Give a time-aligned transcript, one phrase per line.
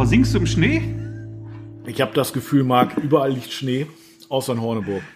[0.00, 0.80] versinkst du im Schnee?
[1.84, 3.86] Ich habe das Gefühl, Marc, überall liegt Schnee,
[4.30, 5.02] außer in Horneburg.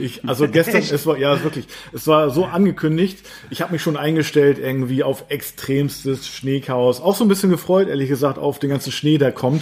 [0.00, 3.18] Ich, also gestern, es war ja wirklich, es war so angekündigt.
[3.50, 7.02] Ich habe mich schon eingestellt irgendwie auf extremstes Schneechaos.
[7.02, 9.60] Auch so ein bisschen gefreut, ehrlich gesagt, auf den ganzen Schnee, der kommt.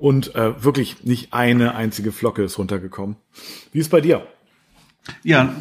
[0.00, 3.14] Und äh, wirklich nicht eine einzige Flocke ist runtergekommen.
[3.70, 4.26] Wie ist bei dir?
[5.22, 5.54] Ja,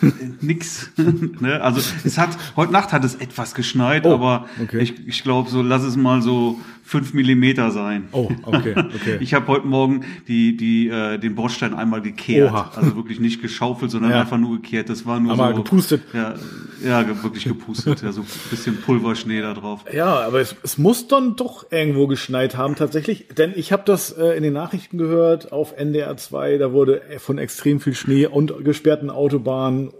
[0.40, 0.90] nix.
[0.96, 1.62] ne?
[1.62, 4.78] Also es hat heute Nacht hat es etwas geschneit, Oh, aber okay.
[4.80, 6.58] ich, ich glaube so, lass es mal so
[6.88, 8.08] fünf Millimeter sein.
[8.12, 9.18] Oh, okay, okay.
[9.20, 12.70] Ich habe heute Morgen die die äh, den Bordstein einmal gekehrt, Oha.
[12.74, 14.20] also wirklich nicht geschaufelt, sondern Ja.
[14.22, 14.88] einfach nur gekehrt.
[14.88, 16.02] Das war nur Aber so gepustet.
[16.14, 16.34] Ja,
[16.82, 18.02] ja, wirklich gepustet.
[18.02, 19.84] ja, so ein bisschen Pulverschnee da drauf.
[19.92, 24.10] Ja, aber es, es muss dann doch irgendwo geschneit haben tatsächlich, denn ich habe das
[24.12, 28.64] äh, in den Nachrichten gehört auf NDR 2, da wurde von extrem viel Schnee und
[28.64, 29.90] gesperrten Autobahnen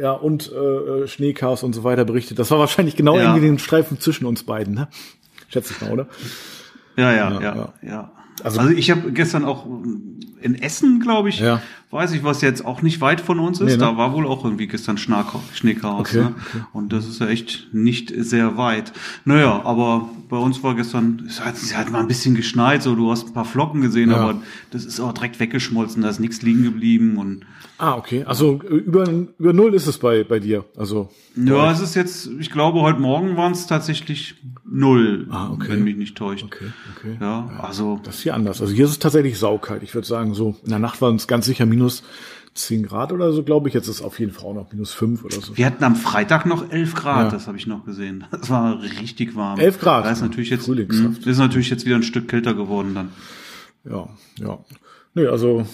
[0.00, 2.38] ja und äh, Schneechaos und so weiter berichtet.
[2.38, 3.22] Das war wahrscheinlich genau Ja.
[3.24, 4.88] irgendwie den Streifen zwischen uns beiden, ne?
[5.48, 6.06] Schätze ich mal, oder?
[6.96, 7.72] Ja, ja, Ja, ja, ja.
[7.82, 8.12] ja.
[8.44, 9.66] Also- Also, ich habe gestern auch
[10.40, 11.60] in Essen, glaube ich, Ja.
[11.90, 13.66] Weiß ich, was jetzt auch nicht weit von uns ist.
[13.66, 13.78] Nee, ne?
[13.78, 16.00] Da war wohl auch irgendwie gestern Schneechaos.
[16.00, 16.34] Okay, ne?
[16.72, 18.92] Und das ist ja echt nicht sehr weit.
[19.24, 22.94] Naja, aber bei uns war gestern, es hat, es hat mal ein bisschen geschneit, so
[22.94, 24.16] du hast ein paar Flocken gesehen, Ja.
[24.18, 27.44] aber das ist auch direkt weggeschmolzen, da ist nichts liegen geblieben und
[27.80, 28.24] Ah, okay.
[28.24, 30.64] Also äh, über, über null ist es bei, bei dir.
[30.76, 34.34] Also ja, es ist jetzt, ich glaube, heute Morgen waren es tatsächlich
[34.68, 35.68] null, Ah, okay.
[35.70, 36.42] wenn mich nicht täuscht.
[36.44, 36.66] Okay,
[36.96, 37.16] okay.
[37.20, 38.60] Ja, also Das ist hier anders.
[38.60, 39.84] Also hier ist es tatsächlich saukalt.
[39.84, 41.77] Ich würde sagen, so in der Nacht waren es ganz sicher minus
[42.54, 43.74] 10 Grad oder so, glaube ich.
[43.74, 45.56] Jetzt ist es auf jeden Fall auch noch minus 5 oder so.
[45.56, 47.30] Wir hatten am Freitag noch 11 Grad, Ja.
[47.30, 48.24] das habe ich noch gesehen.
[48.30, 49.58] Das war richtig warm.
[49.60, 50.04] 11 Grad?
[50.04, 53.10] Da ist natürlich jetzt, mh, ist natürlich jetzt wieder ein Stück kälter geworden dann.
[53.84, 54.08] Ja,
[54.40, 54.58] ja.
[55.14, 55.66] Nee, also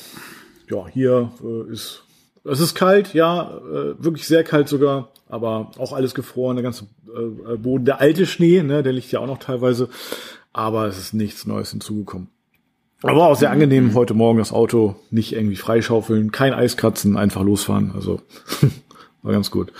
[0.70, 2.02] ja, hier äh, ist
[2.46, 6.84] es ist kalt, ja, äh, wirklich sehr kalt sogar, aber auch alles gefroren, der ganze
[7.06, 9.88] äh, Boden, der alte Schnee, ne, der liegt ja auch noch teilweise,
[10.52, 12.28] aber es ist nichts Neues hinzugekommen.
[13.04, 17.92] Aber auch sehr angenehm heute Morgen das Auto nicht irgendwie freischaufeln, kein Eiskratzen, einfach losfahren,
[17.94, 18.20] also
[19.22, 19.72] war ganz gut.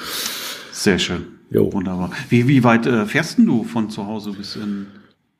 [0.73, 1.27] Sehr schön.
[1.51, 1.73] Jo.
[1.73, 2.11] Wunderbar.
[2.29, 4.89] Wie, wie weit äh, fährst denn du von zu Hause bis in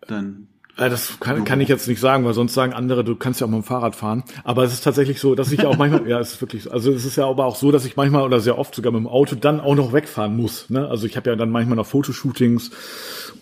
[0.07, 0.47] dein
[0.77, 3.51] Das kann, kann ich jetzt nicht sagen, weil sonst sagen andere, du kannst ja auch
[3.51, 4.23] mit dem Fahrrad fahren.
[4.45, 6.71] Aber es ist tatsächlich so, dass ich auch manchmal, ja, es ist wirklich so.
[6.71, 9.01] Also es ist ja aber auch so, dass ich manchmal oder sehr oft sogar mit
[9.01, 10.71] dem Auto dann auch noch wegfahren muss.
[10.71, 10.89] Ne?
[10.89, 12.71] Also ich habe ja dann manchmal noch Fotoshootings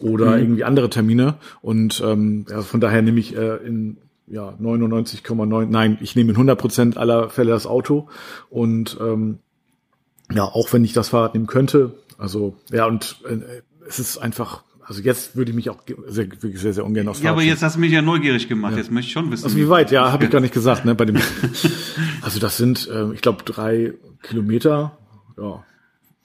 [0.01, 1.35] oder irgendwie andere Termine.
[1.61, 3.99] Und ähm, ja, von daher nehme ich äh, in
[4.33, 8.09] ja 99,9, nein, ich nehme in 100 Prozent aller Fälle das Auto.
[8.51, 9.39] Und ähm,
[10.33, 11.93] ja, auch wenn ich das Fahrrad nehmen könnte.
[12.19, 13.39] Also ja, und äh,
[13.87, 17.21] es ist einfach, also jetzt würde ich mich auch sehr, wirklich sehr, sehr ungern aufs
[17.23, 18.77] Ja, aber jetzt hast du mich ja neugierig gemacht.
[18.77, 19.45] Jetzt möchte ich schon wissen.
[19.45, 19.91] also wie weit?
[19.91, 20.95] Ja, habe ich gar nicht gesagt, ne?
[20.95, 21.17] Bei dem.
[22.23, 24.97] Also das sind, äh, ich glaube, drei Kilometer.
[25.37, 25.65] Ja,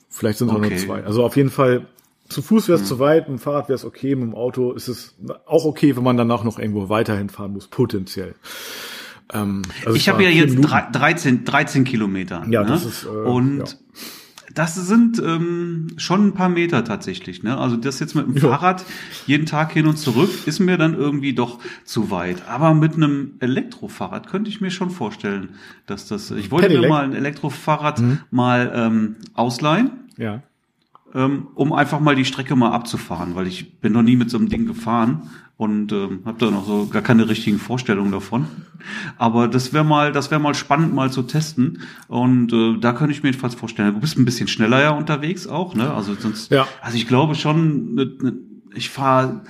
[0.09, 0.69] vielleicht sind es auch Okay.
[0.69, 1.03] nur zwei.
[1.03, 1.87] Also auf jeden Fall.
[2.29, 4.73] Zu Fuß wäre es zu weit, mit dem Fahrrad wäre es okay, mit dem Auto
[4.73, 5.15] ist es
[5.45, 8.35] auch okay, wenn man danach noch irgendwo weiterhin fahren muss, potenziell.
[9.33, 10.67] Ähm, also ich habe ja jetzt Minuten.
[10.69, 12.45] drei- 13, 13 Kilometer.
[12.49, 12.69] Ja, ne?
[12.69, 13.65] das ist, äh, Und ja.
[14.53, 17.43] das sind ähm, schon ein paar Meter tatsächlich.
[17.43, 17.57] Ne?
[17.57, 18.41] Also das jetzt mit dem Ja.
[18.49, 18.85] Fahrrad
[19.25, 22.47] jeden Tag hin und zurück ist mir dann irgendwie doch zu weit.
[22.47, 25.55] Aber mit einem Elektrofahrrad könnte ich mir schon vorstellen,
[25.85, 26.31] dass das.
[26.31, 28.19] Ich wollte mir mal ein Elektrofahrrad Mhm.
[28.31, 30.41] mal ähm, ausleihen Ja.
[31.15, 34.37] Ähm, um einfach mal die Strecke mal abzufahren, weil ich bin noch nie mit so
[34.37, 38.45] einem Ding gefahren und ähm, habe da noch so gar keine richtigen Vorstellungen davon.
[39.17, 43.13] Aber das wäre mal, das wäre mal spannend mal zu testen und äh, da könnte
[43.13, 43.93] ich mir jedenfalls vorstellen.
[43.95, 45.91] Du bist ein bisschen schneller ja unterwegs auch, ne?
[45.91, 46.67] Also sonst, Ja.
[46.81, 48.33] also ich glaube schon, ne, ne,
[48.75, 49.41] ich fahre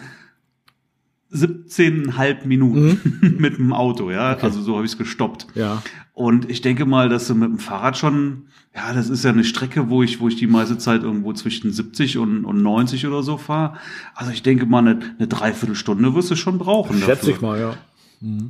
[1.33, 4.37] 17,5 Minuten mit dem Auto, ja.
[4.37, 5.47] Also so habe ich es gestoppt.
[5.55, 5.81] Ja.
[6.17, 9.43] Und ich denke mal, dass du mit dem Fahrrad schon, ja, das ist ja eine
[9.43, 13.21] Strecke, wo ich, wo ich die meiste Zeit irgendwo zwischen 70 und, und 90 oder
[13.21, 13.77] so fahre.
[14.15, 16.97] Also ich denke mal, eine, eine Dreiviertelstunde wirst du schon brauchen.
[16.97, 17.75] Schätze ich mal, ja.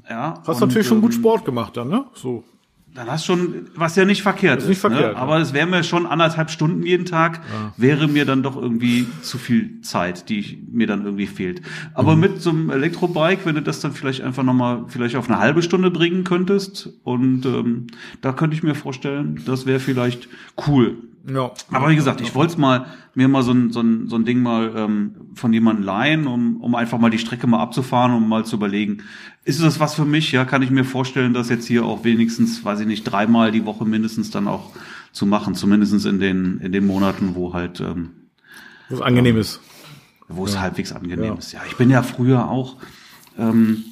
[0.10, 2.06] Ja, Hast natürlich schon gut ähm, Sport gemacht dann, ne?
[2.14, 2.46] So.
[2.98, 4.68] Dann hast schon, was ja nicht verkehrt ist.
[4.70, 5.12] nicht verkehrt, ne?
[5.14, 5.16] ja.
[5.18, 7.42] Aber es wäre mir schon anderthalb Stunden jeden Tag,
[7.78, 11.62] wäre mir dann doch irgendwie zu viel Zeit, die ich, mir dann irgendwie fehlt.
[11.94, 12.22] Aber Mhm.
[12.22, 15.62] mit so einem Elektrobike, wenn du das dann vielleicht einfach nochmal, vielleicht auf eine halbe
[15.62, 17.86] Stunde bringen könntest, und ähm,
[18.22, 20.28] da könnte ich mir vorstellen, das wäre vielleicht
[20.68, 20.96] cool.
[21.30, 21.52] Ja.
[21.72, 24.42] Aber wie gesagt, ich wollte mal mir mal so ein, so ein, so ein Ding
[24.42, 28.46] mal ähm, von jemandem leihen, um, um einfach mal die Strecke mal abzufahren, um mal
[28.46, 29.00] zu überlegen,
[29.44, 30.32] ist das was für mich?
[30.32, 33.66] Ja, kann ich mir vorstellen, das jetzt hier auch wenigstens, weiß ich nicht, dreimal die
[33.66, 34.72] Woche mindestens dann auch
[35.12, 38.12] zu machen, zumindestens in den, in den Monaten, wo halt, ähm,
[38.90, 39.60] Wo es angenehm ist.
[40.30, 41.34] wo es halbwegs angenehm Ja.
[41.36, 41.52] ist.
[41.54, 42.78] Ja, ich bin ja früher auch
[43.38, 43.84] ähm,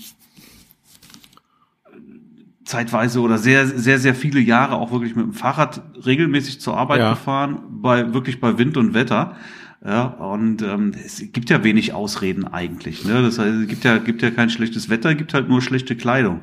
[2.65, 7.00] zeitweise oder sehr, sehr, sehr viele Jahre auch wirklich mit dem Fahrrad regelmäßig zur Arbeit
[7.00, 7.12] Ja.
[7.12, 9.35] gefahren, bei wirklich bei Wind und Wetter.
[9.85, 13.06] Ja, und ähm, es gibt ja wenig Ausreden eigentlich.
[13.06, 13.21] Ne?
[13.21, 16.39] Das heißt, es gibt ja, gibt ja kein schlechtes Wetter, gibt halt nur schlechte Kleidung.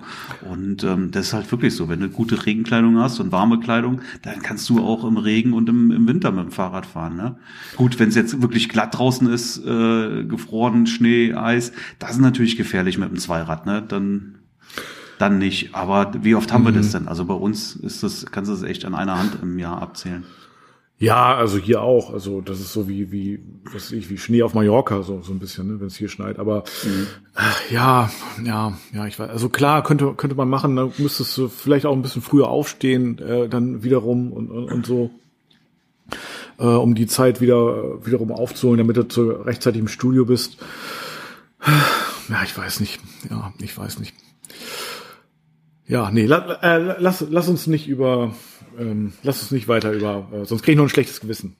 [0.48, 1.88] Und ähm, das ist halt wirklich so.
[1.88, 5.68] Wenn du gute Regenkleidung hast und warme Kleidung, dann kannst du auch im Regen und
[5.68, 7.16] im, im Winter mit dem Fahrrad fahren.
[7.16, 7.34] Ne?
[7.74, 12.56] Gut, wenn es jetzt wirklich glatt draußen ist, äh, gefroren, Schnee, Eis, das ist natürlich
[12.56, 13.66] gefährlich mit dem Zweirad.
[13.66, 13.82] Ne?
[13.82, 14.36] Dann
[15.22, 15.74] dann nicht.
[15.74, 16.66] Aber wie oft haben mhm.
[16.66, 16.92] wir das mhm.
[16.92, 17.08] denn?
[17.08, 20.24] Also bei uns ist das, kannst du das echt an einer Hand im Jahr abzählen.
[20.98, 22.12] Ja, also hier auch.
[22.12, 23.40] Also das ist so wie wie
[23.72, 26.38] was ich wie Schnee auf Mallorca so so ein bisschen, ne, wenn es hier schneit.
[26.38, 27.06] Aber mhm.
[27.36, 28.10] äh, ja,
[28.44, 29.30] ja, ja, ich weiß.
[29.30, 30.76] Also klar könnte könnte man machen.
[30.76, 34.86] Dann müsstest du vielleicht auch ein bisschen früher aufstehen, äh, dann wiederum und und, und
[34.86, 35.10] so,
[36.58, 40.58] äh, um die Zeit wieder wiederum aufzuholen, damit du zu, rechtzeitig im Studio bist.
[42.28, 43.00] Ja, ich weiß nicht.
[43.28, 44.14] Ja, ich weiß nicht.
[45.92, 48.32] Ja, nee, la, äh, lass, lass uns nicht über
[48.78, 51.56] ähm, lass uns nicht weiter über, äh, sonst kriege ich noch ein schlechtes Gewissen.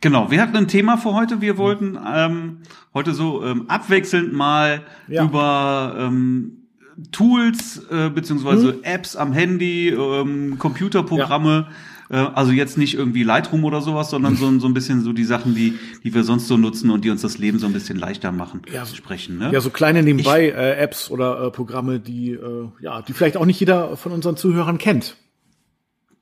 [0.00, 1.40] Genau, wir hatten ein Thema für heute.
[1.40, 2.58] Wir wollten ähm,
[2.92, 5.24] heute so ähm, abwechselnd mal ja.
[5.24, 6.68] über ähm,
[7.10, 8.82] Tools äh, beziehungsweise hm.
[8.82, 11.68] Apps am Handy, ähm, Computerprogramme.
[11.68, 11.74] Ja.
[12.14, 15.24] Äh, also jetzt nicht irgendwie Lightroom oder sowas, sondern so, so ein bisschen so die
[15.24, 15.74] Sachen, die,
[16.04, 18.62] die wir sonst so nutzen und die uns das Leben so ein bisschen leichter machen,
[18.72, 19.38] ja, sprechen.
[19.38, 19.50] Ne?
[19.52, 23.46] Ja, so kleine nebenbei äh, Apps oder äh, Programme, die äh, ja, die vielleicht auch
[23.46, 25.16] nicht jeder von unseren Zuhörern kennt.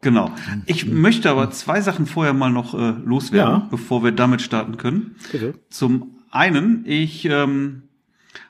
[0.00, 0.32] Genau.
[0.66, 3.68] Ich möchte aber zwei Sachen vorher mal noch äh, loswerden, ja.
[3.70, 5.16] bevor wir damit starten können.
[5.30, 5.54] Bitte.
[5.68, 7.82] Zum einen, ich ähm,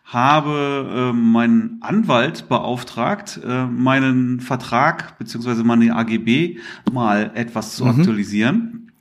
[0.04, 6.58] habe äh, meinen Anwalt beauftragt, äh, meinen Vertrag beziehungsweise meine AGB
[6.92, 7.90] mal etwas zu mhm.
[7.90, 8.92] aktualisieren.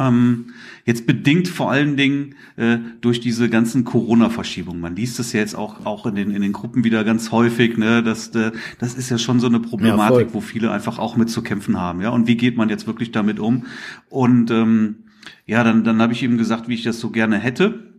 [0.00, 0.46] Ähm,
[0.84, 4.80] jetzt bedingt vor allen Dingen äh, durch diese ganzen Corona-Verschiebungen.
[4.80, 7.76] Man liest das ja jetzt auch, auch in, den, in den Gruppen wieder ganz häufig.
[7.76, 8.02] Ne?
[8.02, 11.30] Das, äh, das ist ja schon so eine Problematik, ja, wo viele einfach auch mit
[11.30, 12.00] zu kämpfen haben.
[12.00, 13.66] Ja, Und wie geht man jetzt wirklich damit um?
[14.08, 15.04] Und ähm,
[15.46, 17.91] ja, dann, dann habe ich ihm gesagt, wie ich das so gerne hätte.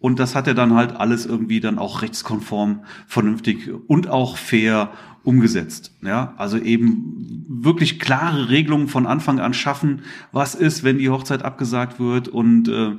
[0.00, 4.90] Und das hat er dann halt alles irgendwie dann auch rechtskonform, vernünftig und auch fair
[5.24, 5.92] umgesetzt.
[6.02, 10.02] Ja, also eben wirklich klare Regelungen von Anfang an schaffen.
[10.32, 12.96] Was ist, wenn die Hochzeit abgesagt wird und äh,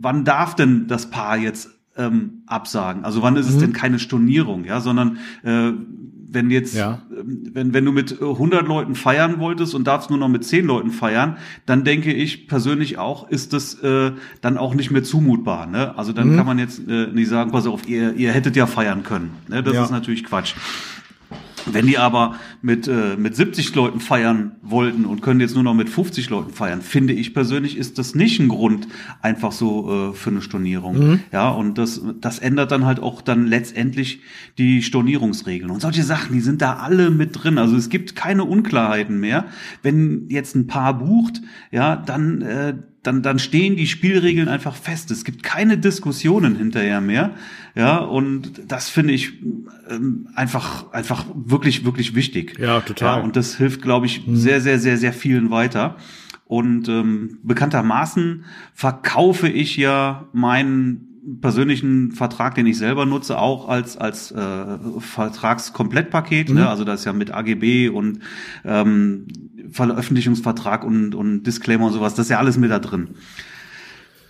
[0.00, 3.04] wann darf denn das Paar jetzt ähm, absagen?
[3.04, 3.52] Also wann ist mhm.
[3.52, 4.64] es denn keine Stornierung?
[4.64, 5.72] Ja, sondern äh,
[6.32, 7.02] wenn jetzt, ja.
[7.10, 10.66] Ähm, wenn, wenn du mit 100 Leuten feiern wolltest und darfst nur noch mit 10
[10.66, 11.36] Leuten feiern,
[11.66, 15.66] dann denke ich persönlich auch, ist das äh, dann auch nicht mehr zumutbar.
[15.66, 15.96] Ne?
[15.98, 16.36] Also dann mhm.
[16.36, 19.32] kann man jetzt äh, nicht sagen, pass auf, ihr, ihr hättet ja feiern können.
[19.48, 19.62] Ne?
[19.62, 19.84] Das ja.
[19.84, 20.54] ist natürlich Quatsch.
[21.66, 25.74] Wenn die aber mit, äh, mit 70 Leuten feiern wollten und können jetzt nur noch
[25.74, 28.88] mit 50 Leuten feiern, finde ich persönlich, ist das nicht ein Grund
[29.22, 30.98] einfach so äh, für eine Stornierung.
[30.98, 31.20] Mhm.
[31.32, 34.20] Ja, und das, das ändert dann halt auch dann letztendlich
[34.58, 35.70] die Stornierungsregeln.
[35.70, 37.58] Und solche Sachen, die sind da alle mit drin.
[37.58, 39.46] Also es gibt keine Unklarheiten mehr.
[39.82, 41.40] Wenn jetzt ein Paar bucht,
[41.70, 45.10] ja, dann äh, dann, dann stehen die Spielregeln einfach fest.
[45.10, 47.30] Es gibt keine Diskussionen hinterher mehr.
[47.74, 49.32] Ja, und das finde ich
[49.88, 52.58] ähm, einfach, einfach wirklich, wirklich wichtig.
[52.58, 53.18] Ja, total.
[53.18, 54.36] Ja, und das hilft, glaube ich, mhm.
[54.36, 55.96] sehr, sehr, sehr, sehr vielen weiter.
[56.44, 61.09] Und ähm, bekanntermaßen verkaufe ich ja meinen
[61.40, 66.48] persönlichen Vertrag, den ich selber nutze, auch als als äh, Vertragskomplettpaket.
[66.48, 66.54] Ne?
[66.54, 66.60] Mhm.
[66.60, 66.68] Ne?
[66.68, 68.20] Also das ist ja mit AGB und
[68.64, 69.26] ähm,
[69.70, 73.10] Veröffentlichungsvertrag und, und Disclaimer und sowas, das ist ja alles mit da drin.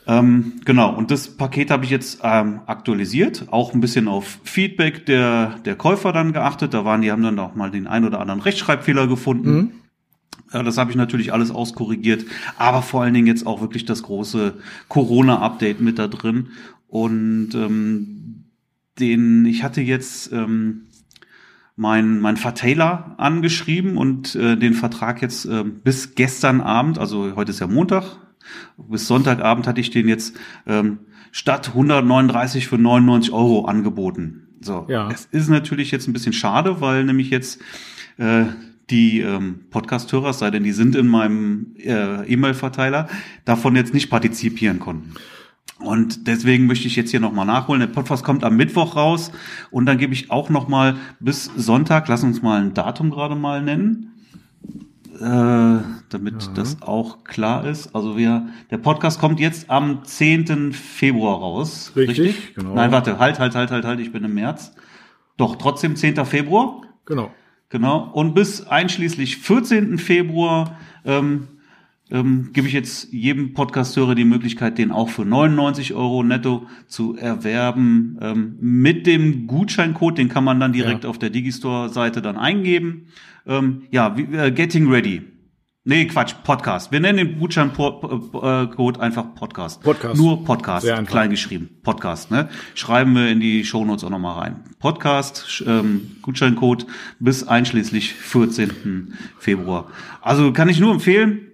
[0.07, 5.07] Ähm, genau, und das Paket habe ich jetzt ähm, aktualisiert, auch ein bisschen auf Feedback
[5.07, 6.75] der, der Käufer dann geachtet.
[6.75, 9.53] Da waren, die haben dann auch mal den ein oder anderen Rechtschreibfehler gefunden.
[9.53, 9.71] Mhm.
[10.53, 12.25] Ja, das habe ich natürlich alles auskorrigiert,
[12.59, 14.55] aber vor allen Dingen jetzt auch wirklich das große
[14.89, 16.49] Corona-Update mit da drin.
[16.91, 18.45] Und ähm,
[18.99, 20.89] den, ich hatte jetzt ähm,
[21.77, 27.53] mein, mein Vertailer angeschrieben und äh, den Vertrag jetzt äh, bis gestern Abend, also heute
[27.53, 28.19] ist ja Montag,
[28.77, 30.99] bis Sonntagabend hatte ich den jetzt ähm,
[31.31, 34.49] statt 139 für 99 Euro angeboten.
[34.61, 35.09] So, ja.
[35.11, 37.61] es ist natürlich jetzt ein bisschen schade, weil nämlich jetzt
[38.19, 38.47] äh,
[38.91, 43.09] die ähm, Podcast-Hörer, sei denn die sind in meinem äh, E-Mail-Verteiler,
[43.45, 45.15] davon jetzt nicht partizipieren konnten.
[45.81, 47.81] Und deswegen möchte ich jetzt hier nochmal nachholen.
[47.81, 49.33] Der Podcast kommt am Mittwoch raus
[49.71, 53.63] und dann gebe ich auch nochmal bis Sonntag, lass uns mal ein Datum gerade mal
[53.63, 54.13] nennen,
[55.21, 56.53] äh, damit ja.
[56.55, 57.95] das auch klar ist.
[57.95, 60.73] Also wir, der Podcast kommt jetzt am 10.
[60.73, 61.93] Februar raus.
[61.97, 62.55] Richtig, richtig?
[62.55, 62.75] genau.
[62.75, 64.75] Nein, warte, halt, halt, halt, halt, halt, ich bin im März.
[65.39, 66.25] Doch, trotzdem 10.
[66.27, 66.83] Februar.
[67.07, 67.31] Genau.
[67.71, 68.11] Genau.
[68.13, 69.97] Und bis einschließlich 14.
[69.99, 71.49] Februar ähm,
[72.11, 77.17] ähm, gebe ich jetzt jedem Podcasthörer die Möglichkeit, den auch für 99 Euro netto zu
[77.17, 78.19] erwerben.
[78.21, 81.11] Ähm, mit dem Gutscheincode, den kann man dann direkt ja.
[81.11, 83.07] auf der Digistore-Seite dann eingeben.
[83.47, 85.23] Ähm, ja, wie, äh, Getting Ready.
[85.83, 86.93] Nee, Quatsch, Podcast.
[86.93, 89.83] Wir nennen den Gutscheincode einfach Podcast.
[89.83, 90.15] Podcast.
[90.21, 91.71] Nur Podcast, klein geschrieben.
[91.83, 92.51] Podcast, ne?
[92.75, 94.57] Schreiben wir in die Shownotes auch nochmal rein.
[94.79, 96.87] Podcast, ähm, Gutscheincode
[97.19, 99.15] bis einschließlich 14.
[99.39, 99.87] Februar.
[100.21, 101.50] Also kann ich nur empfehlen,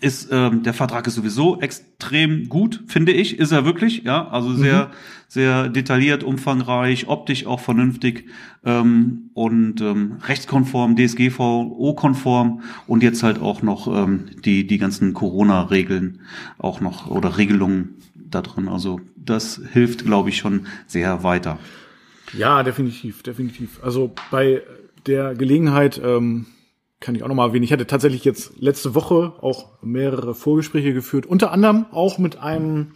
[0.00, 4.54] ist ähm, der Vertrag ist sowieso extrem gut, finde ich, ist er wirklich, ja, also
[4.54, 4.90] sehr
[5.28, 8.26] sehr detailliert, umfangreich, optisch auch vernünftig
[8.64, 16.20] ähm, und ähm, rechtskonform, DSGVO-konform und jetzt halt auch noch ähm, die die ganzen Corona-Regeln
[16.58, 18.68] auch noch oder Regelungen da drin.
[18.68, 21.58] Also das hilft, glaube ich, schon sehr weiter.
[22.32, 23.80] Ja, definitiv, definitiv.
[23.82, 24.62] Also bei
[25.06, 26.46] der Gelegenheit ähm,
[27.06, 27.62] kann ich auch noch mal erwähnen.
[27.62, 32.94] Ich hatte tatsächlich jetzt letzte Woche auch mehrere Vorgespräche geführt, unter anderem auch mit einem,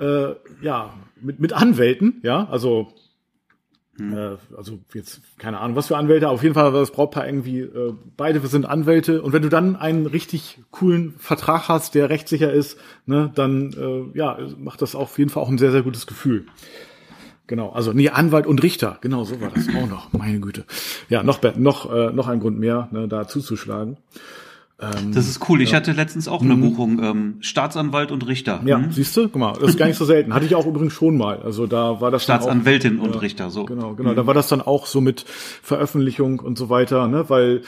[0.00, 2.92] äh, ja, mit, mit Anwälten, ja, also
[4.00, 7.60] äh, also jetzt keine Ahnung, was für Anwälte, auf jeden Fall war das Brautpaar irgendwie,
[7.60, 12.52] äh, beide sind Anwälte und wenn du dann einen richtig coolen Vertrag hast, der rechtssicher
[12.52, 12.76] ist,
[13.06, 16.46] ne, dann äh, ja, macht das auf jeden Fall auch ein sehr, sehr gutes Gefühl.
[17.46, 20.64] Genau, also nee, Anwalt und Richter, genau so war das auch noch, meine Güte.
[21.08, 23.96] Ja, noch noch äh, noch ein Grund mehr, ne, da zuzuschlagen.
[25.12, 25.60] Das ist cool.
[25.62, 28.60] Ich hatte letztens auch eine Buchung, ähm, Staatsanwalt und Richter.
[28.64, 28.90] Ja, Hm?
[28.90, 30.34] siehst du, guck mal, das ist gar nicht so selten.
[30.34, 31.40] Hatte ich auch übrigens schon mal.
[31.42, 33.64] Also da war das dann auch- Staatsanwältin und Richter, so.
[33.64, 34.14] Genau, genau.
[34.14, 35.24] Da war das dann auch so mit
[35.62, 37.24] Veröffentlichung und so weiter, ne?
[37.28, 37.62] Weil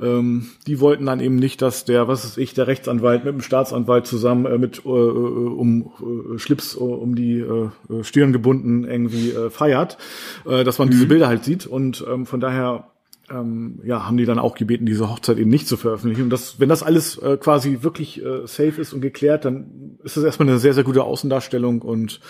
[0.00, 3.42] ähm, die wollten dann eben nicht, dass der, was ist ich, der Rechtsanwalt mit dem
[3.42, 5.90] Staatsanwalt zusammen äh, mit äh, äh, um
[6.34, 9.98] äh, Schlips äh, um die äh, äh, Stirn gebunden irgendwie äh, feiert,
[10.46, 11.66] äh, dass man diese Bilder halt sieht.
[11.66, 12.88] Und ähm, von daher
[13.30, 16.22] ähm, ja, haben die dann auch gebeten, diese Hochzeit eben nicht zu veröffentlichen.
[16.22, 20.16] Und das, wenn das alles äh, quasi wirklich äh, safe ist und geklärt, dann ist
[20.16, 22.20] das erstmal eine sehr, sehr gute Außendarstellung und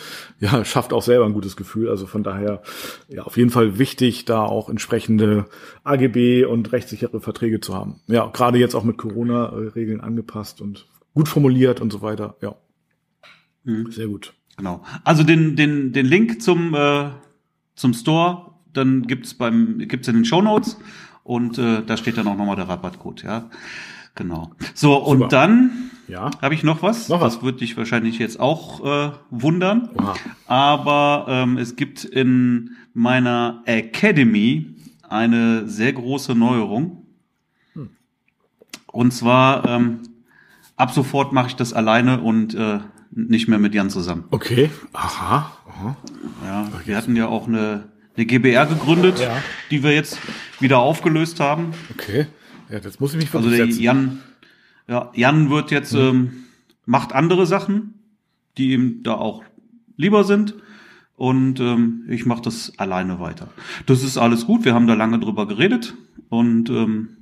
[0.40, 1.88] ja, schafft auch selber ein gutes Gefühl.
[1.88, 2.62] Also von daher,
[3.08, 5.46] ja, auf jeden Fall wichtig, da auch entsprechende
[5.82, 8.00] AGB und rechtssichere Verträge zu haben.
[8.06, 12.36] Ja, gerade jetzt auch mit Corona-Regeln angepasst und gut formuliert und so weiter.
[12.40, 12.56] Ja.
[13.90, 14.34] Sehr gut.
[14.56, 14.84] Genau.
[15.02, 17.10] Also den, den, den Link zum, äh,
[17.74, 20.78] zum Store, dann gibt's beim, gibt's in den Show Notes
[21.22, 23.48] und äh, da steht dann auch nochmal der Rabattcode, ja.
[24.14, 24.52] Genau.
[24.74, 25.28] So, und Super.
[25.28, 26.30] dann Ja.
[26.40, 27.08] habe ich noch was.
[27.08, 27.34] Noch was?
[27.36, 29.88] Das wird dich wahrscheinlich jetzt auch äh, wundern.
[29.98, 30.14] Oha.
[30.46, 34.76] Aber ähm, es gibt in meiner Academy
[35.08, 37.00] eine sehr große Neuerung.
[38.86, 40.00] Und zwar ähm,
[40.76, 42.78] ab sofort mache ich das alleine und äh,
[43.10, 44.24] nicht mehr mit Jan zusammen.
[44.30, 44.70] Okay.
[44.92, 45.50] Aha.
[45.68, 45.96] Aha.
[46.46, 49.42] Ja, wir hatten ja auch eine, eine GBR gegründet, Ja.
[49.70, 50.18] die wir jetzt
[50.60, 51.72] wieder aufgelöst haben.
[51.92, 52.26] Okay.
[52.70, 53.66] Ja, das muss ich mich Also der.
[53.66, 54.20] Jan,
[54.88, 56.44] ja, Jan wird jetzt ähm,
[56.86, 57.94] macht andere Sachen,
[58.56, 59.42] die ihm da auch
[59.96, 60.54] lieber sind.
[61.16, 63.48] Und ähm, ich mache das alleine weiter.
[63.86, 64.64] Das ist alles gut.
[64.64, 65.94] Wir haben da lange drüber geredet
[66.28, 67.16] und ähm,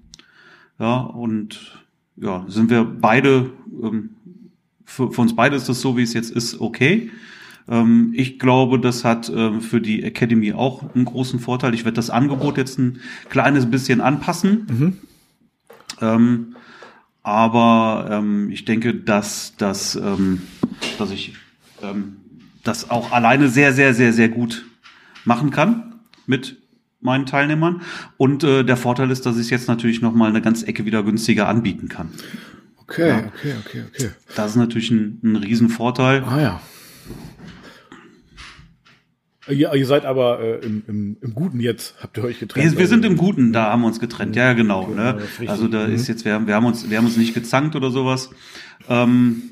[0.79, 1.85] ja und
[2.17, 3.51] ja sind wir beide
[3.83, 4.11] ähm,
[4.87, 7.11] für, für uns beide ist das so, wie es jetzt ist, okay.
[7.69, 11.75] Ähm, ich glaube, das hat ähm, für die Academy auch einen großen Vorteil.
[11.75, 14.99] Ich werde das Angebot jetzt ein kleines bisschen anpassen.
[16.01, 16.57] Ähm,
[17.23, 20.43] aber ähm, ich denke, dass, dass, ähm,
[20.99, 21.35] dass ich
[21.83, 22.17] ähm,
[22.65, 24.65] das auch alleine sehr, sehr, sehr, sehr gut
[25.25, 26.57] machen kann mit
[27.01, 27.83] meinen Teilnehmern.
[28.17, 30.85] Und äh, der Vorteil ist, dass ich es jetzt natürlich noch mal eine ganze Ecke
[30.85, 32.11] wieder günstiger anbieten kann.
[32.77, 34.11] Okay, okay, okay, okay.
[34.37, 36.25] Das ist natürlich ein, ein Riesenvorteil.
[36.25, 36.61] Ah ja.
[39.49, 42.73] Ja, ihr seid aber äh, im, im, im Guten jetzt, habt ihr euch getrennt.
[42.73, 44.37] Wir, wir sind im Guten, da haben wir uns getrennt.
[44.37, 44.83] Ja, ja, genau.
[44.83, 45.19] Okay, Ne?
[45.49, 45.95] Also da Mhm.
[45.95, 48.31] ist jetzt, wir haben, wir haben uns, wir haben uns nicht gezankt oder sowas.
[48.89, 49.43] Ähm,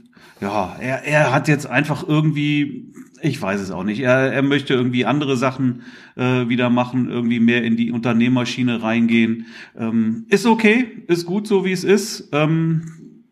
[0.41, 3.99] ja, er, er hat jetzt einfach irgendwie, ich weiß es auch nicht.
[4.01, 5.83] Er, er möchte irgendwie andere Sachen
[6.17, 9.47] äh, wieder machen, irgendwie mehr in die Unternehmerschiene reingehen.
[9.77, 12.29] Ähm, ist okay, ist gut so wie es ist.
[12.33, 13.25] Ähm,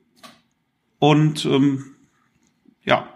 [0.99, 1.85] und ähm,
[2.85, 3.09] ja.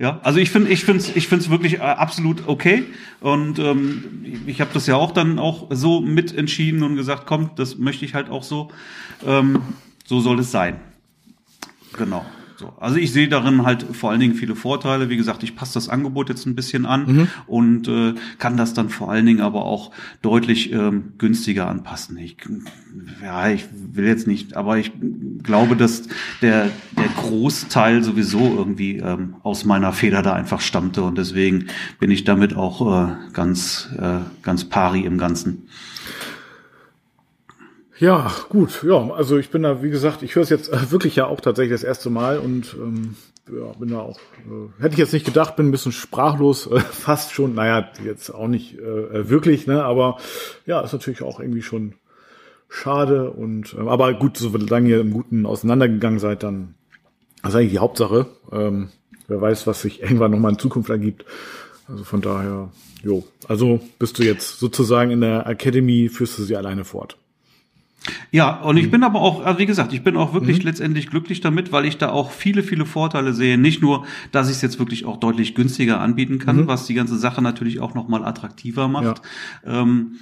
[0.00, 2.84] Ja, also ich finde, ich finde, ich finde es wirklich äh, absolut okay.
[3.20, 7.76] Und ähm, ich habe das ja auch dann auch so mitentschieden und gesagt, komm, das
[7.76, 8.70] möchte ich halt auch so.
[9.26, 9.60] Ähm,
[10.06, 10.80] so soll es sein.
[11.98, 12.24] Genau.
[12.60, 12.74] So.
[12.78, 15.08] Also ich sehe darin halt vor allen Dingen viele Vorteile.
[15.08, 18.90] Wie gesagt, ich passe das Angebot jetzt ein bisschen an und äh, kann das dann
[18.90, 22.18] vor allen Dingen aber auch deutlich ähm, günstiger anpassen.
[22.18, 22.36] Ich,
[23.22, 24.92] ja, ich will jetzt nicht, aber ich
[25.42, 26.02] glaube, dass
[26.42, 32.10] der, der Großteil sowieso irgendwie ähm, aus meiner Feder da einfach stammte und deswegen bin
[32.10, 35.66] ich damit auch äh, ganz, äh, ganz pari im Ganzen.
[38.00, 41.16] Ja, gut, ja, also ich bin da, wie gesagt, ich höre es jetzt äh, wirklich
[41.16, 43.14] ja auch tatsächlich das erste Mal und ähm,
[43.46, 46.80] ja, bin da auch, äh, hätte ich jetzt nicht gedacht, bin ein bisschen sprachlos, äh,
[46.90, 50.16] fast schon, naja, jetzt auch nicht äh, wirklich, ne, aber
[50.64, 51.92] ja, ist natürlich auch irgendwie schon
[52.70, 56.76] schade und äh, aber gut, solange ihr im Guten auseinandergegangen seid, dann
[57.42, 58.26] das ist eigentlich die Hauptsache.
[58.50, 58.88] Ähm,
[59.28, 61.24] wer weiß, was sich irgendwann nochmal in Zukunft ergibt.
[61.86, 62.70] Also von daher,
[63.02, 63.24] jo.
[63.48, 67.16] Also bist du jetzt sozusagen in der Academy, führst du sie alleine fort.
[68.30, 68.90] Ja, und ich mhm.
[68.92, 70.64] bin aber auch, also wie gesagt, ich bin auch wirklich mhm.
[70.64, 73.58] letztendlich glücklich damit, weil ich da auch viele, viele Vorteile sehe.
[73.58, 76.66] Nicht nur, dass ich es jetzt wirklich auch deutlich günstiger anbieten kann, mhm.
[76.66, 79.22] was die ganze Sache natürlich auch nochmal attraktiver macht.
[79.66, 79.82] Ja.
[79.82, 80.12] Ähm,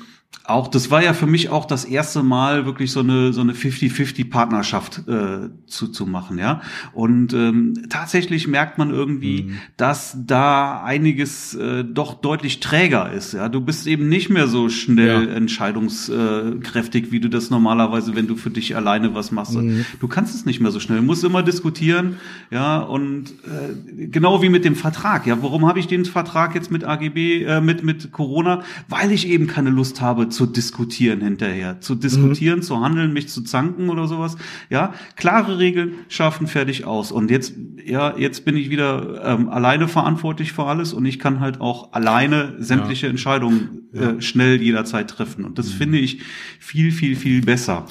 [0.49, 3.53] auch, das war ja für mich auch das erste Mal wirklich so eine so eine
[3.53, 6.63] 50-50 Partnerschaft äh, zu, zu machen, ja.
[6.95, 9.59] Und ähm, tatsächlich merkt man irgendwie, mhm.
[9.77, 13.35] dass da einiges äh, doch deutlich träger ist.
[13.35, 15.35] Ja, du bist eben nicht mehr so schnell ja.
[15.35, 19.55] entscheidungskräftig, wie du das normalerweise, wenn du für dich alleine was machst.
[19.55, 19.85] Mhm.
[20.01, 20.99] Du kannst es nicht mehr so schnell.
[20.99, 22.17] Du musst immer diskutieren,
[22.51, 22.79] ja.
[22.79, 25.43] Und äh, genau wie mit dem Vertrag, ja.
[25.43, 28.63] Warum habe ich den Vertrag jetzt mit AGB, äh, mit mit Corona?
[28.89, 31.81] Weil ich eben keine Lust habe zu diskutieren hinterher.
[31.81, 32.63] Zu diskutieren, mhm.
[32.63, 34.37] zu handeln, mich zu zanken oder sowas.
[34.71, 37.13] Ja, klare Regeln schaffen fertig aus.
[37.13, 41.41] Und jetzt, ja, jetzt bin ich wieder ähm, alleine verantwortlich für alles und ich kann
[41.41, 43.11] halt auch alleine sämtliche ja.
[43.11, 44.21] Entscheidungen äh, ja.
[44.21, 45.45] schnell jederzeit treffen.
[45.45, 45.79] Und das mhm.
[45.79, 46.23] finde ich
[46.59, 47.87] viel, viel, viel besser.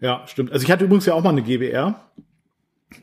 [0.00, 0.52] Ja, stimmt.
[0.52, 2.00] Also ich hatte übrigens ja auch mal eine GBR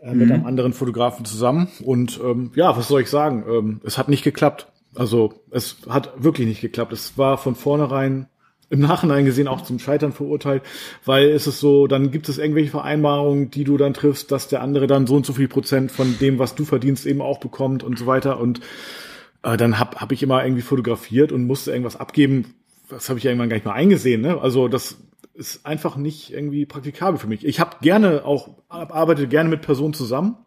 [0.02, 0.34] äh, mit mhm.
[0.34, 1.68] einem anderen Fotografen zusammen.
[1.84, 3.44] Und ähm, ja, was soll ich sagen?
[3.48, 4.68] Ähm, es hat nicht geklappt.
[4.96, 6.94] Also es hat wirklich nicht geklappt.
[6.94, 8.28] Es war von vornherein
[8.74, 10.64] im Nachhinein gesehen auch zum Scheitern verurteilt,
[11.06, 14.64] weil es ist so, dann gibt es irgendwelche Vereinbarungen, die du dann triffst, dass der
[14.64, 17.84] andere dann so und so viel Prozent von dem, was du verdienst, eben auch bekommt
[17.84, 18.40] und so weiter.
[18.40, 18.62] Und
[19.44, 22.56] äh, dann hab, hab ich immer irgendwie fotografiert und musste irgendwas abgeben.
[22.90, 24.22] Das habe ich irgendwann gar nicht mal eingesehen.
[24.22, 24.42] Ne?
[24.42, 24.98] Also das
[25.34, 27.44] ist einfach nicht irgendwie praktikabel für mich.
[27.46, 30.38] Ich habe gerne auch, arbeite gerne mit Personen zusammen,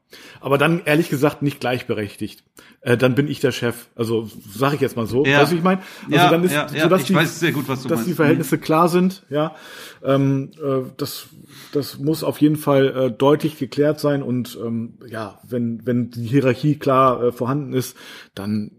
[0.41, 2.45] aber dann ehrlich gesagt nicht gleichberechtigt.
[2.83, 3.89] Äh, dann bin ich der Chef.
[3.97, 5.25] Also sage ich jetzt mal so.
[5.25, 5.41] Ja.
[5.41, 5.81] Weißt du, ich meine?
[6.05, 8.11] Also ja, dann ist, ja, dass ich die, weiß sehr gut, was du dass meinst.
[8.11, 8.61] die Verhältnisse mhm.
[8.61, 9.25] klar sind.
[9.29, 9.57] Ja,
[10.05, 11.27] ähm, äh, das
[11.73, 16.27] das muss auf jeden Fall äh, deutlich geklärt sein und ähm, ja, wenn wenn die
[16.27, 17.97] Hierarchie klar äh, vorhanden ist,
[18.37, 18.71] dann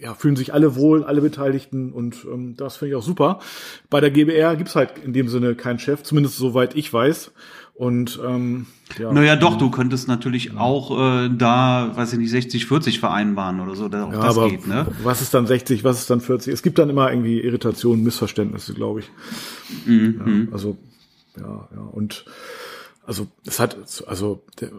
[0.00, 3.40] ja, fühlen sich alle wohl, alle Beteiligten und ähm, das finde ich auch super.
[3.90, 7.32] Bei der GBR gibt's halt in dem Sinne keinen Chef, zumindest soweit ich weiß.
[7.74, 8.66] Und ähm,
[8.98, 9.12] ja.
[9.12, 10.56] Naja, doch, du könntest natürlich ja.
[10.56, 14.48] auch äh, da, weiß ich nicht, 60, 40 vereinbaren oder so, auch ja, das aber
[14.48, 14.86] geht, ne?
[15.02, 16.54] Was ist dann 60, was ist dann 40?
[16.54, 19.10] Es gibt dann immer irgendwie Irritationen, Missverständnisse, glaube ich.
[19.84, 20.46] Mhm.
[20.46, 20.78] Ja, also,
[21.36, 21.82] ja, ja.
[21.92, 22.24] Und
[23.06, 24.70] also es hat, also der,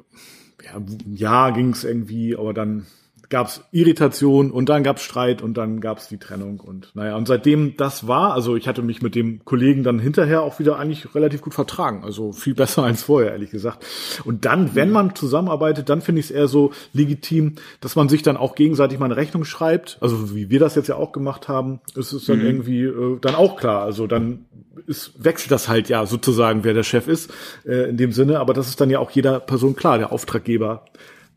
[0.65, 0.81] ja,
[1.13, 2.87] ja ging es irgendwie, aber dann
[3.29, 6.91] gab es Irritation und dann gab es Streit und dann gab es die Trennung und
[6.95, 10.59] naja, und seitdem das war, also ich hatte mich mit dem Kollegen dann hinterher auch
[10.59, 13.85] wieder eigentlich relativ gut vertragen, also viel besser als vorher, ehrlich gesagt.
[14.23, 18.23] Und dann, wenn man zusammenarbeitet, dann finde ich es eher so legitim, dass man sich
[18.23, 21.47] dann auch gegenseitig mal eine Rechnung schreibt, also wie wir das jetzt ja auch gemacht
[21.47, 22.45] haben, ist es dann mhm.
[22.45, 24.45] irgendwie äh, dann auch klar, also dann
[24.85, 27.33] ist, wechselt das halt ja sozusagen, wer der Chef ist,
[27.65, 30.85] äh, in dem Sinne, aber das ist dann ja auch jeder Person klar, der Auftraggeber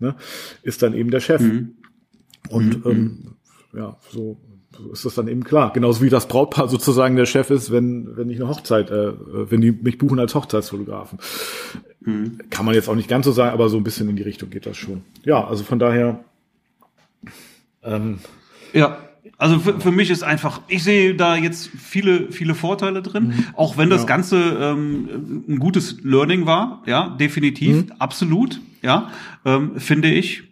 [0.00, 0.14] ne,
[0.62, 1.40] ist dann eben der Chef.
[1.40, 1.76] Mhm.
[2.50, 2.90] Und mhm.
[2.90, 3.18] ähm,
[3.72, 4.36] ja, so,
[4.76, 5.72] so ist das dann eben klar.
[5.72, 9.12] Genauso wie das Brautpaar sozusagen der Chef ist, wenn, wenn ich eine Hochzeit, äh,
[9.50, 11.18] wenn die mich buchen als Hochzeitsfotografen.
[12.00, 12.38] Mhm.
[12.50, 14.50] Kann man jetzt auch nicht ganz so sagen, aber so ein bisschen in die Richtung
[14.50, 15.02] geht das schon.
[15.24, 16.24] Ja, also von daher.
[17.82, 18.18] Ähm,
[18.72, 18.98] ja,
[19.40, 23.44] also für, für mich ist einfach, ich sehe da jetzt viele, viele Vorteile drin, mhm.
[23.54, 24.06] auch wenn das ja.
[24.06, 27.92] Ganze ähm, ein gutes Learning war, ja, definitiv, mhm.
[27.98, 29.10] absolut, ja,
[29.44, 30.49] ähm, finde ich.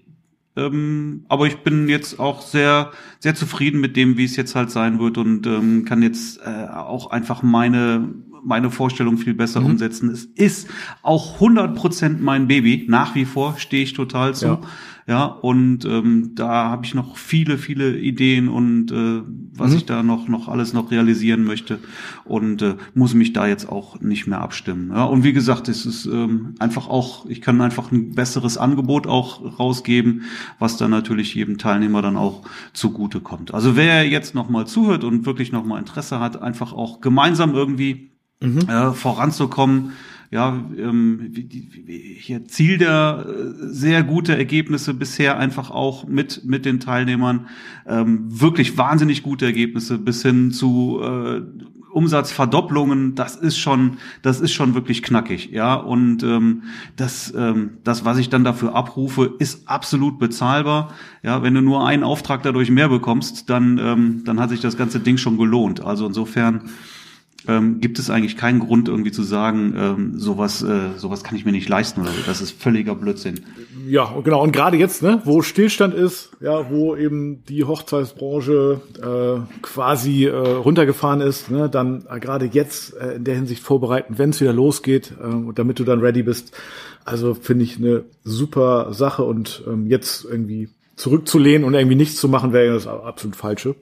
[0.59, 2.91] Ähm, aber ich bin jetzt auch sehr,
[3.21, 6.67] sehr zufrieden mit dem, wie es jetzt halt sein wird und ähm, kann jetzt äh,
[6.69, 8.09] auch einfach meine,
[8.43, 9.67] meine Vorstellung viel besser mhm.
[9.67, 10.11] umsetzen.
[10.11, 10.69] Es ist
[11.03, 12.87] auch 100 Prozent mein Baby.
[12.89, 14.47] Nach wie vor stehe ich total zu.
[14.47, 14.61] Ja.
[15.09, 19.23] Ja, und ähm, da habe ich noch viele, viele Ideen und äh,
[19.55, 19.77] was mhm.
[19.79, 21.79] ich da noch, noch alles noch realisieren möchte
[22.27, 24.91] und äh, muss mich da jetzt auch nicht mehr abstimmen.
[24.91, 29.07] Ja, und wie gesagt, es ist ähm, einfach auch, ich kann einfach ein besseres Angebot
[29.07, 30.25] auch rausgeben,
[30.59, 32.43] was dann natürlich jedem Teilnehmer dann auch
[32.75, 33.55] zugute kommt.
[33.55, 38.11] Also wer jetzt nochmal zuhört und wirklich nochmal Interesse hat, einfach auch gemeinsam irgendwie
[38.43, 38.59] mhm.
[38.69, 39.93] äh, voranzukommen,
[40.31, 41.33] ja, ähm,
[42.19, 47.49] hier Ziel der äh, sehr gute Ergebnisse bisher einfach auch mit mit den Teilnehmern
[47.87, 51.43] ähm, wirklich wahnsinnig gute Ergebnisse bis hin zu äh,
[51.91, 55.75] Umsatzverdopplungen, das ist schon, das ist schon wirklich knackig, ja.
[55.75, 56.65] Und ähm,
[56.97, 60.93] das, ähm, das, was ich dann dafür abrufe, ist absolut bezahlbar.
[61.23, 64.77] Ja, wenn du nur einen Auftrag dadurch mehr bekommst, dann, ähm, dann hat sich das
[64.77, 65.81] ganze Ding schon gelohnt.
[65.81, 66.71] Also insofern
[67.47, 71.45] ähm, gibt es eigentlich keinen Grund irgendwie zu sagen, ähm, sowas, äh, sowas kann ich
[71.45, 72.23] mir nicht leisten oder so.
[72.27, 73.41] Das ist völliger Blödsinn.
[73.87, 74.43] Ja, genau.
[74.43, 80.35] Und gerade jetzt, ne, wo Stillstand ist, ja, wo eben die Hochzeitsbranche äh, quasi äh,
[80.35, 84.53] runtergefahren ist, ne, dann äh, gerade jetzt äh, in der Hinsicht vorbereiten, wenn es wieder
[84.53, 86.57] losgeht, äh, damit du dann ready bist.
[87.05, 92.29] Also finde ich eine super Sache und ähm, jetzt irgendwie zurückzulehnen und irgendwie nichts zu
[92.29, 93.77] machen, wäre das absolut falsche.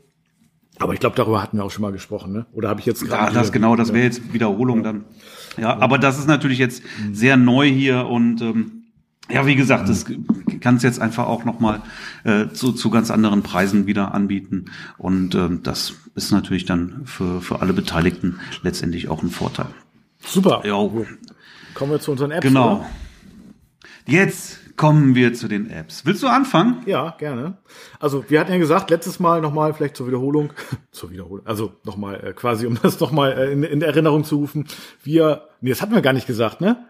[0.78, 2.46] Aber ich glaube, darüber hatten wir auch schon mal gesprochen, ne?
[2.52, 3.32] Oder habe ich jetzt gerade.
[3.32, 4.84] Ja, das genau, das wäre jetzt Wiederholung ja.
[4.84, 5.04] dann.
[5.56, 8.76] Ja, aber das ist natürlich jetzt sehr neu hier und ähm,
[9.28, 10.04] ja, wie gesagt, das
[10.60, 11.82] kann es jetzt einfach auch nochmal
[12.24, 14.66] äh, zu, zu ganz anderen Preisen wieder anbieten.
[14.98, 19.66] Und ähm, das ist natürlich dann für, für alle Beteiligten letztendlich auch ein Vorteil.
[20.20, 20.62] Super.
[20.64, 20.76] Ja.
[21.74, 22.46] Kommen wir zu unseren Apps.
[22.46, 22.76] Genau.
[22.76, 22.86] Oder?
[24.08, 26.06] Jetzt kommen wir zu den Apps.
[26.06, 26.82] Willst du anfangen?
[26.86, 27.58] Ja, gerne.
[27.98, 30.52] Also wir hatten ja gesagt, letztes Mal nochmal, vielleicht zur Wiederholung,
[30.92, 34.68] zur Wiederholung, also nochmal äh, quasi, um das nochmal äh, in, in Erinnerung zu rufen.
[35.02, 36.86] Wir, nee, das hatten wir gar nicht gesagt, ne?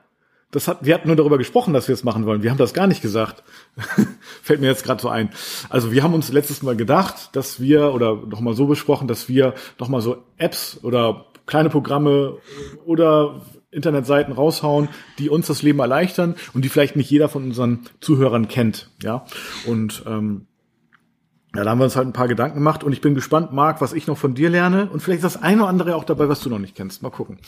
[0.51, 2.43] Das hat, wir hatten nur darüber gesprochen, dass wir es machen wollen.
[2.43, 3.43] Wir haben das gar nicht gesagt.
[4.43, 5.31] Fällt mir jetzt gerade so ein.
[5.71, 9.55] Also wir haben uns letztes Mal gedacht, dass wir, oder nochmal so besprochen, dass wir
[9.79, 12.39] nochmal so Apps oder kleine Programme
[12.85, 17.81] oder Internetseiten raushauen, die uns das Leben erleichtern und die vielleicht nicht jeder von unseren
[18.01, 18.91] Zuhörern kennt.
[19.03, 19.27] Ja.
[19.67, 20.47] Und ähm,
[21.55, 23.81] ja, da haben wir uns halt ein paar Gedanken gemacht und ich bin gespannt, Marc,
[23.81, 26.41] was ich noch von dir lerne und vielleicht das eine oder andere auch dabei, was
[26.41, 27.03] du noch nicht kennst.
[27.03, 27.39] Mal gucken.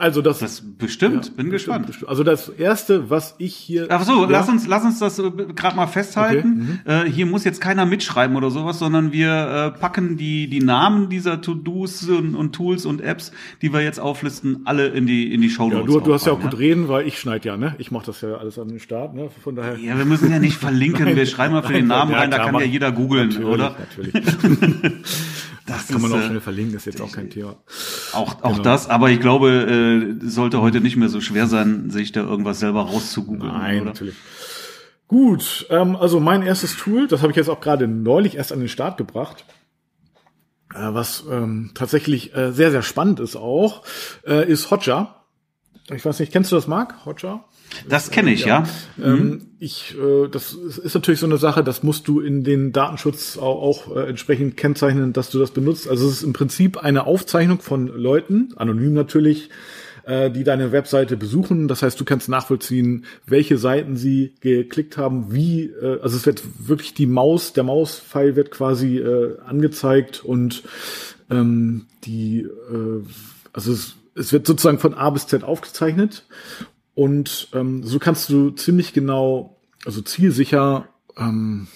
[0.00, 1.86] Also das, das bestimmt, ja, bin gespannt.
[1.86, 2.08] Bestimmt.
[2.08, 3.86] Also das erste, was ich hier.
[3.90, 4.30] Ach so, ja.
[4.30, 6.80] lass uns, lass uns das äh, gerade mal festhalten.
[6.86, 7.02] Okay.
[7.04, 7.08] Mhm.
[7.08, 11.10] Äh, hier muss jetzt keiner mitschreiben oder sowas, sondern wir äh, packen die die Namen
[11.10, 15.42] dieser To-Dos und, und, Tools und Apps, die wir jetzt auflisten, alle in die in
[15.42, 15.92] die Show Notes.
[15.92, 17.74] Ja, du, du hast ja auch gut reden, weil ich schneide ja, ne?
[17.76, 19.28] Ich mache das ja alles an den Start, ne?
[19.44, 19.76] Von daher.
[19.76, 21.04] Ja, wir müssen ja nicht verlinken.
[21.04, 23.76] Nein, wir schreiben mal für den Namen rein, da kann ja jeder googeln, oder?
[23.78, 24.14] Natürlich.
[25.70, 27.56] Das, kann man auch äh, schnell verlinken, ist jetzt auch kein Thema.
[28.12, 28.62] Auch, auch genau.
[28.62, 29.89] das, aber ich glaube, äh,
[30.22, 33.52] sollte heute nicht mehr so schwer sein, sich da irgendwas selber rauszugoogeln.
[33.52, 33.90] Nein, oder?
[33.90, 34.16] natürlich.
[35.08, 38.60] Gut, ähm, also mein erstes Tool, das habe ich jetzt auch gerade neulich erst an
[38.60, 39.44] den Start gebracht,
[40.72, 43.82] äh, was ähm, tatsächlich äh, sehr, sehr spannend ist auch,
[44.24, 45.26] äh, ist Hotjar.
[45.92, 47.04] Ich weiß nicht, kennst du das, Marc?
[47.04, 47.44] Hotjar?
[47.88, 48.64] Das kenne ich, ja.
[48.96, 49.04] ja.
[49.04, 49.46] Ähm, mhm.
[49.58, 53.62] ich, äh, das ist natürlich so eine Sache, das musst du in den Datenschutz auch,
[53.62, 55.88] auch äh, entsprechend kennzeichnen, dass du das benutzt.
[55.88, 59.50] Also es ist im Prinzip eine Aufzeichnung von Leuten, anonym natürlich,
[60.04, 61.68] äh, die deine Webseite besuchen.
[61.68, 66.42] Das heißt, du kannst nachvollziehen, welche Seiten sie geklickt haben, wie, äh, also es wird
[66.58, 70.62] wirklich die Maus, der Mauspfeil wird quasi äh, angezeigt und
[71.30, 73.02] ähm, die, äh,
[73.52, 76.24] also es, es wird sozusagen von A bis Z aufgezeichnet
[76.94, 81.68] und ähm, so kannst du ziemlich genau, also zielsicher ähm,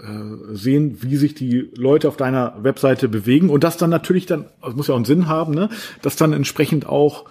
[0.00, 4.46] äh, sehen, wie sich die Leute auf deiner Webseite bewegen und das dann natürlich dann,
[4.62, 5.70] das muss ja auch einen Sinn haben, ne,
[6.02, 7.24] das dann entsprechend auch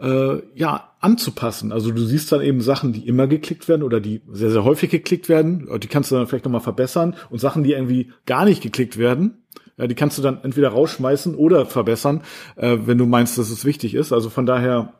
[0.00, 1.72] äh, ja anzupassen.
[1.72, 4.90] Also du siehst dann eben Sachen, die immer geklickt werden oder die sehr sehr häufig
[4.90, 8.62] geklickt werden, die kannst du dann vielleicht nochmal verbessern und Sachen, die irgendwie gar nicht
[8.62, 9.40] geklickt werden,
[9.80, 12.22] ja, die kannst du dann entweder rausschmeißen oder verbessern,
[12.56, 14.12] äh, wenn du meinst, dass es wichtig ist.
[14.12, 14.92] Also von daher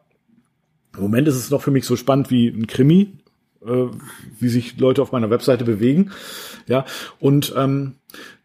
[0.97, 3.19] im Moment ist es noch für mich so spannend wie ein Krimi,
[3.63, 3.87] äh,
[4.39, 6.13] wie sich Leute auf meiner Webseite bewegen.
[6.67, 6.87] Ja,
[7.19, 7.97] und ähm,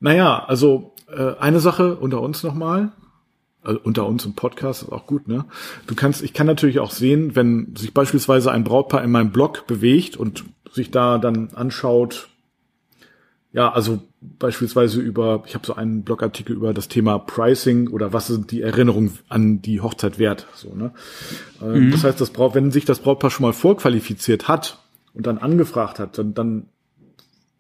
[0.01, 2.91] naja, also äh, eine Sache unter uns nochmal,
[3.65, 5.45] also unter uns im Podcast ist auch gut, ne?
[5.87, 9.67] Du kannst, ich kann natürlich auch sehen, wenn sich beispielsweise ein Brautpaar in meinem Blog
[9.67, 12.29] bewegt und sich da dann anschaut,
[13.55, 18.27] ja, also beispielsweise über, ich habe so einen Blogartikel über das Thema Pricing oder was
[18.27, 20.45] sind die Erinnerungen an die Hochzeit wert.
[20.55, 20.91] So, ne?
[21.61, 21.91] Äh, mhm.
[21.91, 24.79] Das heißt, das Braut, wenn sich das Brautpaar schon mal vorqualifiziert hat
[25.13, 26.65] und dann angefragt hat, dann, dann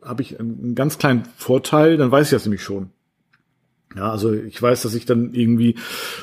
[0.03, 2.89] habe ich einen ganz kleinen Vorteil, dann weiß ich das nämlich schon.
[3.95, 5.75] Ja, also ich weiß, dass ich dann irgendwie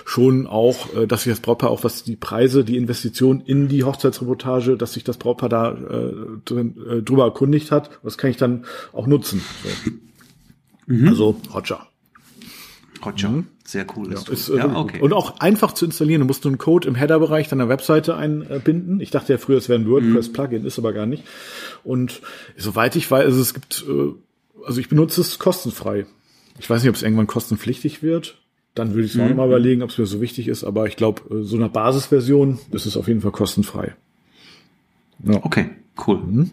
[0.05, 3.85] schon auch, äh, dass ich das Brautpaar auch was die Preise, die Investition in die
[3.85, 6.13] Hochzeitsreportage, dass sich das Brautpaar da äh,
[6.45, 7.99] drin, äh, drüber erkundigt hat.
[8.03, 9.43] Das kann ich dann auch nutzen.
[9.63, 9.91] So.
[10.87, 11.09] Mhm.
[11.09, 11.87] Also Roger.
[13.05, 13.29] Roger.
[13.29, 13.47] Mhm.
[13.65, 14.13] Sehr cool.
[14.13, 15.01] Ja, ist, äh, ja, okay.
[15.01, 16.21] Und auch einfach zu installieren.
[16.21, 19.01] Du musst einen Code im Header-Bereich deiner Webseite einbinden.
[19.01, 20.67] Ich dachte ja früher, es wäre ein WordPress-Plugin, mhm.
[20.67, 21.25] ist aber gar nicht.
[21.85, 22.21] Und
[22.57, 24.13] soweit ich weiß, also es gibt, äh,
[24.67, 26.07] also ich benutze es kostenfrei.
[26.63, 28.39] Ich weiß nicht, ob es irgendwann kostenpflichtig wird.
[28.77, 29.31] Dann würde ich es mhm.
[29.31, 30.63] nochmal überlegen, ob es mir so wichtig ist.
[30.63, 33.97] Aber ich glaube, äh, so eine Basisversion ist es auf jeden Fall kostenfrei.
[35.25, 35.45] Ja.
[35.45, 35.71] Okay,
[36.07, 36.19] cool.
[36.19, 36.51] Mhm.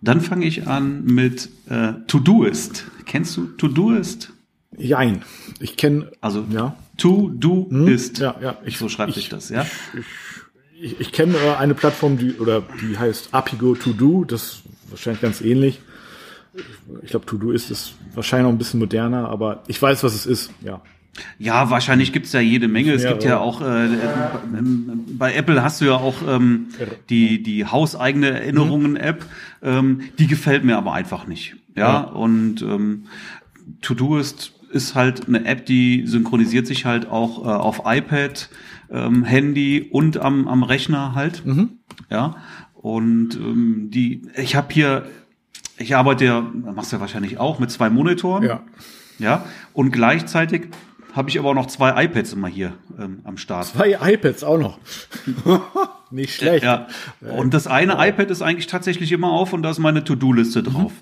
[0.00, 2.86] Dann fange ich an mit äh, Todoist.
[3.04, 4.32] Kennst du Todoist?
[4.74, 5.22] Jein.
[5.60, 6.10] Ich kenne.
[6.22, 6.74] Also ja.
[6.96, 8.18] Todoist.
[8.18, 8.24] Hm?
[8.24, 8.58] Ja, ja.
[8.64, 9.66] Ich, so schreibt ich, sich das, ja.
[9.92, 14.24] Ich, ich, ich kenne äh, eine Plattform, die oder die heißt Apigo To Do.
[14.24, 15.80] Das ist wahrscheinlich ganz ähnlich
[17.02, 20.26] ich glaube, To-Do ist es wahrscheinlich noch ein bisschen moderner, aber ich weiß, was es
[20.26, 20.80] ist, ja.
[21.38, 22.92] Ja, wahrscheinlich gibt's ja jede Menge.
[22.92, 26.66] Es Ja, gibt ja auch, äh, ähm, bei Apple hast du ja auch ähm,
[27.10, 29.24] die, die hauseigene Erinnerungen-App.
[29.62, 31.56] Ähm, die gefällt mir aber einfach nicht.
[31.74, 32.00] Ja, Ja.
[32.02, 33.06] und ähm,
[33.82, 38.48] Todoist ist halt eine App, die synchronisiert sich halt auch äh, auf iPad,
[38.90, 41.42] ähm, Handy und am, am Rechner halt.
[42.10, 42.36] Ja,
[42.74, 45.06] und ähm, die, ich habe hier,
[45.78, 48.42] ich arbeite ja, machst du ja wahrscheinlich auch, mit zwei Monitoren.
[48.44, 48.62] Ja.
[49.18, 50.68] Ja, und gleichzeitig
[51.12, 53.66] habe ich aber auch noch zwei iPads immer hier ähm, am Start.
[53.66, 54.78] Zwei iPads auch noch.
[56.10, 56.64] Nicht schlecht.
[56.64, 56.86] Ja.
[57.20, 60.92] Und das eine iPad ist eigentlich tatsächlich immer auf und da ist meine To-Do-Liste drauf.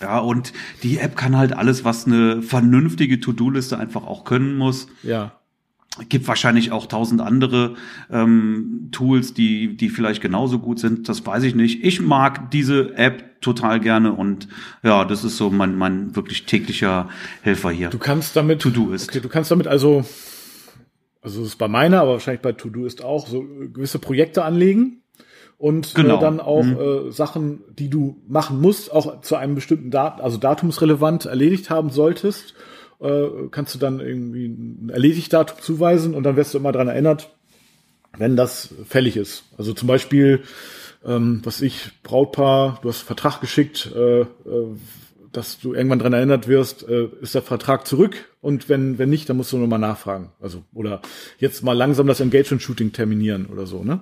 [0.00, 4.88] Ja, und die App kann halt alles, was eine vernünftige To-Do-Liste einfach auch können muss.
[5.02, 5.32] Ja.
[6.08, 7.74] Gibt wahrscheinlich auch tausend andere
[8.10, 11.08] ähm, Tools, die, die vielleicht genauso gut sind.
[11.08, 11.84] Das weiß ich nicht.
[11.84, 14.48] Ich mag diese App total gerne und
[14.82, 17.08] ja, das ist so mein, mein wirklich täglicher
[17.42, 17.90] Helfer hier.
[17.90, 19.08] Du kannst damit To-Do-Ist.
[19.08, 20.04] Okay, du kannst damit also,
[21.22, 24.44] also das ist bei meiner, aber wahrscheinlich bei To-Do ist auch so äh, gewisse Projekte
[24.44, 25.02] anlegen
[25.58, 26.18] und Genau.
[26.18, 30.36] äh, dann auch äh, Sachen, die du machen musst, auch zu einem bestimmten Dat also
[30.36, 32.54] datumsrelevant erledigt haben solltest,
[33.00, 37.30] äh, kannst du dann irgendwie ein Erledigdatum zuweisen und dann wirst du immer dran erinnert,
[38.16, 39.44] wenn das fällig ist.
[39.58, 40.42] Also zum Beispiel,
[41.04, 44.26] ähm, was ich, Brautpaar, du hast einen Vertrag geschickt, äh, äh,
[45.32, 49.28] dass du irgendwann dran erinnert wirst, äh, ist der Vertrag zurück und wenn, wenn nicht,
[49.28, 50.30] dann musst du nochmal nachfragen.
[50.40, 51.02] Also, oder
[51.38, 54.00] jetzt mal langsam das Engagement-Shooting terminieren oder so, ne?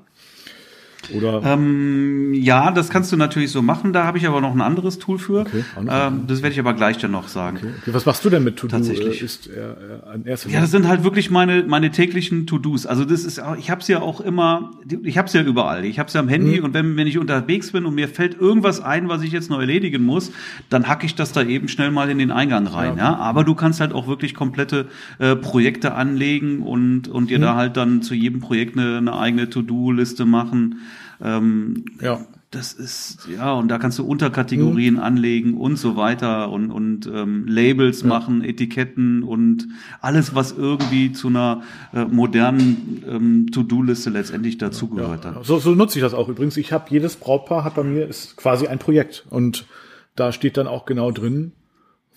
[1.12, 3.93] Oder Ähm, ja, das kannst du natürlich so machen.
[3.93, 5.40] Da habe ich aber noch ein anderes Tool für.
[5.40, 7.59] Okay, ähm, das werde ich aber gleich dann noch sagen.
[7.59, 8.77] okay, was machst du denn mit To-Do?
[8.77, 9.21] Tatsächlich.
[9.21, 12.87] Äh, Ist er, er an Ja, das sind halt wirklich meine meine täglichen To-Dos.
[12.87, 14.71] Also das ist, ich habe es ja auch immer,
[15.03, 15.85] ich habe es ja überall.
[15.85, 16.64] Ich habe es ja am Handy Mhm.
[16.64, 19.61] und wenn wenn ich unterwegs bin und mir fällt irgendwas ein, was ich jetzt noch
[19.61, 20.33] erledigen muss,
[20.71, 22.97] dann hacke ich das da eben schnell mal in den Eingang rein.
[22.99, 24.87] Ja, aber du kannst halt auch wirklich komplette
[25.19, 27.29] äh, Projekte anlegen und und Mhm.
[27.29, 30.77] dir da halt dann zu jedem Projekt eine, eine eigene To-Do-Liste machen.
[31.25, 32.21] Ähm, ja.
[32.51, 37.47] das ist, ja, und da kannst du Unterkategorien anlegen und so weiter und, und ähm,
[37.49, 39.67] Labels machen, Etiketten und
[40.03, 41.63] alles, was irgendwie zu einer
[41.95, 45.43] äh, modernen ähm, To-Do-Liste letztendlich dazugehört dann.
[45.43, 46.59] So, so nutze ich das auch übrigens.
[46.59, 49.67] Ich habe jedes Brautpaar hat bei mir ist quasi ein Projekt und
[50.15, 51.53] da steht dann auch genau drin,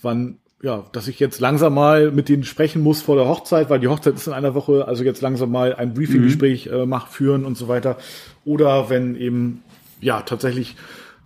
[0.01, 3.79] wann ja, dass ich jetzt langsam mal mit denen sprechen muss vor der Hochzeit, weil
[3.79, 7.45] die Hochzeit ist in einer Woche, also jetzt langsam mal ein Briefinggespräch äh, mach, führen
[7.45, 7.97] und so weiter.
[8.43, 9.61] Oder wenn eben
[10.01, 10.75] ja tatsächlich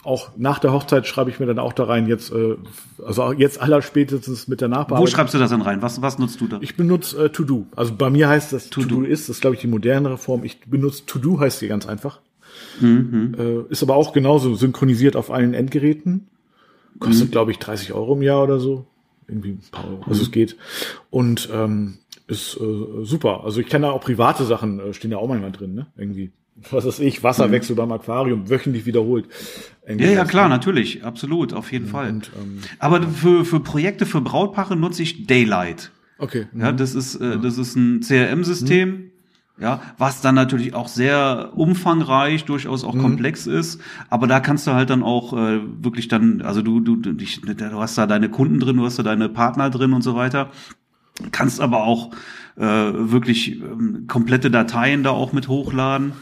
[0.04, 2.56] auch nach der Hochzeit schreibe ich mir dann auch da rein jetzt, äh,
[3.06, 5.08] also jetzt allerspätestens mit der Wo Nachbearbeitung.
[5.16, 5.82] schreibst du das dann rein?
[5.82, 6.58] Was, was nutzt du da?
[6.62, 7.68] Ich benutze äh, To Do.
[7.76, 9.02] Also bei mir heißt das To, To-Do.
[9.02, 10.44] Do ist, das ist glaube ich die modernere Form.
[10.44, 12.20] Ich benutze To Do heißt die ganz einfach.
[12.82, 13.36] Mhm.
[13.38, 16.28] Äh, ist aber auch genauso synchronisiert auf allen Endgeräten.
[17.00, 17.32] Kostet Mhm.
[17.32, 18.88] glaube ich 30 Euro im Jahr oder so.
[19.32, 20.04] Irgendwie ein paar Euro.
[20.08, 20.58] Also es geht.
[21.10, 23.44] Und ähm, ist äh, super.
[23.44, 25.88] Also ich kenne da auch private Sachen, äh, stehen da auch manchmal drin, ne?
[25.98, 26.32] Irgendwie.
[26.70, 29.26] Was weiß ich, Wasserwechsel beim Aquarium, wöchentlich wiederholt.
[29.86, 30.12] Irgendwie Mhm.
[30.12, 30.56] Ja, ja, klar, ne?
[30.56, 32.10] natürlich, absolut, auf jeden Fall.
[32.10, 35.92] Und, ähm, Aber für, für Projekte für Brautpaare nutze ich Daylight.
[36.20, 36.48] Okay.
[36.56, 39.11] Ja, das ist, äh, das ist ein CRM-System.
[39.62, 43.80] Ja, was dann natürlich auch sehr umfangreich, durchaus auch komplex ist.
[44.10, 47.80] Aber da kannst du halt dann auch äh, wirklich dann, also du, du, du, du
[47.80, 50.50] hast da deine Kunden drin, du hast da deine Partner drin und so weiter.
[51.32, 52.10] Kannst aber auch
[52.58, 56.14] äh, wirklich ähm, komplette Dateien da auch mit hochladen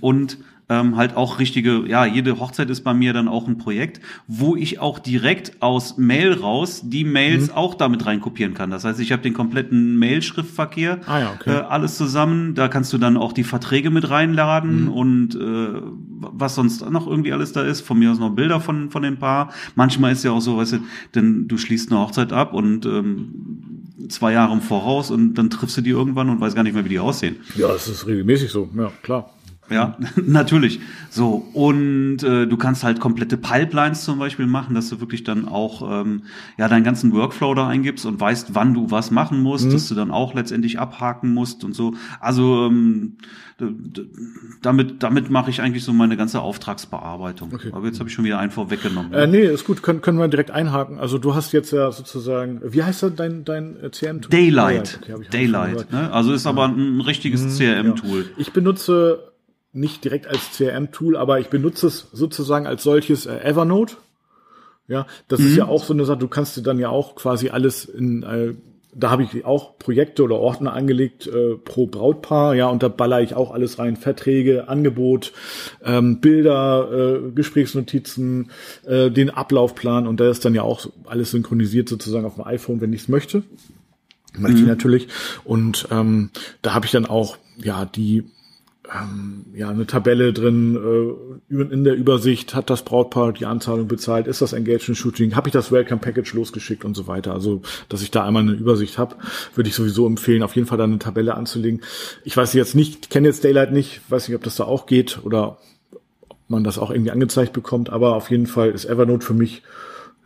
[0.00, 0.38] und
[0.70, 4.54] ähm, halt auch richtige, ja, jede Hochzeit ist bei mir dann auch ein Projekt, wo
[4.56, 7.54] ich auch direkt aus Mail raus die Mails Mhm.
[7.54, 8.70] auch damit reinkopieren kann.
[8.70, 11.50] Das heißt, ich habe den kompletten Mail-Schriftverkehr, Ah ja, okay.
[11.50, 12.54] äh, alles zusammen.
[12.54, 14.88] Da kannst du dann auch die Verträge mit reinladen Mhm.
[14.92, 15.82] und äh,
[16.22, 17.80] was sonst noch irgendwie alles da ist.
[17.80, 19.52] Von mir aus noch Bilder von von dem Paar.
[19.74, 20.78] Manchmal ist ja auch so, weißt du,
[21.14, 23.34] denn du schließt eine Hochzeit ab und ähm,
[24.08, 26.84] zwei Jahre im Voraus und dann triffst du die irgendwann und weißt gar nicht mehr,
[26.84, 27.36] wie die aussehen.
[27.56, 28.68] Ja, das ist regelmäßig so.
[28.76, 29.30] Ja, klar.
[29.70, 30.80] Ja, natürlich.
[31.10, 35.46] So, und äh, du kannst halt komplette Pipelines zum Beispiel machen, dass du wirklich dann
[35.48, 36.22] auch ähm,
[36.58, 39.94] ja deinen ganzen Workflow da eingibst und weißt, wann du was machen musst, dass du
[39.94, 41.94] dann auch letztendlich abhaken musst und so.
[42.20, 43.16] Also ähm,
[44.62, 47.52] damit, damit mache ich eigentlich so meine ganze Auftragsbearbeitung.
[47.52, 47.70] Okay.
[47.72, 49.12] Aber jetzt habe ich schon wieder einen vorweggenommen.
[49.12, 50.98] Äh, nee, ist gut, können, können wir direkt einhaken.
[50.98, 54.30] Also du hast jetzt ja sozusagen, wie heißt das dein, dein äh, CRM-Tool?
[54.30, 55.00] Daylight.
[55.02, 55.92] Okay, ich schon Daylight.
[55.92, 56.12] Ne?
[56.12, 58.30] Also ist aber ein richtiges CRM-Tool.
[58.36, 59.29] Ich benutze
[59.72, 63.96] nicht direkt als CRM-Tool, aber ich benutze es sozusagen als solches äh, Evernote.
[64.88, 67.50] Ja, das ist ja auch so eine Sache, du kannst dir dann ja auch quasi
[67.50, 68.54] alles in, äh,
[68.92, 73.20] da habe ich auch Projekte oder Ordner angelegt äh, pro Brautpaar, ja, und da baller
[73.20, 75.32] ich auch alles rein, Verträge, Angebot,
[75.84, 78.50] ähm, Bilder, äh, Gesprächsnotizen,
[78.84, 82.80] äh, den Ablaufplan und da ist dann ja auch alles synchronisiert sozusagen auf dem iPhone,
[82.80, 83.44] wenn ich es möchte.
[84.36, 85.06] möchte ich natürlich.
[85.44, 86.30] Und ähm,
[86.62, 88.24] da habe ich dann auch ja die
[88.92, 90.76] ähm, ja eine Tabelle drin
[91.50, 95.48] äh, in der Übersicht hat das Brautpaar die Anzahlung bezahlt ist das Engagement Shooting habe
[95.48, 97.32] ich das Welcome Package losgeschickt und so weiter.
[97.32, 99.16] Also dass ich da einmal eine Übersicht habe
[99.54, 101.82] würde ich sowieso empfehlen auf jeden Fall da eine Tabelle anzulegen.
[102.24, 105.20] Ich weiß jetzt nicht kenne jetzt Daylight nicht weiß nicht ob das da auch geht
[105.24, 105.58] oder
[106.28, 109.62] ob man das auch irgendwie angezeigt bekommt aber auf jeden Fall ist Evernote für mich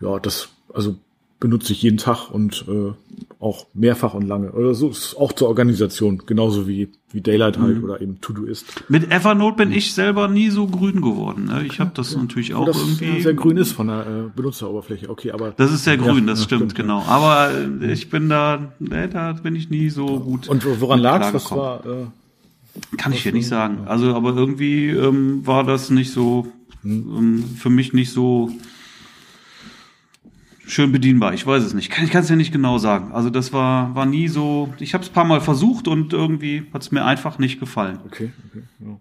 [0.01, 0.97] ja das also
[1.41, 2.93] benutze ich jeden Tag und äh,
[3.39, 4.53] auch mehrfach und lange.
[4.53, 7.85] Oder so ist auch zur Organisation, genauso wie, wie Daylight halt mhm.
[7.85, 8.65] oder eben To-Do ist.
[8.89, 11.47] Mit Evernote bin ich selber nie so grün geworden.
[11.47, 11.65] Ne?
[11.67, 12.21] Ich habe das ja.
[12.21, 13.21] natürlich auch das irgendwie.
[13.21, 15.51] sehr grün ist von der äh, Benutzeroberfläche, okay, aber.
[15.51, 17.03] Das ist sehr grün, ja, das stimmt, stimmt, genau.
[17.07, 20.49] Aber äh, ich bin da, äh, da bin ich nie so gut.
[20.49, 21.35] Und woran lag's?
[21.35, 23.83] Was war, äh, Kann ich hier nicht sagen.
[23.87, 26.47] Also, aber irgendwie ähm, war das nicht so,
[26.83, 27.17] hm.
[27.17, 28.51] ähm, für mich nicht so
[30.67, 31.35] schön bedienbar.
[31.35, 31.91] Ich weiß es nicht.
[31.91, 33.13] Kann, ich kann es ja nicht genau sagen.
[33.13, 34.73] Also das war, war nie so.
[34.79, 37.99] Ich habe es paar Mal versucht und irgendwie hat es mir einfach nicht gefallen.
[38.07, 38.63] Okay, okay.
[38.81, 38.99] Ja.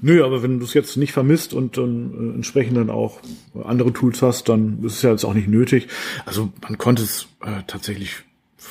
[0.00, 3.20] Nö, aber wenn du es jetzt nicht vermisst und dann äh, entsprechend dann auch
[3.64, 5.88] andere Tools hast, dann ist es ja jetzt auch nicht nötig.
[6.26, 8.16] Also man konnte es äh, tatsächlich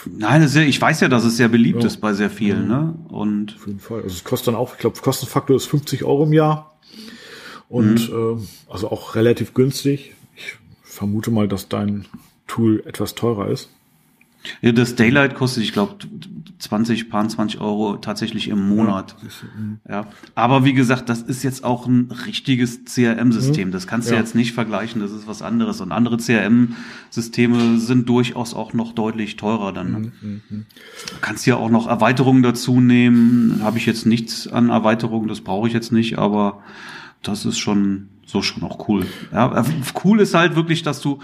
[0.06, 1.88] Nein, sehr, ich weiß ja, dass es sehr beliebt ja.
[1.88, 2.96] ist bei sehr vielen, ne?
[3.10, 4.02] Und auf jeden Fall.
[4.02, 6.78] Also es kostet dann auch, ich glaube, Kostenfaktor ist 50 Euro im Jahr
[7.70, 8.40] und mhm.
[8.40, 10.14] äh, also auch relativ günstig
[11.04, 12.06] vermute mal, dass dein
[12.48, 13.70] Tool etwas teurer ist.
[14.62, 15.96] Ja, das Daylight kostet, ich glaube,
[16.60, 19.18] 20, paar 20 Euro tatsächlich im Monat.
[19.86, 20.08] Ja, ja.
[20.34, 23.72] Aber wie gesagt, das ist jetzt auch ein richtiges CRM-System.
[23.72, 24.20] Das kannst du ja.
[24.20, 25.02] jetzt nicht vergleichen.
[25.02, 25.82] Das ist was anderes.
[25.82, 30.14] Und andere CRM-Systeme sind durchaus auch noch deutlich teurer dann.
[30.22, 30.42] Mhm.
[30.50, 33.60] Du kannst ja auch noch Erweiterungen dazu nehmen.
[33.62, 35.28] Habe ich jetzt nichts an Erweiterungen.
[35.28, 36.18] Das brauche ich jetzt nicht.
[36.18, 36.64] Aber
[37.24, 39.06] das ist schon so schon auch cool.
[39.32, 39.64] Ja,
[40.04, 41.20] cool ist halt wirklich, dass du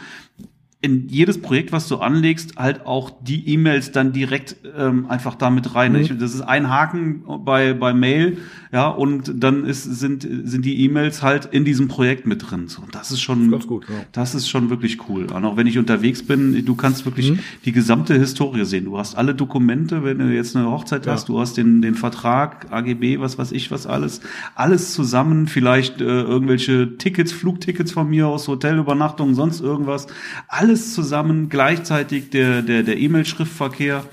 [0.81, 5.75] in jedes Projekt, was du anlegst, halt auch die E-Mails dann direkt ähm, einfach damit
[5.75, 5.91] rein.
[5.91, 5.99] Mhm.
[5.99, 8.37] Ich, das ist ein Haken bei, bei Mail,
[8.71, 12.69] ja, und dann ist, sind, sind die E-Mails halt in diesem Projekt mit drin.
[12.69, 13.95] So, das ist schon, das ist, gut, ja.
[14.13, 15.25] das ist schon wirklich cool.
[15.25, 17.39] Und auch wenn ich unterwegs bin, du kannst wirklich mhm.
[17.65, 18.85] die gesamte Historie sehen.
[18.85, 21.11] Du hast alle Dokumente, wenn du jetzt eine Hochzeit ja.
[21.11, 24.21] hast, du hast den, den Vertrag, AGB, was weiß ich, was alles,
[24.55, 30.07] alles zusammen, vielleicht äh, irgendwelche Tickets, Flugtickets von mir aus, Hotelübernachtungen, sonst irgendwas.
[30.47, 34.03] Alles alles zusammen, gleichzeitig der, der, der E-Mail-Schriftverkehr,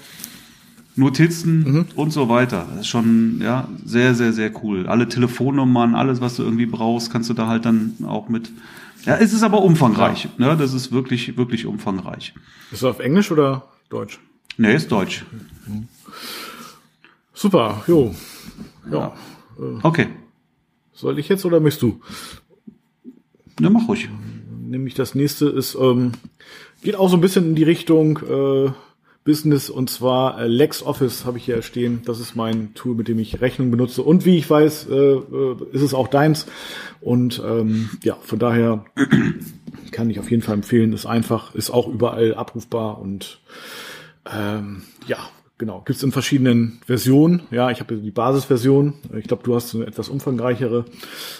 [0.99, 1.87] Notizen mhm.
[1.95, 2.66] und so weiter.
[2.71, 4.87] Das ist schon, ja, sehr, sehr, sehr cool.
[4.87, 8.51] Alle Telefonnummern, alles, was du irgendwie brauchst, kannst du da halt dann auch mit.
[9.05, 10.29] Ja, es ist aber umfangreich.
[10.38, 10.53] Ja.
[10.53, 10.57] Ne?
[10.57, 12.33] Das ist wirklich, wirklich umfangreich.
[12.73, 14.19] Ist es auf Englisch oder Deutsch?
[14.57, 15.27] Nee, ist Deutsch.
[15.66, 15.88] Mhm.
[17.35, 18.14] Super, jo.
[18.90, 18.99] Ja.
[18.99, 19.14] ja.
[19.83, 20.07] Okay.
[20.95, 22.01] Soll ich jetzt oder möchtest du?
[23.61, 24.09] Ne, mach ruhig
[24.70, 26.12] nämlich das nächste ist, ähm,
[26.83, 28.70] geht auch so ein bisschen in die Richtung äh,
[29.24, 32.00] Business und zwar äh, LexOffice habe ich hier stehen.
[32.05, 34.02] Das ist mein Tool, mit dem ich Rechnung benutze.
[34.02, 36.46] Und wie ich weiß, äh, äh, ist es auch deins.
[37.00, 38.85] Und ähm, ja, von daher
[39.90, 40.92] kann ich auf jeden Fall empfehlen.
[40.92, 43.40] Ist einfach, ist auch überall abrufbar und
[44.33, 45.18] ähm, ja,
[45.59, 47.42] Genau, gibt's in verschiedenen Versionen.
[47.51, 48.92] Ja, ich habe die Basisversion.
[49.16, 50.85] Ich glaube, du hast eine etwas umfangreichere,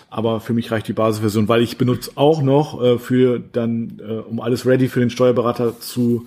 [0.09, 4.13] aber für mich reicht die Basisversion, weil ich benutze auch noch äh, für dann, äh,
[4.13, 6.25] um alles ready für den Steuerberater zu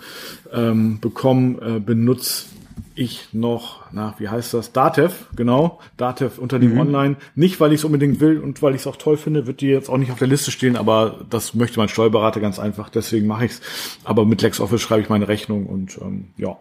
[0.54, 2.46] ähm, bekommen, äh, benutze
[2.94, 4.72] ich noch, na, wie heißt das?
[4.72, 5.80] Datev, genau.
[5.98, 6.80] Datev unter dem mhm.
[6.82, 7.16] Online.
[7.34, 9.68] Nicht, weil ich es unbedingt will und weil ich es auch toll finde, wird die
[9.68, 13.26] jetzt auch nicht auf der Liste stehen, aber das möchte mein Steuerberater ganz einfach, deswegen
[13.26, 13.62] mache ich's.
[14.04, 16.58] Aber mit LexOffice schreibe ich meine Rechnung und ähm, ja.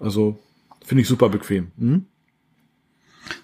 [0.00, 0.38] Also
[0.84, 1.68] finde ich super bequem.
[1.78, 2.06] Hm?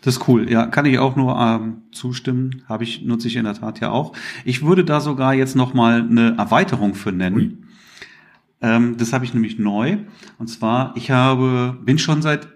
[0.03, 0.51] Das ist cool.
[0.51, 2.63] Ja, kann ich auch nur ähm, zustimmen.
[2.69, 4.15] Habe ich nutze ich in der Tat ja auch.
[4.45, 7.69] Ich würde da sogar jetzt noch mal eine Erweiterung für nennen.
[8.61, 9.99] Ähm, das habe ich nämlich neu.
[10.39, 12.49] Und zwar, ich habe bin schon seit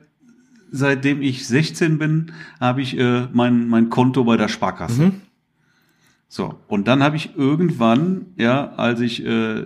[0.71, 5.07] seitdem ich 16 bin, habe ich äh, mein mein Konto bei der Sparkasse.
[5.07, 5.21] Mhm.
[6.29, 9.65] So und dann habe ich irgendwann, ja, als ich äh,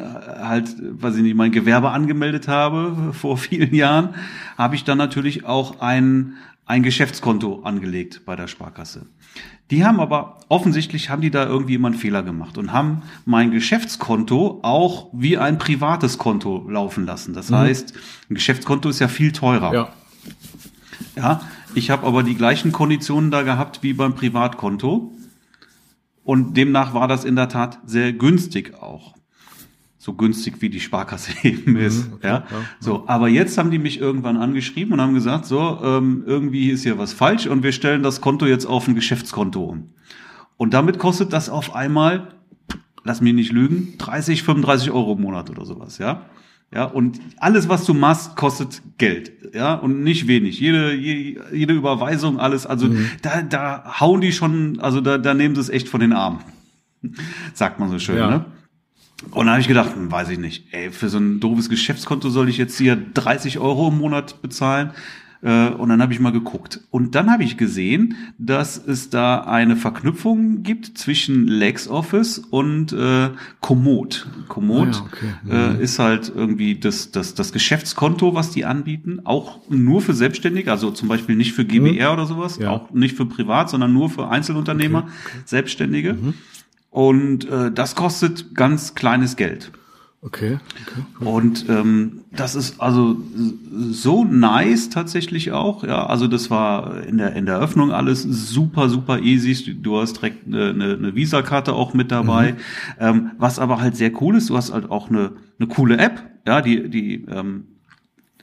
[0.00, 4.14] halt, weiß ich nicht, mein Gewerbe angemeldet habe vor vielen Jahren,
[4.56, 6.34] habe ich dann natürlich auch ein,
[6.64, 9.06] ein Geschäftskonto angelegt bei der Sparkasse.
[9.70, 13.50] Die haben aber offensichtlich haben die da irgendwie immer einen Fehler gemacht und haben mein
[13.50, 17.34] Geschäftskonto auch wie ein privates Konto laufen lassen.
[17.34, 17.56] Das mhm.
[17.56, 17.92] heißt,
[18.30, 19.74] ein Geschäftskonto ist ja viel teurer.
[19.74, 19.88] Ja.
[21.16, 21.40] Ja,
[21.74, 25.12] ich habe aber die gleichen Konditionen da gehabt wie beim Privatkonto.
[26.24, 29.16] Und demnach war das in der Tat sehr günstig auch
[30.06, 32.12] so günstig wie die Sparkasse eben mhm, ist.
[32.12, 32.34] okay, ja?
[32.48, 32.64] ja?
[32.78, 36.84] So, aber jetzt haben die mich irgendwann angeschrieben und haben gesagt, so, ähm, irgendwie ist
[36.84, 39.88] hier was falsch und wir stellen das Konto jetzt auf ein Geschäftskonto um.
[40.56, 42.28] Und damit kostet das auf einmal,
[43.02, 46.26] lass mich nicht lügen, 30, 35 Euro im Monat oder sowas, ja.
[46.72, 49.32] Ja, und alles, was du machst, kostet Geld.
[49.54, 50.60] Ja, und nicht wenig.
[50.60, 53.10] Jede, jede, jede Überweisung, alles, also mhm.
[53.22, 56.40] da, da hauen die schon, also da, da nehmen sie es echt von den Armen.
[57.54, 58.30] Sagt man so schön, ja.
[58.30, 58.44] ne?
[59.30, 62.28] Und da habe ich gedacht, hm, weiß ich nicht, ey, für so ein doofes Geschäftskonto
[62.28, 64.90] soll ich jetzt hier 30 Euro im Monat bezahlen.
[65.42, 66.80] Äh, und dann habe ich mal geguckt.
[66.90, 73.30] Und dann habe ich gesehen, dass es da eine Verknüpfung gibt zwischen LexOffice und äh,
[73.60, 74.26] Komoot.
[74.48, 75.26] Komoot ah, ja, okay.
[75.50, 75.80] äh, mhm.
[75.80, 79.20] ist halt irgendwie das, das, das Geschäftskonto, was die anbieten.
[79.24, 82.14] Auch nur für Selbstständige, also zum Beispiel nicht für GBR mhm.
[82.14, 82.70] oder sowas, ja.
[82.70, 85.04] auch nicht für Privat, sondern nur für Einzelunternehmer.
[85.04, 85.38] Okay.
[85.44, 86.14] Selbstständige.
[86.14, 86.34] Mhm.
[86.90, 89.72] Und äh, das kostet ganz kleines Geld.
[90.22, 90.58] Okay.
[90.82, 91.28] okay.
[91.28, 93.16] Und ähm, das ist also
[93.90, 95.84] so nice tatsächlich auch.
[95.84, 99.80] Ja, also das war in der in der Öffnung alles super super easy.
[99.80, 102.52] Du hast direkt eine, eine, eine Visa-Karte auch mit dabei.
[102.52, 102.56] Mhm.
[102.98, 106.22] Ähm, was aber halt sehr cool ist, du hast halt auch eine eine coole App.
[106.44, 107.66] Ja, die die ähm,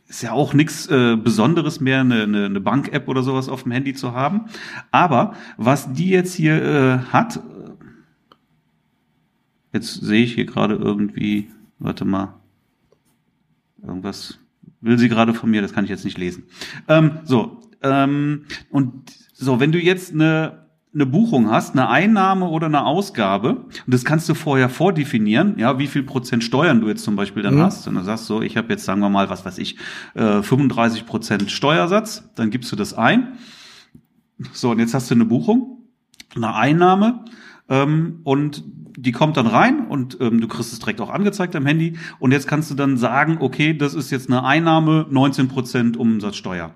[0.08, 3.72] ist ja auch nichts äh, Besonderes mehr, eine, eine, eine Bank-App oder sowas auf dem
[3.72, 4.46] Handy zu haben.
[4.92, 7.40] Aber was die jetzt hier äh, hat,
[9.74, 11.50] Jetzt sehe ich hier gerade irgendwie,
[11.80, 12.36] warte mal,
[13.82, 14.40] irgendwas
[14.80, 16.44] will sie gerade von mir, das kann ich jetzt nicht lesen.
[16.88, 20.64] Ähm, so, ähm, und so, wenn du jetzt eine
[20.94, 25.80] eine Buchung hast, eine Einnahme oder eine Ausgabe, und das kannst du vorher vordefinieren, ja,
[25.80, 27.62] wie viel Prozent Steuern du jetzt zum Beispiel dann mhm.
[27.62, 27.88] hast.
[27.88, 29.78] Und dann sagst du, ich habe jetzt, sagen wir mal, was weiß ich,
[30.14, 33.40] äh, 35 Prozent Steuersatz, dann gibst du das ein.
[34.52, 35.84] So, und jetzt hast du eine Buchung,
[36.36, 37.26] eine Einnahme,
[37.74, 38.64] ähm, und
[38.96, 41.98] die kommt dann rein und ähm, du kriegst es direkt auch angezeigt am Handy.
[42.20, 46.72] Und jetzt kannst du dann sagen, okay, das ist jetzt eine Einnahme, 19% Umsatzsteuer.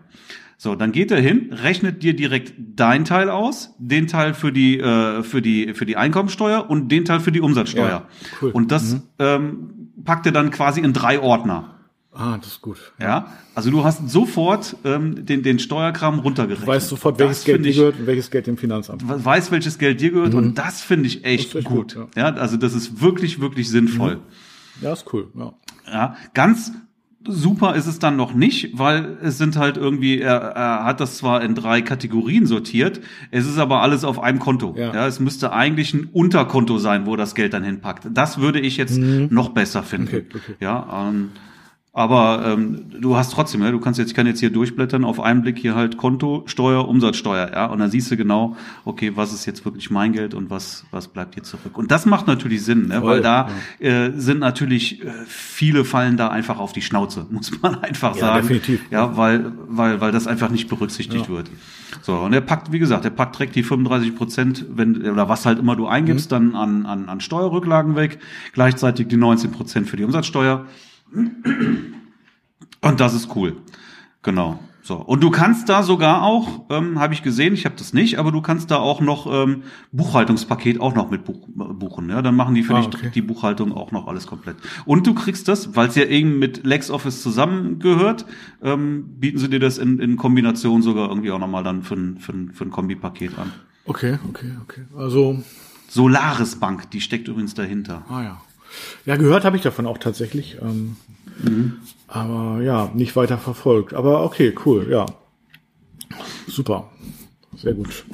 [0.58, 4.80] So, dann geht er hin, rechnet dir direkt dein Teil aus, den Teil für die
[4.80, 7.88] äh, für die für die Einkommensteuer und den Teil für die Umsatzsteuer.
[7.88, 8.08] Ja,
[8.42, 8.50] cool.
[8.52, 9.02] Und das mhm.
[9.20, 9.70] ähm,
[10.04, 11.77] packt er dann quasi in drei Ordner.
[12.20, 12.94] Ah, das ist gut.
[13.00, 16.68] Ja, also du hast sofort ähm, den, den Steuerkram runtergerechnet.
[16.68, 19.04] Du weißt sofort, welches das Geld dir gehört und welches Geld dem Finanzamt.
[19.06, 20.40] Weiß, welches Geld dir gehört mhm.
[20.40, 21.94] und das finde ich echt, echt gut.
[21.94, 22.30] gut ja.
[22.30, 22.36] ja.
[22.36, 24.16] also das ist wirklich, wirklich sinnvoll.
[24.16, 24.22] Mhm.
[24.82, 25.28] Ja, ist cool.
[25.36, 25.54] Ja.
[25.92, 26.72] ja, ganz
[27.24, 31.18] super ist es dann noch nicht, weil es sind halt irgendwie, er, er hat das
[31.18, 34.76] zwar in drei Kategorien sortiert, es ist aber alles auf einem Konto.
[34.78, 34.94] Ja.
[34.94, 38.08] ja es müsste eigentlich ein Unterkonto sein, wo das Geld dann hinpackt.
[38.12, 39.28] Das würde ich jetzt mhm.
[39.30, 40.08] noch besser finden.
[40.08, 40.56] Okay, okay.
[40.60, 41.30] Ja, ähm,
[41.98, 45.20] aber ähm, du hast trotzdem, ja, du kannst jetzt, ich kann jetzt hier durchblättern, auf
[45.20, 49.34] einen Blick hier halt Konto, Steuer, Umsatzsteuer, ja, und dann siehst du genau, okay, was
[49.34, 51.76] ist jetzt wirklich mein Geld und was was bleibt hier zurück.
[51.76, 53.90] Und das macht natürlich Sinn, ne, weil da ja.
[53.90, 58.22] äh, sind natürlich äh, viele fallen da einfach auf die Schnauze, muss man einfach ja,
[58.22, 58.82] sagen, definitiv.
[58.92, 61.34] ja, weil weil weil das einfach nicht berücksichtigt ja.
[61.34, 61.50] wird.
[62.04, 65.48] So und er packt, wie gesagt, er packt direkt die 35 Prozent, wenn oder was
[65.48, 66.36] halt immer du eingibst, mhm.
[66.36, 68.20] dann an an an Steuerrücklagen weg,
[68.54, 70.68] gleichzeitig die 19 Prozent für die Umsatzsteuer.
[71.12, 73.58] Und das ist cool.
[74.22, 74.60] Genau.
[74.88, 74.96] So.
[74.96, 78.32] Und du kannst da sogar auch, ähm, habe ich gesehen, ich habe das nicht, aber
[78.32, 82.10] du kannst da auch noch ähm, Buchhaltungspaket auch noch mit buch, buchen.
[82.10, 83.12] Ja, dann machen die für ah, dich okay.
[83.14, 84.56] die Buchhaltung auch noch alles komplett.
[84.86, 88.26] Und du kriegst das, weil es ja eben mit LexOffice zusammengehört,
[88.64, 92.18] ähm, bieten sie dir das in, in Kombination sogar irgendwie auch nochmal dann für ein,
[92.20, 93.52] für ein, für ein Kombipaket an.
[93.84, 94.86] Okay, okay, okay.
[94.98, 95.44] Also
[95.90, 98.06] Solaris Bank, die steckt übrigens dahinter.
[98.08, 98.42] Ah ja.
[99.06, 100.58] Ja, gehört habe ich davon auch tatsächlich.
[100.62, 100.98] Ähm,
[101.42, 101.78] mhm.
[102.08, 103.94] Aber ja, nicht weiter verfolgt.
[103.94, 105.06] Aber okay, cool, ja.
[106.48, 106.92] Super.
[107.56, 108.06] Sehr gut.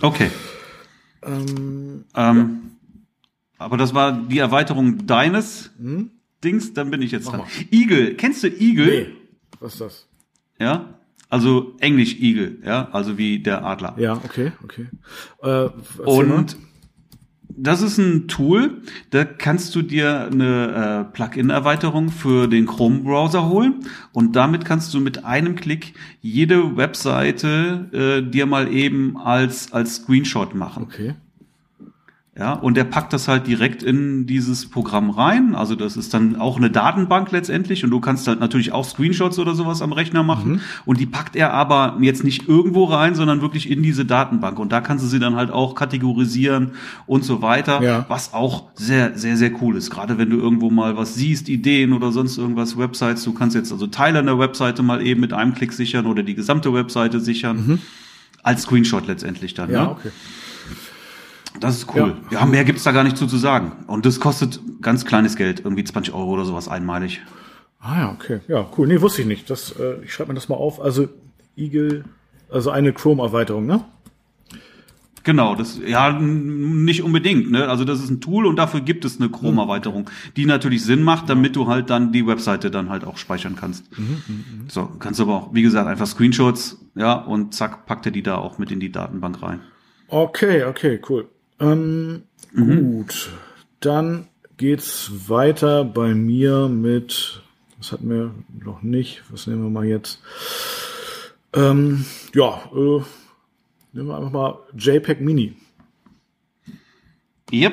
[0.00, 0.30] Okay.
[1.22, 2.72] Ähm, ähm,
[3.58, 6.10] aber das war die Erweiterung deines hm?
[6.42, 7.40] Dings, dann bin ich jetzt Mach dran.
[7.40, 7.66] Mal.
[7.70, 8.86] Igel, kennst du Igel?
[8.86, 9.06] Nee.
[9.60, 10.08] Was ist das?
[10.58, 10.94] Ja,
[11.28, 13.94] also Englisch Igel, ja, also wie der Adler.
[13.98, 14.86] Ja, okay, okay.
[15.42, 15.68] Äh,
[16.04, 16.44] und mal
[17.56, 23.86] das ist ein Tool, da kannst du dir eine äh, Plugin-Erweiterung für den Chrome-Browser holen
[24.12, 29.96] und damit kannst du mit einem Klick jede Webseite äh, dir mal eben als als
[29.96, 30.84] Screenshot machen.
[30.84, 31.14] Okay.
[32.34, 35.54] Ja, und der packt das halt direkt in dieses Programm rein.
[35.54, 39.38] Also das ist dann auch eine Datenbank letztendlich und du kannst halt natürlich auch Screenshots
[39.38, 40.52] oder sowas am Rechner machen.
[40.52, 40.60] Mhm.
[40.86, 44.58] Und die packt er aber jetzt nicht irgendwo rein, sondern wirklich in diese Datenbank.
[44.58, 46.70] Und da kannst du sie dann halt auch kategorisieren
[47.06, 48.06] und so weiter, ja.
[48.08, 49.90] was auch sehr, sehr, sehr cool ist.
[49.90, 53.72] Gerade wenn du irgendwo mal was siehst, Ideen oder sonst irgendwas, Websites, du kannst jetzt
[53.72, 57.66] also Teile einer Webseite mal eben mit einem Klick sichern oder die gesamte Webseite sichern.
[57.66, 57.78] Mhm.
[58.42, 59.70] Als Screenshot letztendlich dann.
[59.70, 59.90] Ja, ne?
[59.90, 60.10] okay.
[61.62, 62.16] Das ist cool.
[62.30, 63.84] Ja, ja mehr gibt's da gar nicht zu, zu sagen.
[63.86, 67.22] Und das kostet ganz kleines Geld, irgendwie 20 Euro oder sowas einmalig.
[67.78, 68.40] Ah ja, okay.
[68.48, 68.88] Ja, cool.
[68.88, 69.48] Nee, wusste ich nicht.
[69.48, 70.80] Das, äh, ich schreibe mir das mal auf.
[70.80, 71.08] Also
[71.56, 72.04] Eagle,
[72.50, 73.84] also eine Chrome-Erweiterung, ne?
[75.22, 77.52] Genau, das ja nicht unbedingt.
[77.52, 77.68] Ne?
[77.68, 81.30] Also das ist ein Tool und dafür gibt es eine Chrome-Erweiterung, die natürlich Sinn macht,
[81.30, 83.88] damit du halt dann die Webseite dann halt auch speichern kannst.
[84.66, 88.24] So kannst du aber auch, wie gesagt, einfach Screenshots, ja und zack packt er die
[88.24, 89.60] da auch mit in die Datenbank rein.
[90.08, 91.28] Okay, okay, cool.
[91.62, 92.22] Ähm,
[92.54, 93.30] Gut,
[93.80, 97.42] dann geht's weiter bei mir mit,
[97.78, 98.34] was hatten wir
[98.64, 100.20] noch nicht, was nehmen wir mal jetzt?
[101.54, 102.04] Ähm,
[102.34, 103.00] ja, äh,
[103.92, 105.56] nehmen wir einfach mal JPEG Mini.
[107.52, 107.72] Yep,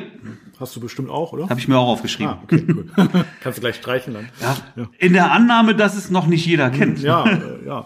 [0.60, 1.48] Hast du bestimmt auch, oder?
[1.50, 2.34] habe ich mir auch aufgeschrieben.
[2.34, 2.86] Ah, okay, cool.
[3.42, 4.30] Kannst du gleich streichen dann.
[4.42, 7.02] Ja, in der Annahme, dass es noch nicht jeder kennt.
[7.02, 7.86] Ja, äh, ja.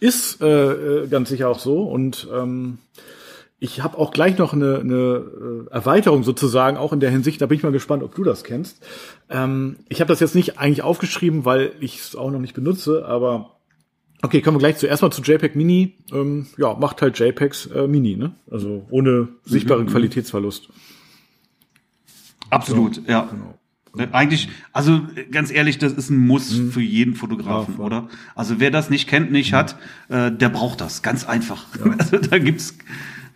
[0.00, 0.46] Ist äh,
[1.04, 1.82] äh, ganz sicher auch so.
[1.82, 2.78] Und ähm,
[3.58, 7.46] ich habe auch gleich noch eine, eine äh, Erweiterung sozusagen, auch in der Hinsicht, da
[7.46, 8.84] bin ich mal gespannt, ob du das kennst.
[9.30, 13.06] Ähm, ich habe das jetzt nicht eigentlich aufgeschrieben, weil ich es auch noch nicht benutze,
[13.06, 13.56] aber
[14.22, 15.96] okay, kommen wir gleich zuerst mal zu JPEG Mini.
[16.12, 18.34] Ähm, ja, macht halt JPEGs äh, Mini, ne?
[18.50, 20.68] Also ohne sichtbaren Qualitätsverlust.
[22.50, 23.22] Absolut, ja.
[23.30, 23.58] Genau.
[23.96, 25.00] Ne, Eigentlich, also
[25.30, 28.08] ganz ehrlich, das ist ein Muss für jeden Fotografen, Ja, oder?
[28.34, 29.76] Also wer das nicht kennt, nicht hat,
[30.08, 31.66] äh, der braucht das, ganz einfach.
[31.98, 32.76] Also da gibt's,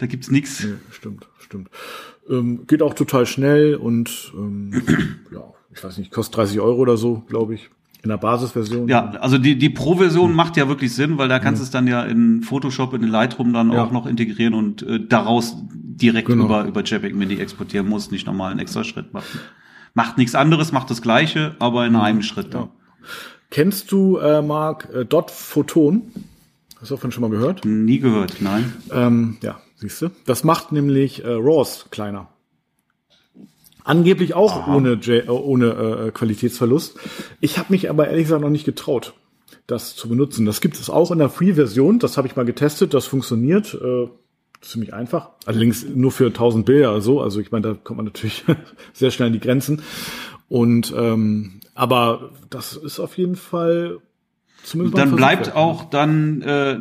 [0.01, 0.65] da gibt's nichts.
[0.65, 1.69] Nee, stimmt, stimmt.
[2.29, 4.73] Ähm, geht auch total schnell und ähm,
[5.33, 5.43] ja,
[5.75, 7.71] ich weiß nicht, kostet 30 Euro oder so, glaube ich.
[8.03, 8.89] In der Basisversion.
[8.89, 11.87] Ja, also die, die Pro-Version macht ja wirklich Sinn, weil da kannst du es dann
[11.87, 13.85] ja in Photoshop, in den Lightroom dann Ja.
[13.85, 16.47] auch noch integrieren und äh, daraus direkt Genau.
[16.47, 19.41] über, über JPEG Mini exportieren muss, nicht nochmal einen extra Schritt machen.
[19.93, 22.55] Macht nichts anderes, macht das Gleiche, aber in einem Schritt.
[22.55, 22.71] dann.
[23.51, 26.03] Kennst du, äh, Marc, äh, Dot Photon?
[26.81, 27.67] Hast du davon schon mal gehört?
[27.67, 28.73] Nie gehört, nein.
[28.93, 30.11] Ähm, ja, siehst du.
[30.27, 32.29] Das macht nämlich äh, RAWs kleiner.
[33.83, 35.67] Angeblich auch ohne, J äh, ohne
[36.07, 36.99] äh, Qualitätsverlust.
[37.41, 39.15] Ich habe mich aber ehrlich gesagt noch nicht getraut,
[39.67, 40.45] das zu benutzen.
[40.45, 41.99] Das gibt es auch in der Free-Version.
[41.99, 42.93] Das habe ich mal getestet.
[42.93, 44.09] Das funktioniert äh,
[44.61, 45.31] ziemlich einfach.
[45.47, 47.21] Allerdings nur für 1000 Bilder oder so.
[47.21, 48.45] Also ich meine, da kommt man natürlich
[48.93, 49.83] sehr schnell an die Grenzen.
[50.49, 53.99] Und ähm, aber das ist auf jeden Fall
[54.63, 56.79] zumindest Dann bleibt auch dann äh,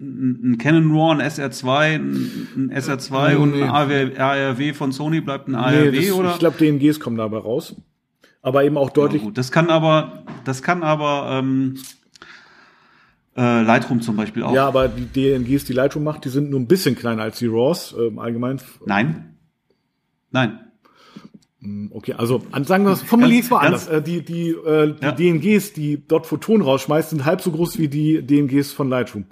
[0.00, 3.62] ein, Canon RAW, ein SR2, ein, ein SR2 Oh, und nee.
[3.62, 6.30] ein ARW, ARW von Sony bleibt ein Nee, ARW das, oder?
[6.32, 7.76] Ich glaube, DNGs kommen dabei raus.
[8.42, 9.22] Aber eben auch deutlich.
[9.24, 11.76] Ja, das kann aber, das kann aber ähm,
[13.36, 14.54] äh, Lightroom zum Beispiel auch.
[14.54, 17.46] Ja, aber die DNGs, die Lightroom macht, die sind nur ein bisschen kleiner als die
[17.48, 18.60] RAWs ähm, allgemein.
[18.84, 19.36] Nein,
[20.30, 20.60] nein.
[21.90, 24.00] Okay, also sagen wir es, formulieren es mal Ganz- anders.
[24.00, 25.12] Äh, die die, äh, die Ja.
[25.12, 29.24] DNGs, die dort Photon rausschmeißt, sind halb so groß wie die DNGs von Lightroom.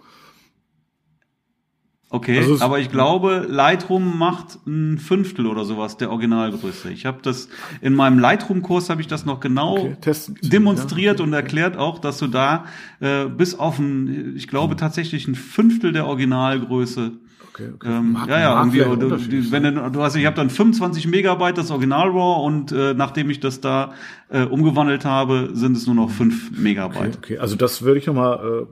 [2.14, 6.90] Okay, Also aber ich glaube, Lightroom macht ein Fünftel oder sowas der Originalgröße.
[6.90, 7.48] Ich habe das
[7.80, 10.36] in meinem Lightroom-Kurs habe ich das noch genau Okay, testen.
[10.42, 12.66] demonstriert und erklärt auch, dass du da
[13.00, 17.12] äh, bis auf ein, ich glaube tatsächlich ein Fünftel der Originalgröße
[17.50, 17.88] Okay, okay.
[17.88, 21.06] Ähm, Mag- ja, ja, irgendwie, du, du, wenn du, du hast, ich habe dann 25
[21.06, 23.92] Megabyte das Original RAW und äh, nachdem ich das da
[24.28, 27.16] äh, umgewandelt habe, sind es nur noch 5 Okay, Megabyte.
[27.16, 28.66] okay, also das würde ich nochmal, äh,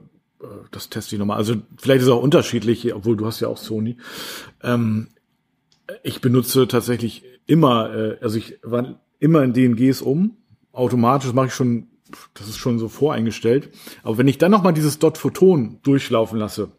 [0.71, 1.37] das teste ich nochmal.
[1.37, 3.97] Also vielleicht ist es auch unterschiedlich, obwohl du hast ja auch Sony.
[4.61, 5.07] Ähm,
[6.03, 10.37] ich benutze tatsächlich immer, äh, also ich war immer in DNGs um.
[10.71, 11.87] Automatisch mache ich schon,
[12.33, 13.69] das ist schon so voreingestellt.
[14.03, 16.71] Aber wenn ich dann nochmal dieses Dot Photon durchlaufen lasse,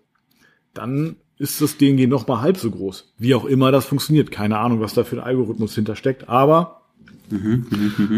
[0.73, 3.15] dann ist das DNG nochmal halb so groß.
[3.19, 4.31] Wie auch immer das funktioniert.
[4.31, 6.83] Keine Ahnung, was da für ein Algorithmus hintersteckt, aber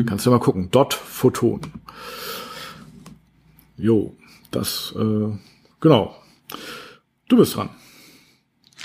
[0.07, 0.71] kannst du mal gucken.
[0.71, 1.61] Dot Photon.
[3.79, 4.15] Jo,
[4.59, 5.29] das, äh,
[5.81, 6.17] genau.
[7.29, 7.71] Du bist dran.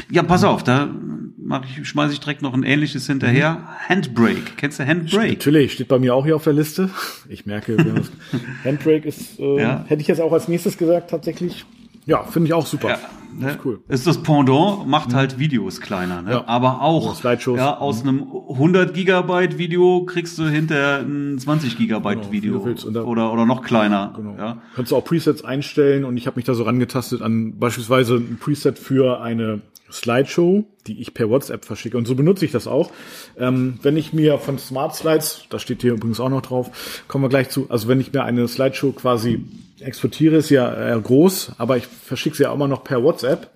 [0.10, 0.90] Ja, pass auf, da
[1.38, 3.68] mach ich, schmeiße ich direkt noch ein ähnliches hinterher.
[3.88, 4.54] Handbrake.
[4.58, 5.34] Kennst du Handbrake?
[5.34, 6.90] Natürlich, steht bei mir auch hier auf der Liste.
[7.30, 7.78] Ich merke,
[8.64, 9.86] Handbrake ist, äh, Ja.
[9.88, 11.66] hätte ich jetzt auch als nächstes gesagt, tatsächlich.
[12.06, 12.90] Ja, finde ich auch super.
[12.90, 12.98] Ja,
[13.38, 13.52] ne?
[13.52, 13.80] Ist cool.
[13.88, 16.32] Ist das Pendant, macht halt Videos kleiner, ne?
[16.32, 16.44] Ja.
[16.48, 17.58] aber auch Slideshows.
[17.58, 23.04] ja, aus einem 100 Gigabyte Video kriegst du hinterher ein 20 Gigabyte Genau, Video da-
[23.04, 24.14] oder oder noch kleiner.
[24.16, 24.36] Genau.
[24.38, 24.58] Ja.
[24.76, 28.38] Kannst du auch Presets einstellen und ich habe mich da so rangetastet an beispielsweise ein
[28.40, 29.62] Preset für eine
[29.92, 31.98] Slideshow, die ich per WhatsApp verschicke.
[31.98, 32.92] Und so benutze ich das auch.
[33.38, 37.24] Ähm, wenn ich mir von Smart Slides, da steht hier übrigens auch noch drauf, kommen
[37.24, 39.46] wir gleich zu, also wenn ich mir eine Slideshow quasi
[39.80, 43.52] exportiere, ist ja äh, groß, aber ich verschicke sie ja auch immer noch per WhatsApp.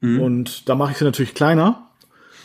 [0.00, 1.90] Und da mache ich sie natürlich kleiner.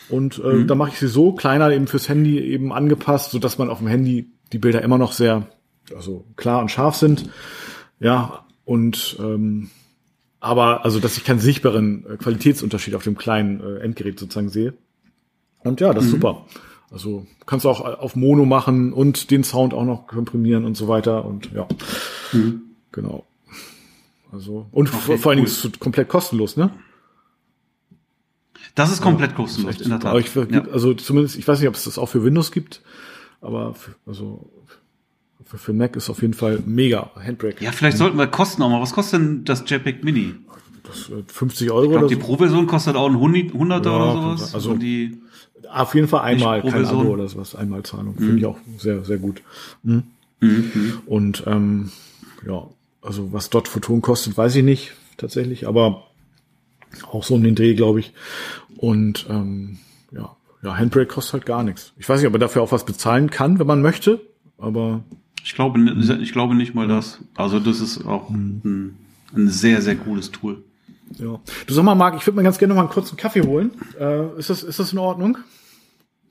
[0.09, 3.57] Und äh, da mache ich sie so kleiner eben fürs Handy eben angepasst, so dass
[3.57, 5.47] man auf dem Handy die Bilder immer noch sehr
[5.95, 7.29] also klar und scharf sind.
[7.99, 9.69] Ja, und ähm,
[10.43, 14.73] aber also dass ich keinen sichtbaren äh, Qualitätsunterschied auf dem kleinen äh, Endgerät sozusagen sehe.
[15.59, 16.45] Und ja, das ist super.
[16.91, 20.89] Also kannst du auch auf Mono machen und den Sound auch noch komprimieren und so
[20.89, 21.65] weiter und ja.
[22.91, 23.25] Genau.
[24.33, 26.71] Also und vor, vor allen Dingen ist es komplett kostenlos, ne?
[28.75, 30.09] Das ist komplett kostenlos, in der Tat.
[30.09, 30.67] Aber ich, ja.
[30.67, 32.81] Also zumindest, ich weiß nicht, ob es das auch für Windows gibt,
[33.39, 34.49] aber für, also
[35.45, 37.63] für, für Mac ist auf jeden Fall mega Handbrake.
[37.63, 38.81] Ja, vielleicht sollten wir Kosten auch mal.
[38.81, 40.33] Was kostet denn das JPEG Mini?
[40.83, 42.19] Das 50 Euro Ich glaube, die so.
[42.21, 44.53] Pro-Version kostet auch ein 100er Ja, oder sowas.
[44.55, 45.17] also- die,
[45.71, 47.01] Auf jeden Fall einmal, Nicht pro kein Person.
[47.01, 48.15] Abo oder sowas, Einmalzahlung.
[48.15, 49.41] Finde ich auch sehr, sehr gut.
[49.83, 50.03] Mhm.
[50.39, 50.99] Mhm.
[51.07, 51.91] Und ähm,
[52.45, 52.67] ja,
[53.01, 56.03] also was dort Photon kostet, weiß ich nicht tatsächlich, aber
[57.11, 58.13] auch so um den Dreh, glaube ich.
[58.77, 59.79] Und ähm,
[60.11, 61.93] ja, ja, Handbrake kostet halt gar nichts.
[61.97, 64.19] Ich weiß nicht, ob man dafür auch was bezahlen kann, wenn man möchte,
[64.59, 65.03] aber
[65.43, 65.79] ich glaube,
[66.21, 67.19] ich glaube nicht mal das.
[67.35, 68.97] Also das ist auch ein,
[69.35, 70.63] ein sehr, sehr cooles Tool.
[71.17, 71.39] ja.
[71.67, 73.71] Du sag mal, Marc, ich würde mir ganz gerne noch mal einen kurzen Kaffee holen.
[73.99, 75.37] Äh, ist das ist das in Ordnung?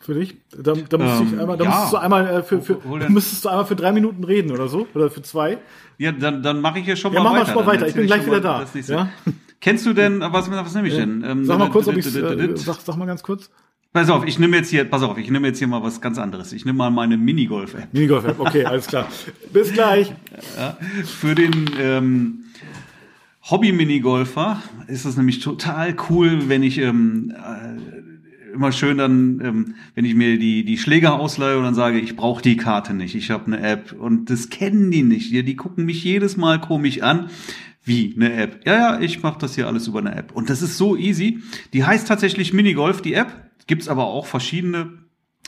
[0.00, 0.34] Für dich?
[0.50, 1.70] Da, da, Ähm, einmal, da ja.
[1.70, 4.88] müsstest du einmal äh, für, für müsstest du einmal für drei Minuten reden oder so
[4.94, 5.58] oder für zwei.
[5.98, 7.52] Ja, dann, dann mache ich ja schon Ja, mal mach mal weiter.
[7.52, 7.88] schon mal Dann weiter.
[7.88, 8.66] Ich bin gleich schon wieder da.
[8.88, 9.08] Ja?
[9.60, 11.22] Kennst du denn, was, was nehme ich denn?
[11.24, 13.48] Ähm, Sag mal kurz, ob ich d- sag, sag mal ganz kurz.
[13.92, 16.16] Pass auf, ich nehme jetzt hier, pass auf, ich nehme jetzt hier mal was ganz
[16.16, 16.54] anderes.
[16.54, 17.92] Ich nehme mal meine Minigolf-App.
[17.92, 19.06] Minigolf-App, okay, alles klar.
[19.52, 20.14] Bis gleich.
[21.04, 22.44] Für den ähm,
[23.42, 30.06] Hobby-Minigolfer ist es nämlich total cool, wenn ich ähm, äh, immer schön dann, ähm, wenn
[30.06, 33.30] ich mir die, die Schläger ausleihe und dann sage, ich brauche die Karte nicht, ich
[33.30, 35.30] habe eine App und das kennen die nicht.
[35.32, 37.28] Ja, die gucken mich jedes Mal komisch an.
[37.84, 38.60] Wie eine App?
[38.64, 40.32] Ja, ja, ich mache das hier alles über eine App.
[40.32, 41.42] Und das ist so easy.
[41.72, 43.50] Die heißt tatsächlich Minigolf, die App.
[43.66, 45.02] Gibt's aber auch verschiedene.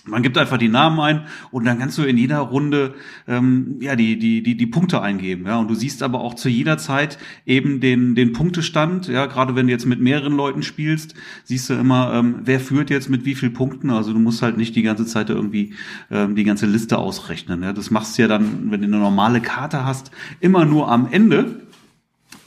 [0.06, 2.94] Man gibt einfach die Namen ein und dann kannst du in jeder Runde
[3.26, 6.50] ähm, ja die die die die Punkte eingeben, ja und du siehst aber auch zu
[6.50, 7.16] jeder Zeit
[7.46, 11.14] eben den den Punktestand, ja gerade wenn du jetzt mit mehreren Leuten spielst,
[11.44, 14.58] siehst du immer ähm, wer führt jetzt mit wie viel Punkten, also du musst halt
[14.58, 15.72] nicht die ganze Zeit irgendwie
[16.10, 19.40] ähm, die ganze Liste ausrechnen, ja das machst du ja dann, wenn du eine normale
[19.40, 20.10] Karte hast,
[20.40, 21.62] immer nur am Ende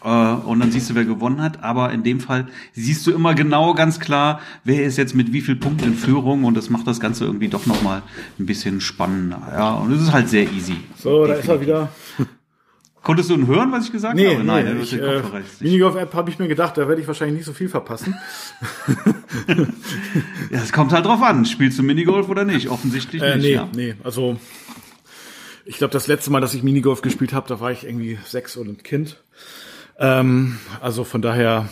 [0.02, 1.64] und dann siehst du, wer gewonnen hat.
[1.64, 5.42] Aber in dem Fall siehst du immer genau ganz klar, wer ist jetzt mit wie
[5.42, 8.04] viel Punkten in Führung und das macht das Ganze irgendwie doch nochmal
[8.40, 9.42] ein bisschen spannender.
[9.52, 10.78] Ja, und es ist halt sehr easy.
[10.98, 11.90] So, da ist er wieder.
[13.04, 14.44] Konntest du ihn hören, was ich gesagt Nee, habe?
[14.44, 15.62] Nein, nee, ich, den äh, jetzt nicht.
[15.62, 18.16] Minigolf-App habe ich mir gedacht, da werde ich wahrscheinlich nicht so viel verpassen.
[20.52, 21.46] Ja, es kommt halt drauf an.
[21.46, 22.70] Spielst du Minigolf oder nicht?
[22.70, 23.44] Offensichtlich Äh, nicht.
[23.46, 23.68] nee, ja.
[23.76, 24.38] nee, also
[25.66, 28.58] ich glaube, das letzte Mal, dass ich Minigolf gespielt habe, da war ich irgendwie sechs
[28.58, 29.22] oder ein Kind.
[30.00, 31.70] Ähm, also von daher,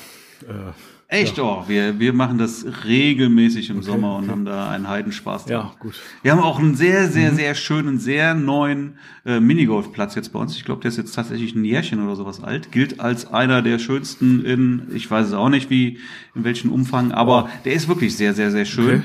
[0.47, 0.71] äh,
[1.07, 5.51] Echt, oh, wir, wir machen das regelmäßig im Sommer und haben da einen Heidenspaß dran.
[5.53, 5.93] ja, gut.
[6.23, 7.36] Wir haben auch einen sehr, sehr, Mhm.
[7.36, 10.55] sehr schönen, sehr neuen äh, Minigolfplatz jetzt bei uns.
[10.57, 12.71] Ich glaube, der ist jetzt tatsächlich ein Jährchen oder sowas alt.
[12.71, 15.99] Gilt als einer der schönsten in, ich weiß es auch nicht wie,
[16.34, 19.01] in welchem Umfang, aber der ist wirklich sehr, sehr, sehr schön.
[19.01, 19.03] Okay.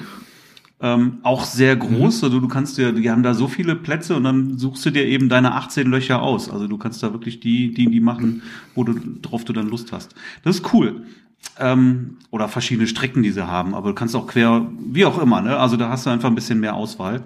[0.83, 4.25] Ähm, auch sehr groß, also du kannst dir, die haben da so viele Plätze und
[4.25, 6.51] dann suchst du dir eben deine 18 Löcher aus.
[6.51, 8.43] Also du kannst da wirklich die, die, die machen,
[8.75, 10.15] wo du, drauf du dann Lust hast.
[10.43, 11.03] Das ist cool.
[11.59, 15.43] Ähm, oder verschiedene Strecken, die sie haben, aber du kannst auch quer, wie auch immer,
[15.43, 15.59] ne?
[15.59, 17.25] Also da hast du einfach ein bisschen mehr Auswahl.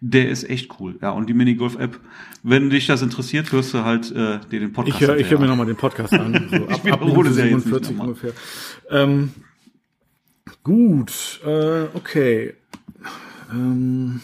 [0.00, 0.96] Der ist echt cool.
[1.00, 2.00] Ja, und die Minigolf-App,
[2.42, 5.00] wenn dich das interessiert, hörst du halt äh, dir den Podcast.
[5.00, 6.48] Ich höre ich hör mir nochmal den Podcast an.
[6.50, 8.08] So ab, ab wiederhole nicht 47 nochmal.
[8.08, 8.32] ungefähr.
[8.90, 9.30] Ähm,
[10.62, 12.54] gut, äh, okay.
[13.50, 14.20] Ähm,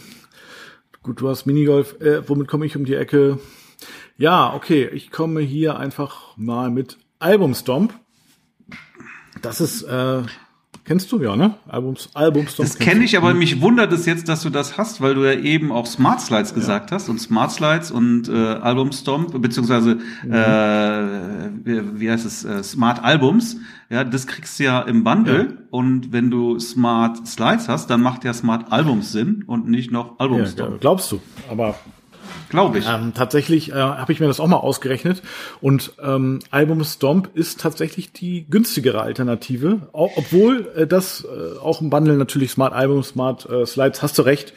[1.03, 2.01] gut, du hast Minigolf.
[2.01, 3.39] Äh, womit komme ich um die Ecke?
[4.17, 4.89] Ja, okay.
[4.93, 7.95] Ich komme hier einfach mal mit Albumstomp.
[9.41, 10.23] Das ist, äh,
[10.85, 11.55] kennst du ja, ne?
[11.69, 12.69] Albums, Albumstomp.
[12.69, 15.39] Das kenne ich, aber mich wundert es jetzt, dass du das hast, weil du ja
[15.39, 21.51] eben auch Smart Slides gesagt hast und Smart Slides und äh, Album Stomp beziehungsweise äh,
[21.65, 23.57] wie, wie heißt es äh, Smart Albums.
[23.91, 28.25] Ja, das kriegst du ja im Bundle und wenn du Smart Slides hast, dann macht
[28.25, 31.21] ja Smart Albums Sinn und nicht noch Album Ja, Stomp, glaubst du.
[31.51, 31.75] Aber
[32.49, 32.89] glaube ich.
[32.89, 35.23] Ähm, tatsächlich äh, habe ich mir das auch mal ausgerechnet
[35.61, 41.81] und ähm, Album Stomp ist tatsächlich die günstigere Alternative, auch, obwohl äh, das äh, auch
[41.81, 44.53] im Bundle natürlich Smart Album, Smart äh, Slides, hast du recht.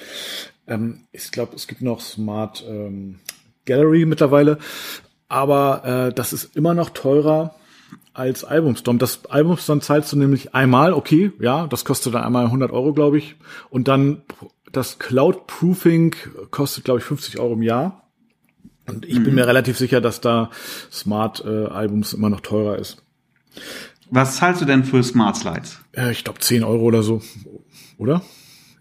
[0.67, 3.19] Ähm, ich glaube, es gibt noch Smart ähm,
[3.65, 4.57] Gallery mittlerweile,
[5.27, 7.55] aber äh, das ist immer noch teurer
[8.13, 8.99] als Albumstomp.
[8.99, 13.17] Das Albumstomp zahlst du nämlich einmal, okay, ja, das kostet dann einmal 100 Euro, glaube
[13.17, 13.35] ich,
[13.69, 14.21] und dann
[14.75, 16.15] das Cloud Proofing
[16.51, 18.09] kostet, glaube ich, 50 Euro im Jahr.
[18.87, 20.51] Und ich bin mir relativ sicher, dass da
[20.91, 22.97] Smart äh, Albums immer noch teurer ist.
[24.11, 25.79] Was zahlst du denn für Smart Slides?
[25.93, 27.21] Äh, ich glaube 10 Euro oder so,
[27.97, 28.21] oder?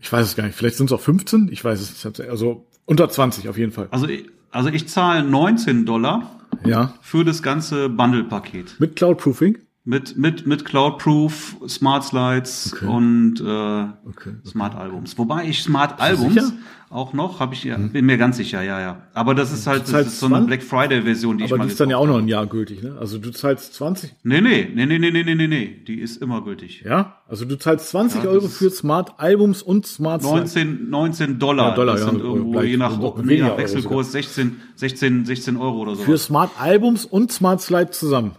[0.00, 0.54] Ich weiß es gar nicht.
[0.56, 1.48] Vielleicht sind es auch 15.
[1.50, 2.20] Ich weiß es nicht.
[2.28, 3.88] Also unter 20 auf jeden Fall.
[3.90, 6.92] Also ich, also ich zahle 19 Dollar Ja.
[7.00, 8.76] für das ganze Bundle-Paket.
[8.78, 9.58] Mit Cloud Proofing.
[9.86, 12.86] Mit, mit, mit Cloud Proof, Smart Slides okay.
[12.86, 14.34] und äh, okay.
[14.46, 15.18] Smart Albums.
[15.18, 16.54] Wobei ich Smart Albums
[16.94, 17.90] auch noch, habe ich ja, hm.
[17.90, 19.02] bin mir ganz sicher, ja, ja.
[19.14, 21.64] Aber das ist halt, das ist so eine Black Friday Version, die ich mal Aber
[21.64, 22.96] die ist dann ja auch noch ein Jahr gültig, ne?
[23.00, 24.14] Also du zahlst 20?
[24.22, 26.82] Nee, nee, nee, nee, nee, nee, nee, nee, die ist immer gültig.
[26.86, 27.16] Ja?
[27.26, 30.54] Also du zahlst 20 ja, Euro für Smart Albums und Smart Slides.
[30.54, 31.70] 19, 19 Dollar.
[31.70, 35.96] Ja, Dollar, das ja, sind irgendwo, gleich, je nach, Wechselkurs, 16, 16, 16 Euro oder
[35.96, 36.04] so.
[36.04, 38.36] Für Smart Albums und Smart Slides zusammen.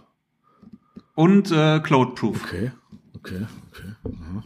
[1.16, 2.44] Und äh, Cloudproof.
[2.44, 2.70] Okay,
[3.16, 3.88] okay, okay.
[4.04, 4.44] aha.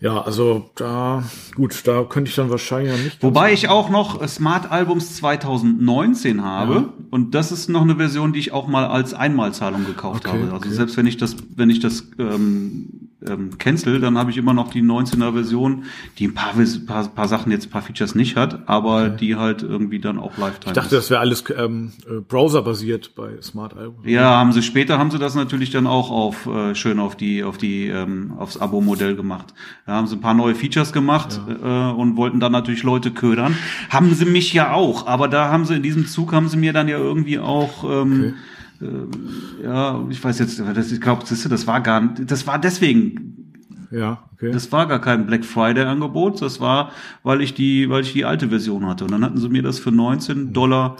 [0.00, 1.24] Ja, also da,
[1.56, 3.20] gut, da könnte ich dann wahrscheinlich ja nicht.
[3.22, 6.92] Wobei ich auch noch Smart Albums 2019 habe Ja.
[7.10, 10.44] und das ist noch eine Version, die ich auch mal als Einmalzahlung gekauft Okay, habe.
[10.52, 10.70] Also okay.
[10.70, 14.70] selbst wenn ich das, wenn ich das ähm, ähm, cancel, dann habe ich immer noch
[14.70, 15.84] die 19er Version,
[16.18, 16.54] die ein paar,
[16.86, 20.38] paar, paar Sachen jetzt, ein paar Features nicht hat, aber die halt irgendwie dann auch
[20.38, 21.04] Lifetime Ich dachte, ist.
[21.04, 24.06] das wäre alles ähm, äh, browserbasiert bei Smart Albums.
[24.06, 27.42] Ja, haben sie später haben sie das natürlich dann auch auf äh, schön auf die
[27.42, 29.52] auf die ähm, aufs Abo-Modell gemacht.
[29.86, 33.56] Da haben sie ein paar neue Features gemacht äh, und wollten dann natürlich Leute ködern.
[33.90, 36.72] Haben sie mich ja auch, aber da haben sie in diesem Zug haben sie mir
[36.72, 38.34] dann ja irgendwie auch ähm,
[38.80, 43.54] äh, ja, ich weiß jetzt, das, ich glaube, das, war gar das war deswegen
[43.90, 44.50] Ja, okay.
[44.52, 48.24] das war gar kein Black Friday Angebot, das war, weil ich die, weil ich die
[48.24, 49.04] alte Version hatte.
[49.04, 50.96] Und dann hatten sie mir das für 19 Dollar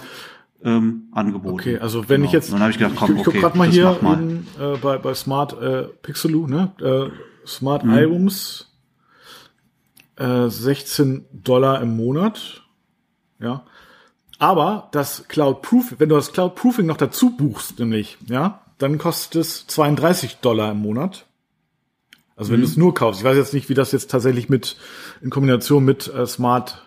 [0.64, 1.54] ähm, angeboten.
[1.54, 2.26] Okay, also wenn Genau.
[2.26, 4.20] ich jetzt, dann habe ich gedacht, komm, ich, ich guck okay, grad mal hier mal.
[4.20, 6.72] in, äh, bei, bei Smart äh, Pixelu, ne?
[6.80, 7.10] Äh,
[7.46, 7.90] Smart Mhm.
[7.92, 8.74] Albums,
[10.16, 12.62] äh, 16 Dollar im Monat,
[13.40, 13.62] ja.
[14.38, 18.98] Aber das Cloud Proof, wenn du das Cloud Proofing noch dazu buchst, nämlich, ja, dann
[18.98, 21.26] kostet es 32 Dollar im Monat.
[22.36, 22.54] Also Mhm.
[22.54, 24.76] wenn du es nur kaufst, ich weiß jetzt nicht, wie das jetzt tatsächlich mit
[25.22, 26.86] in Kombination mit äh, Smart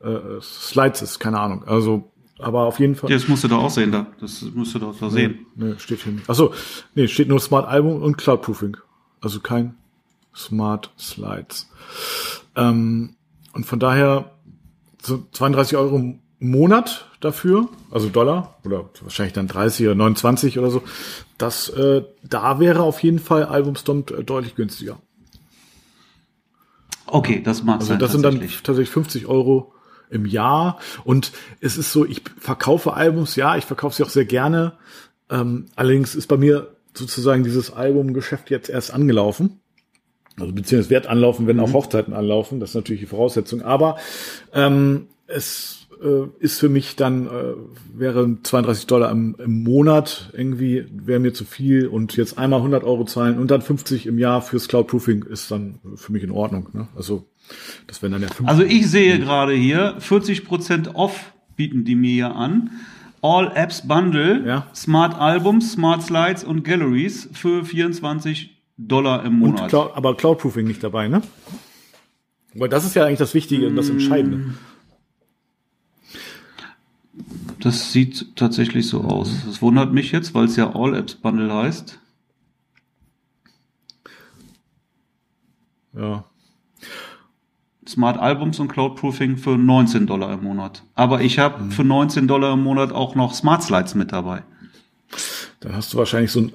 [0.00, 1.64] äh, Slides ist, keine Ahnung.
[1.66, 3.10] Also, aber auf jeden Fall.
[3.10, 4.06] Das musst du doch auch sehen da.
[4.20, 5.46] Das musst du doch da sehen.
[5.56, 6.30] Nee, steht hier nicht.
[6.30, 6.54] Achso,
[6.94, 8.76] nee, steht nur Smart Album und Cloud Proofing.
[9.20, 9.74] Also kein
[10.36, 11.68] Smart Slides.
[12.54, 13.16] Ähm,
[13.54, 14.30] und von daher
[15.02, 20.82] so 32 Euro Monat dafür, also Dollar, oder wahrscheinlich dann 30 oder 29 oder so.
[21.36, 24.98] Das, äh, da wäre auf jeden Fall Albumstomp äh, deutlich günstiger.
[27.06, 27.98] Okay, das mag Also sein.
[27.98, 28.62] das sind dann tatsächlich.
[28.62, 29.72] tatsächlich 50 Euro
[30.10, 30.78] im Jahr.
[31.04, 34.74] Und es ist so, ich verkaufe Albums, ja, ich verkaufe sie auch sehr gerne.
[35.30, 39.60] Ähm, allerdings ist bei mir sozusagen dieses Albumgeschäft jetzt erst angelaufen.
[40.38, 42.60] Also beziehungsweise wird anlaufen, wenn auch Hochzeiten anlaufen.
[42.60, 43.62] Das ist natürlich die Voraussetzung.
[43.62, 43.96] Aber
[44.52, 47.54] ähm, es äh, ist für mich dann, äh,
[47.94, 51.86] wäre 32 Dollar im, im Monat irgendwie, wäre mir zu viel.
[51.86, 55.50] Und jetzt einmal 100 Euro zahlen und dann 50 im Jahr fürs Cloud Proofing ist
[55.50, 56.68] dann für mich in Ordnung.
[56.72, 56.88] Ne?
[56.96, 57.26] Also
[57.86, 58.48] das wären dann ja 50.
[58.48, 62.70] Also ich sehe gerade hier 40% off bieten die mir hier an.
[63.20, 64.66] All Apps Bundle, Ja.
[64.74, 69.68] Smart Albums, Smart Slides und Galleries für 24 Dollar im Monat.
[69.68, 71.20] Cloud, aber Cloud Proofing nicht dabei, ne?
[72.54, 74.54] Weil das ist ja eigentlich das Wichtige und das Entscheidende.
[77.60, 79.30] Das sieht tatsächlich so aus.
[79.46, 81.98] Das wundert mich jetzt, weil es ja All Apps Bundle heißt.
[85.96, 86.24] Ja.
[87.86, 90.82] Smart Albums und Cloud Proofing für 19 Dollar im Monat.
[90.94, 91.70] Aber ich habe Mhm.
[91.72, 94.42] für 19 Dollar im Monat auch noch Smart Slides mit dabei.
[95.60, 96.52] Dann hast du wahrscheinlich so ein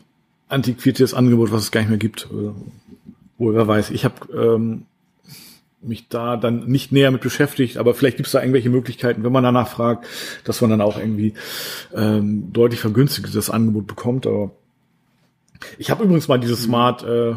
[0.47, 2.29] antiquiertes Angebot, was es gar nicht mehr gibt.
[2.31, 2.53] Oder,
[3.57, 3.89] wer weiß.
[3.89, 4.85] Ich habe ähm,
[5.83, 9.31] mich da dann nicht näher mit beschäftigt, aber vielleicht gibt es da irgendwelche Möglichkeiten, wenn
[9.31, 10.05] man danach fragt,
[10.43, 11.33] dass man dann auch irgendwie
[11.93, 14.27] ähm, deutlich vergünstigtes Angebot bekommt.
[14.27, 14.51] Aber
[15.77, 17.35] ich habe übrigens mal diese Smart, äh, äh,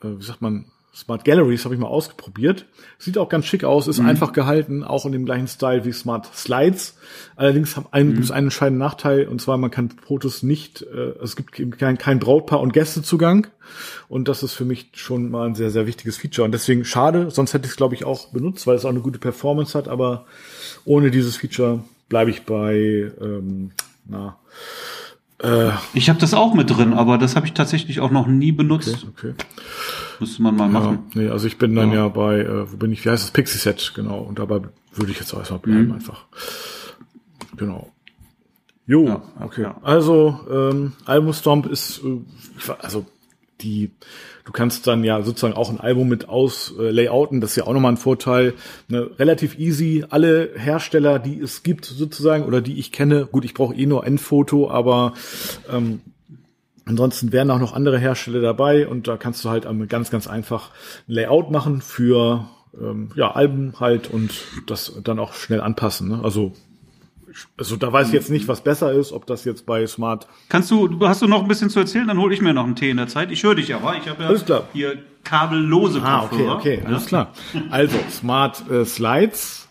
[0.00, 2.66] wie sagt man, Smart Galleries habe ich mal ausprobiert.
[2.98, 6.32] Sieht auch ganz schick aus, ist einfach gehalten, auch in dem gleichen Style wie Smart
[6.36, 6.96] Slides.
[7.34, 11.14] Allerdings haben einen, gibt es einen entscheidenden Nachteil, und zwar man kann Fotos nicht, äh,
[11.22, 13.48] es gibt kein, kein Brautpaar- und Gästezugang.
[14.08, 16.44] Und das ist für mich schon mal ein sehr, sehr wichtiges Feature.
[16.44, 19.00] Und deswegen schade, sonst hätte ich es, glaube ich, auch benutzt, weil es auch eine
[19.00, 20.26] gute Performance hat, aber
[20.84, 23.72] ohne dieses Feature bleibe ich bei, ähm,
[24.06, 24.38] na,
[25.44, 28.52] äh, Ich habe das auch mit drin, aber das habe ich tatsächlich auch noch nie
[28.52, 29.06] benutzt.
[29.08, 29.34] okay.
[30.20, 30.98] Müsste man mal Ja, machen.
[31.14, 31.96] nee, also ich bin dann Ja.
[32.04, 34.18] ja, bei, äh, wo bin ich, wie heißt das, Pixie Set, genau.
[34.18, 34.60] Und dabei
[34.94, 36.24] würde ich jetzt auch erstmal bleiben, einfach.
[37.56, 37.90] Genau.
[38.86, 39.06] Jo, Mhm.
[39.08, 39.66] Ja, okay.
[39.82, 42.20] Also, ähm, Album Stomp ist, äh,
[42.80, 43.06] also
[43.64, 43.90] die,
[44.44, 47.66] du kannst dann ja sozusagen auch ein Album mit aus äh, layouten, das ist ja
[47.66, 48.54] auch nochmal ein Vorteil.
[48.88, 53.54] Ne, relativ easy, alle Hersteller, die es gibt sozusagen oder die ich kenne, gut, ich
[53.54, 55.14] brauche eh nur Endfoto, aber
[55.72, 56.00] ähm,
[56.86, 60.70] Ansonsten wären auch noch andere Hersteller dabei und da kannst du halt ganz, ganz einfach
[61.08, 62.46] ein Layout machen für
[62.78, 64.32] ähm, ja, Alben halt und
[64.66, 66.08] das dann auch schnell anpassen.
[66.08, 66.20] Ne?
[66.22, 66.52] Also
[67.56, 70.26] also da weiß ich jetzt nicht, was besser ist, ob das jetzt bei Smart.
[70.48, 72.06] Kannst du, hast du noch ein bisschen zu erzählen?
[72.08, 73.30] Dann hole ich mir noch einen Tee in der Zeit.
[73.30, 73.96] Ich höre dich aber.
[73.96, 74.68] Ich habe ja Alles klar.
[74.72, 77.32] hier kabellose Ah, okay, okay, alles klar.
[77.70, 79.68] Also, Smart äh, Slides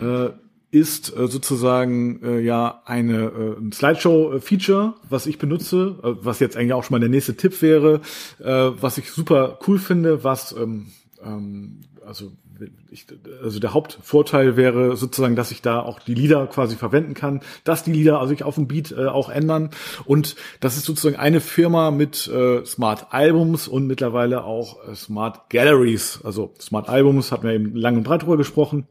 [0.00, 0.30] äh,
[0.70, 6.56] ist äh, sozusagen äh, ja eine äh, ein Slideshow-Feature, was ich benutze, äh, was jetzt
[6.56, 8.00] eigentlich auch schon mal der nächste Tipp wäre,
[8.40, 10.86] äh, was ich super cool finde, was ähm,
[11.22, 12.32] ähm, also
[12.90, 13.06] ich,
[13.42, 17.84] also der Hauptvorteil wäre sozusagen, dass ich da auch die Lieder quasi verwenden kann, dass
[17.84, 19.70] die Lieder also sich auf dem Beat äh, auch ändern
[20.04, 25.50] und das ist sozusagen eine Firma mit äh, Smart Albums und mittlerweile auch äh, Smart
[25.50, 26.20] Galleries.
[26.24, 28.86] Also Smart Albums hatten wir eben lang und breit drüber gesprochen.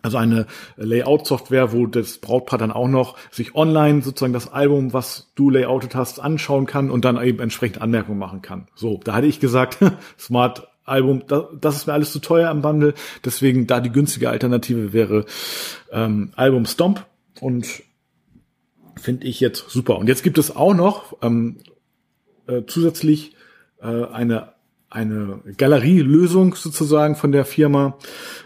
[0.00, 5.32] Also eine Layout-Software, wo das Brautpaar dann auch noch sich online sozusagen das Album, was
[5.34, 8.68] du layoutet hast, anschauen kann und dann eben entsprechend Anmerkungen machen kann.
[8.76, 9.78] So, da hatte ich gesagt,
[10.18, 12.94] Smart Album, das, das ist mir alles zu teuer im Bundle.
[13.24, 15.24] Deswegen da die günstige Alternative wäre
[15.92, 17.04] ähm, Album Stomp
[17.40, 17.66] und
[18.96, 19.98] finde ich jetzt super.
[19.98, 21.58] Und jetzt gibt es auch noch ähm,
[22.46, 23.34] äh, zusätzlich
[23.80, 24.52] äh, eine
[24.90, 27.98] eine Galerielösung sozusagen von der Firma,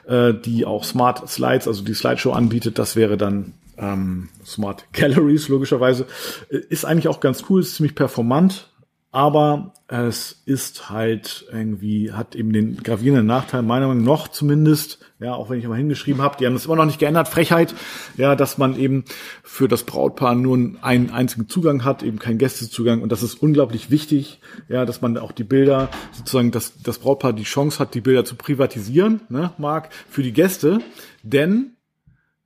[0.07, 2.79] äh, die auch Smart Slides, also die Slideshow anbietet.
[2.79, 6.07] Das wäre dann ähm, Smart Galleries logischerweise.
[6.51, 8.72] Äh, Ist eigentlich auch ganz cool, ist ziemlich performant,
[9.15, 15.01] aber es ist halt irgendwie, hat eben den gravierenden Nachteil, meiner Meinung nach noch zumindest,
[15.21, 17.75] ja, auch wenn ich mal hingeschrieben habe, die haben das immer noch nicht geändert, Frechheit,
[18.17, 19.05] ja, dass man eben
[19.43, 23.03] für das Brautpaar nur einen einzigen Zugang hat, eben keinen Gästezugang.
[23.03, 27.35] Und das ist unglaublich wichtig, ja, dass man auch die Bilder, sozusagen, dass das Brautpaar
[27.35, 30.81] die Chance hat, die Bilder zu privatisieren, ne, Marc, für die Gäste,
[31.23, 31.77] denn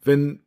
[0.03, 0.46] wenn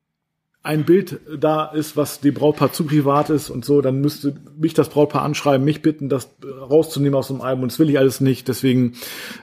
[0.70, 4.76] ein Bild da ist, was dem Brautpaar zu privat ist und so, dann müsste mich
[4.76, 7.64] das Brautpaar anschreiben, mich bitten, das rauszunehmen aus dem Album.
[7.64, 8.48] Und das will ich alles nicht.
[8.48, 8.94] Deswegen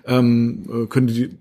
[0.04, 1.36] ähm, äh, können die,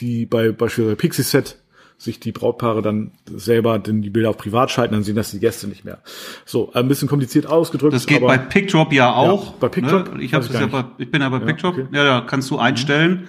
[0.00, 1.58] die bei beispielsweise Pixie-Set
[1.96, 5.38] sich die Brautpaare dann selber denn die Bilder auf privat schalten, dann sehen das die
[5.38, 5.98] Gäste nicht mehr.
[6.44, 7.94] So, ein bisschen kompliziert ausgedrückt.
[7.94, 9.52] Das geht aber bei PickDrop ja auch.
[9.52, 10.16] bei PickDrop?
[10.16, 10.24] Ne?
[10.24, 11.74] Ich, ja bei, ich bin ja bei PickDrop.
[11.74, 11.86] okay.
[11.88, 11.94] Mhm.
[11.94, 13.28] Ja, da kannst du einstellen,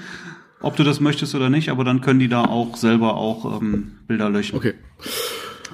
[0.62, 4.00] ob du das möchtest oder nicht, aber dann können die da auch selber auch ähm,
[4.08, 4.56] Bilder löschen.
[4.56, 4.74] Okay.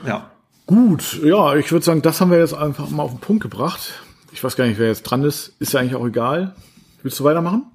[0.06, 0.32] Ja.
[0.66, 3.94] Gut, ja, ich würde sagen, das haben wir jetzt einfach mal auf den Punkt gebracht.
[4.34, 5.56] Ich weiß gar nicht, wer jetzt dran ist.
[5.60, 6.56] Ist ja eigentlich auch egal.
[7.02, 7.66] Willst du weitermachen?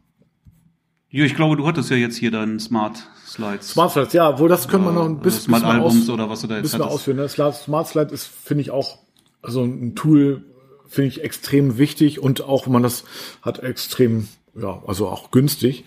[1.09, 3.71] Jo, ich glaube, du hattest ja jetzt hier deinen Smart Slides.
[3.71, 6.47] Smart Slides, ja, wo das können wir noch ein bisschen, Smart Albums oder was du
[6.47, 6.95] da jetzt bisschen hattest.
[6.95, 7.17] ausführen.
[7.17, 7.29] Ne?
[7.29, 8.99] Smart Slide ist, finde ich, auch
[9.43, 10.45] also ein Tool,
[10.87, 13.05] finde ich extrem wichtig und auch, wenn man das
[13.43, 15.85] hat, extrem, ja, also auch günstig,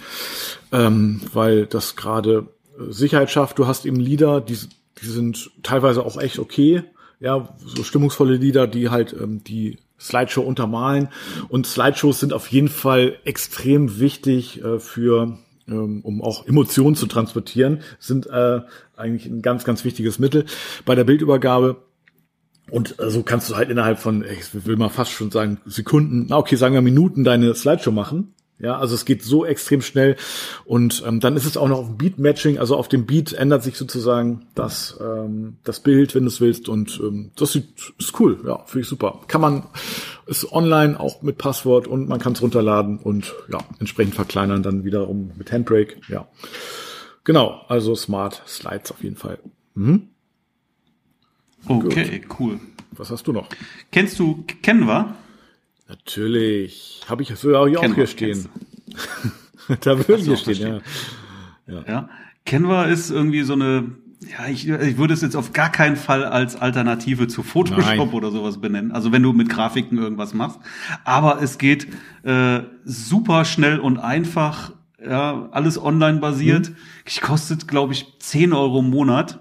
[0.72, 2.48] ähm, weil das gerade
[2.90, 3.58] Sicherheit schafft.
[3.58, 4.58] Du hast eben Lieder, die,
[5.02, 6.84] die sind teilweise auch echt okay,
[7.20, 11.10] ja, so stimmungsvolle Lieder, die halt ähm, die Slideshow untermalen.
[11.50, 15.38] Und Slideshows sind auf jeden Fall extrem wichtig äh, für,
[15.68, 18.62] ähm, um auch Emotionen zu transportieren, sind äh,
[18.96, 20.46] eigentlich ein ganz, ganz wichtiges Mittel
[20.86, 21.78] bei der Bildübergabe.
[22.70, 26.28] Und äh, so kannst du halt innerhalb von, ich will mal fast schon sagen, Sekunden,
[26.30, 28.35] na okay, sagen wir Minuten deine Slideshow machen.
[28.58, 30.16] Ja, also es geht so extrem schnell
[30.64, 33.64] und ähm, dann ist es auch noch auf dem Beat-Matching, also auf dem Beat ändert
[33.64, 38.18] sich sozusagen das ähm, das Bild, wenn du es willst und ähm, das sieht ist
[38.18, 39.20] cool, ja, finde ich super.
[39.28, 39.64] Kann man
[40.26, 44.86] ist online auch mit Passwort und man kann es runterladen und ja entsprechend verkleinern dann
[44.86, 46.26] wiederum mit Handbrake, ja.
[47.26, 49.40] Genau, also Smart Slides auf jeden Fall.
[49.74, 50.10] Mhm.
[51.68, 52.60] Okay, cool.
[52.92, 53.50] Was hast du noch?
[53.92, 55.16] Kennst du Canva?
[55.88, 58.50] Natürlich, habe ich so auch hier Canva, hier stehen.
[59.82, 60.82] da würden wir auch stehen,
[61.68, 61.84] da ja.
[61.88, 62.10] Ja.
[62.46, 66.24] Canva ist irgendwie so eine, ja, ich, ich würde es jetzt auf gar keinen Fall
[66.24, 68.00] als Alternative zu Photoshop Nein.
[68.00, 68.92] oder sowas benennen.
[68.92, 70.60] Also wenn du mit Grafiken irgendwas machst.
[71.04, 71.88] Aber es geht
[72.24, 74.74] äh, super schnell und einfach,
[75.04, 76.70] ja, alles online basiert.
[76.70, 76.76] Mhm.
[77.06, 79.40] Ich kostet, glaube ich, 10 Euro im Monat.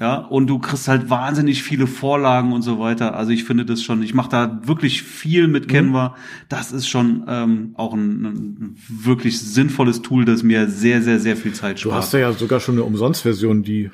[0.00, 3.14] Ja, und du kriegst halt wahnsinnig viele Vorlagen und so weiter.
[3.14, 5.52] Also ich finde das schon, ich mache da wirklich viel Mhm.
[5.52, 6.16] mit Canva.
[6.48, 11.36] Das ist schon ähm, auch ein, ein wirklich sinnvolles Tool, das mir sehr, sehr, sehr
[11.36, 12.02] viel Zeit Du spart.
[12.02, 13.90] hast ja sogar schon eine Umsonstversion, die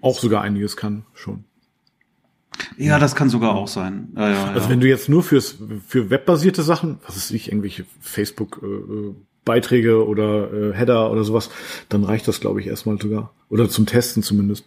[0.00, 1.44] auch sogar einiges kann, schon.
[2.76, 4.08] ja, das kann sogar auch sein.
[4.16, 4.70] Ja, ja, Also ja.
[4.70, 9.14] wenn du jetzt nur fürs für webbasierte Sachen, was ist ich, irgendwelche Facebook äh, äh,
[9.48, 11.50] Beiträge oder äh, Header oder sowas,
[11.88, 13.32] dann reicht das, glaube ich, erstmal sogar.
[13.50, 14.64] Oder zum Testen zumindest.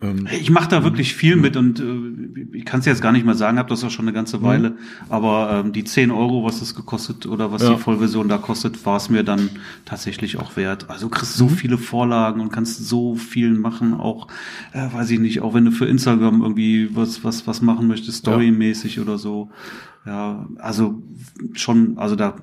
[0.00, 3.24] Ähm, Ich mache da wirklich viel mit und äh, ich kann es jetzt gar nicht
[3.26, 4.76] mehr sagen, habe das auch schon eine ganze Weile.
[5.08, 7.70] Aber ähm, die 10 Euro, was das gekostet oder was Ja.
[7.74, 9.50] die Vollversion da kostet, war es mir dann
[9.84, 10.90] tatsächlich auch wert.
[10.90, 14.28] Also du kriegst so viele Vorlagen und kannst so viel machen, auch,
[14.72, 18.18] äh, weiß ich nicht, auch wenn du für Instagram irgendwie was, was, was machen möchtest,
[18.18, 19.50] storymäßig oder so.
[20.06, 21.02] Ja, also
[21.54, 22.34] schon, also da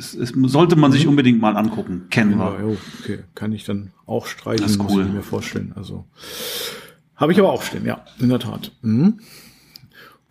[0.00, 2.06] es, es sollte man sich unbedingt mal angucken.
[2.10, 2.54] Canva.
[2.54, 5.06] ja, jo, okay, kann ich dann auch streichen, Das ist muss cool.
[5.06, 5.72] ich mir vorstellen.
[5.76, 6.06] Also
[7.16, 8.72] Habe ich aber auch stehen, ja, in der Tat.
[8.82, 9.20] Mhm.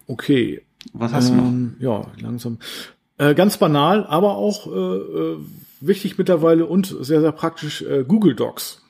[0.07, 0.63] Okay.
[0.93, 2.01] Was hast ähm, du noch?
[2.01, 2.57] Ja, langsam.
[3.17, 5.37] Äh, ganz banal, aber auch äh, äh,
[5.81, 8.81] wichtig mittlerweile und sehr, sehr praktisch äh, Google Docs.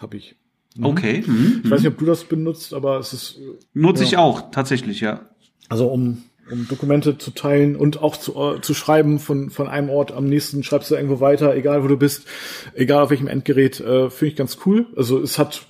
[0.00, 0.34] Habe ich.
[0.76, 0.84] Mhm.
[0.86, 1.24] Okay.
[1.26, 1.60] Mhm.
[1.64, 3.38] Ich weiß nicht, ob du das benutzt, aber es ist.
[3.38, 4.08] Äh, Nutze ja.
[4.08, 5.28] ich auch, tatsächlich, ja.
[5.68, 9.88] Also um, um Dokumente zu teilen und auch zu, äh, zu schreiben von, von einem
[9.88, 12.26] Ort am nächsten, schreibst du irgendwo weiter, egal wo du bist,
[12.74, 14.86] egal auf welchem Endgerät, äh, finde ich ganz cool.
[14.96, 15.66] Also es hat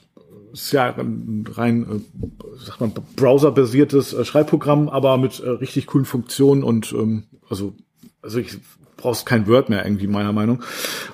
[0.53, 2.25] ist ja ein rein, äh,
[2.65, 7.75] sag mal, browserbasiertes äh, Schreibprogramm, aber mit äh, richtig coolen Funktionen und ähm, also,
[8.23, 8.59] also ich
[8.97, 10.63] brauchst kein Word mehr irgendwie meiner Meinung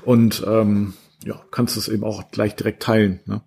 [0.04, 0.92] und ähm,
[1.24, 3.20] ja, kannst es eben auch gleich direkt teilen.
[3.26, 3.40] Ne?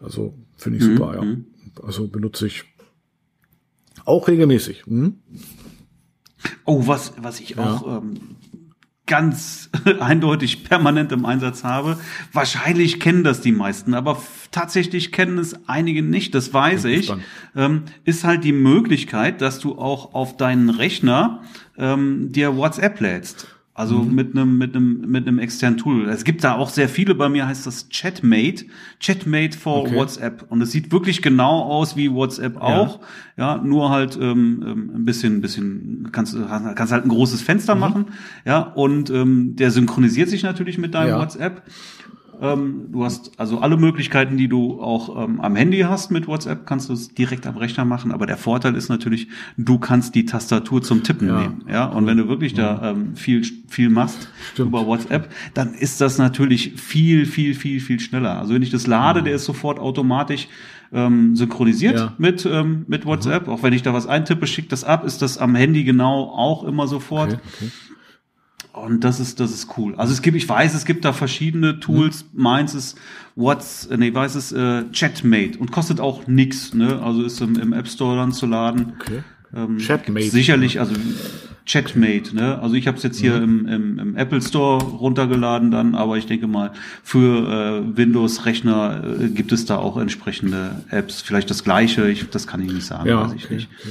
[0.00, 1.46] Also finde ich super, mhm.
[1.76, 1.82] ja.
[1.84, 2.64] Also benutze ich
[4.10, 4.86] auch regelmäßig.
[4.86, 5.16] Mhm.
[6.64, 7.64] Oh, was, was ich ja.
[7.64, 8.36] auch ähm,
[9.06, 11.98] ganz eindeutig permanent im Einsatz habe.
[12.32, 17.12] Wahrscheinlich kennen das die meisten, aber tatsächlich kennen es einige nicht, das weiß ich.
[17.56, 21.42] Ähm, ist halt die Möglichkeit, dass du auch auf deinen Rechner
[21.76, 23.48] ähm, dir WhatsApp lädst.
[23.80, 24.14] Also mhm.
[24.14, 26.06] mit einem mit einem mit einem externen Tool.
[26.10, 27.14] Es gibt da auch sehr viele.
[27.14, 28.66] Bei mir heißt das Chatmate,
[29.00, 29.96] Chatmate for okay.
[29.96, 30.44] WhatsApp.
[30.50, 33.00] Und es sieht wirklich genau aus wie WhatsApp auch.
[33.38, 36.36] Ja, ja nur halt ähm, ähm ein bisschen, ein bisschen kannst
[36.74, 37.80] kannst halt ein großes Fenster mhm.
[37.80, 38.04] machen.
[38.44, 41.18] Ja, und ähm, der synchronisiert sich natürlich mit deinem ja.
[41.18, 41.62] WhatsApp.
[42.40, 46.66] Ähm, du hast also alle Möglichkeiten, die du auch ähm, am Handy hast mit WhatsApp,
[46.66, 48.12] kannst du es direkt am Rechner machen.
[48.12, 49.28] Aber der Vorteil ist natürlich,
[49.58, 51.40] du kannst die Tastatur zum Tippen ja.
[51.40, 51.64] nehmen.
[51.70, 52.74] Ja, und wenn du wirklich ja.
[52.74, 54.68] da ähm, viel viel machst Stimmt.
[54.68, 58.38] über WhatsApp, dann ist das natürlich viel viel viel viel schneller.
[58.38, 60.48] Also wenn ich das lade, der ist sofort automatisch
[60.92, 62.14] ähm, synchronisiert ja.
[62.16, 63.48] mit ähm, mit WhatsApp.
[63.48, 63.52] Mhm.
[63.52, 66.64] Auch wenn ich da was eintippe, schickt das ab, ist das am Handy genau auch
[66.64, 67.34] immer sofort.
[67.34, 67.70] Okay, okay.
[68.72, 69.94] Und das ist, das ist cool.
[69.96, 72.24] Also es gibt, ich weiß, es gibt da verschiedene Tools.
[72.32, 72.42] Mhm.
[72.42, 72.98] Meins ist
[73.36, 77.02] What's, äh, nee, weiß es, äh, Chatmate und kostet auch nix, ne?
[77.02, 78.92] Also ist im, im App Store dann zu laden.
[79.00, 79.22] Okay.
[79.54, 80.30] Ähm, Chatmate.
[80.30, 80.94] Sicherlich, also
[81.66, 82.58] Chatmate, ne?
[82.60, 83.66] Also ich habe es jetzt hier mhm.
[83.66, 89.28] im, im, im Apple Store runtergeladen dann, aber ich denke mal, für äh, Windows-Rechner äh,
[89.28, 91.20] gibt es da auch entsprechende Apps.
[91.20, 93.68] Vielleicht das gleiche, ich, das kann ich nicht sagen, ja, weiß ich okay, nicht.
[93.80, 93.90] Okay.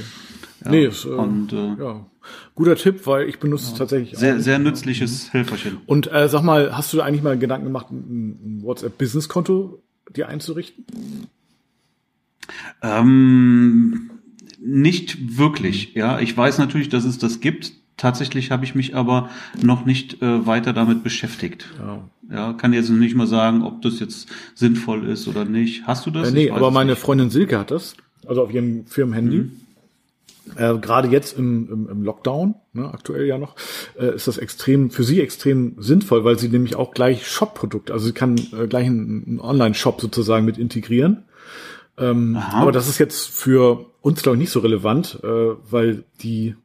[0.64, 2.06] Ja, nee, ist, äh, und, äh, ja.
[2.54, 4.40] Guter Tipp, weil ich benutze ja, es tatsächlich sehr, auch.
[4.40, 5.30] Sehr nützliches mhm.
[5.30, 5.78] Helferchen.
[5.86, 9.82] Und äh, sag mal, hast du eigentlich mal Gedanken gemacht, ein, ein WhatsApp-Business-Konto
[10.14, 10.84] dir einzurichten?
[12.82, 14.10] Ähm,
[14.60, 16.20] nicht wirklich, ja.
[16.20, 17.72] Ich weiß natürlich, dass es das gibt.
[17.96, 19.28] Tatsächlich habe ich mich aber
[19.62, 21.68] noch nicht äh, weiter damit beschäftigt.
[21.78, 22.08] Ja.
[22.30, 25.86] ja, kann jetzt nicht mal sagen, ob das jetzt sinnvoll ist oder nicht.
[25.86, 26.30] Hast du das?
[26.30, 27.00] Äh, nee, aber meine nicht.
[27.00, 27.94] Freundin Silke hat das,
[28.26, 29.36] also auf ihrem Firmenhandy.
[29.36, 29.52] Mhm.
[30.56, 33.56] Äh, Gerade jetzt im, im, im Lockdown, ne, aktuell ja noch,
[33.98, 38.06] äh, ist das extrem für sie extrem sinnvoll, weil sie nämlich auch gleich Shop-Produkte, also
[38.06, 41.24] sie kann äh, gleich einen, einen Online-Shop sozusagen mit integrieren.
[41.98, 45.26] Ähm, aber das ist jetzt für uns glaube ich nicht so relevant, äh,
[45.70, 46.56] weil die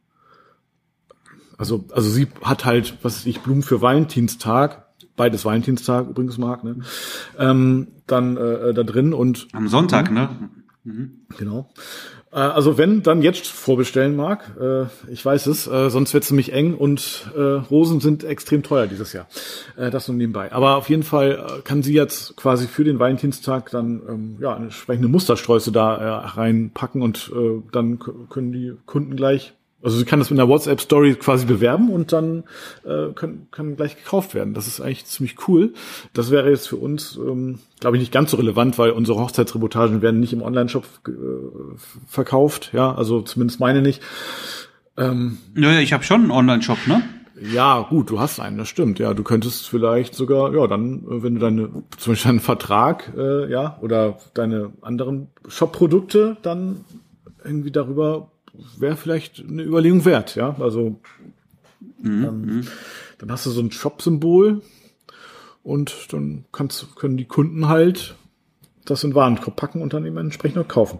[1.58, 6.64] also also sie hat halt was weiß ich Blumen für Valentinstag beides Valentinstag übrigens mag
[6.64, 6.80] ne
[7.38, 10.50] ähm, dann äh, da drin und am Sonntag ne
[10.84, 11.26] mhm.
[11.38, 11.70] genau
[12.25, 14.56] äh, also wenn, dann jetzt vorbestellen mag.
[14.60, 18.86] Äh, ich weiß es, äh, sonst wird es nämlich eng und Rosen sind extrem teuer
[18.86, 19.26] dieses Jahr.
[19.76, 20.52] Das nur nebenbei.
[20.52, 25.08] Aber auf jeden Fall kann sie jetzt quasi für den Valentinstag dann ähm, ja entsprechende
[25.08, 27.30] Mustersträuße da reinpacken und
[27.72, 29.54] dann können die Kunden gleich
[29.86, 32.42] also sie kann das mit einer WhatsApp-Story quasi bewerben und dann
[32.84, 34.52] äh, kann, kann gleich gekauft werden.
[34.52, 35.74] Das ist eigentlich ziemlich cool.
[36.12, 40.02] Das wäre jetzt für uns, ähm, glaube ich, nicht ganz so relevant, weil unsere Hochzeitsreportagen
[40.02, 41.12] werden nicht im Online-Shop äh,
[42.08, 42.70] verkauft.
[42.72, 44.02] Ja, also zumindest meine nicht.
[44.96, 47.04] Ähm, naja, ich habe schon einen Online-Shop, ne?
[47.40, 48.98] Ja, gut, du hast einen, das stimmt.
[48.98, 53.12] Ja, du könntest vielleicht sogar, ja, dann, äh, wenn du deine, zum Beispiel einen Vertrag,
[53.16, 56.84] äh, ja, oder deine anderen Shop-Produkte dann
[57.44, 58.32] irgendwie darüber
[58.78, 60.56] wäre vielleicht eine Überlegung wert, ja.
[60.58, 60.98] Also
[61.98, 62.24] mhm.
[62.24, 62.66] ähm, mhm.
[63.18, 64.62] dann hast du so ein Shop-Symbol
[65.62, 68.14] und dann kannst, können die Kunden halt
[68.84, 70.98] das in Warenkorb packen und dann eben entsprechend auch kaufen.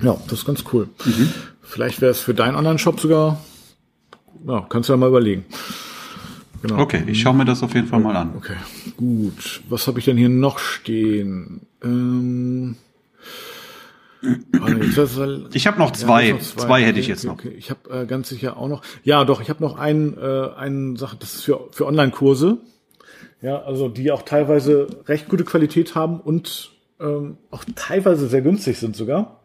[0.00, 0.88] Ja, das ist ganz cool.
[1.04, 1.30] Mhm.
[1.62, 3.40] Vielleicht wäre es für deinen anderen Shop sogar,
[4.46, 5.44] ja, kannst du ja mal überlegen.
[6.62, 6.78] Genau.
[6.78, 8.32] Okay, ich schaue mir das auf jeden Fall mal an.
[8.36, 8.56] Okay,
[8.96, 9.62] gut.
[9.68, 11.60] Was habe ich denn hier noch stehen?
[11.82, 12.76] Ähm,
[15.52, 16.28] ich habe noch zwei.
[16.28, 16.66] Ja, noch zwei.
[16.66, 16.82] zwei.
[16.82, 17.34] hätte ich jetzt noch.
[17.34, 17.54] Okay.
[17.56, 18.82] Ich habe äh, ganz sicher auch noch.
[19.04, 19.40] Ja, doch.
[19.40, 21.16] Ich habe noch einen, äh, einen Sache.
[21.18, 22.58] Das ist für für Online-Kurse.
[23.42, 28.78] Ja, also die auch teilweise recht gute Qualität haben und ähm, auch teilweise sehr günstig
[28.78, 29.42] sind sogar.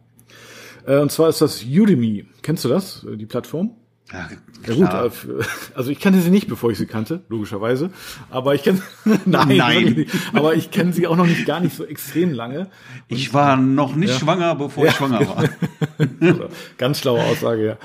[0.86, 2.26] Äh, und zwar ist das Udemy.
[2.42, 3.04] Kennst du das?
[3.04, 3.76] Äh, die Plattform?
[4.12, 4.30] Ja,
[4.68, 5.44] ja gut, äh,
[5.76, 7.92] also ich kannte sie nicht, bevor ich sie kannte, logischerweise.
[8.30, 8.82] Aber ich kenne
[9.26, 10.06] nein, nein.
[10.34, 12.70] aber ich kenne sie auch noch nicht gar nicht so extrem lange.
[13.10, 14.20] Und ich war noch nicht ja.
[14.20, 14.92] schwanger, bevor ja.
[14.92, 15.50] ich schwanger war.
[16.78, 17.78] Ganz schlaue Aussage, ja.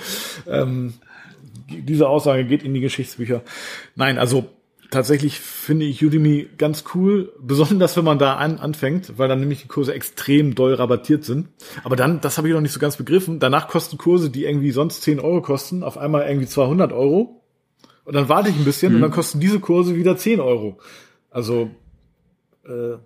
[0.46, 0.94] Ähm,
[1.68, 3.42] diese Aussage geht in die Geschichtsbücher.
[3.94, 4.50] Nein, also
[4.90, 9.62] tatsächlich finde ich Udemy ganz cool, besonders wenn man da an, anfängt, weil dann nämlich
[9.62, 11.48] die Kurse extrem doll rabattiert sind.
[11.84, 14.70] Aber dann, das habe ich noch nicht so ganz begriffen, danach kosten Kurse, die irgendwie
[14.70, 17.42] sonst 10 Euro kosten, auf einmal irgendwie 200 Euro.
[18.04, 18.96] Und dann warte ich ein bisschen mhm.
[18.96, 20.78] und dann kosten diese Kurse wieder 10 Euro.
[21.30, 21.70] Also,
[22.64, 22.96] äh,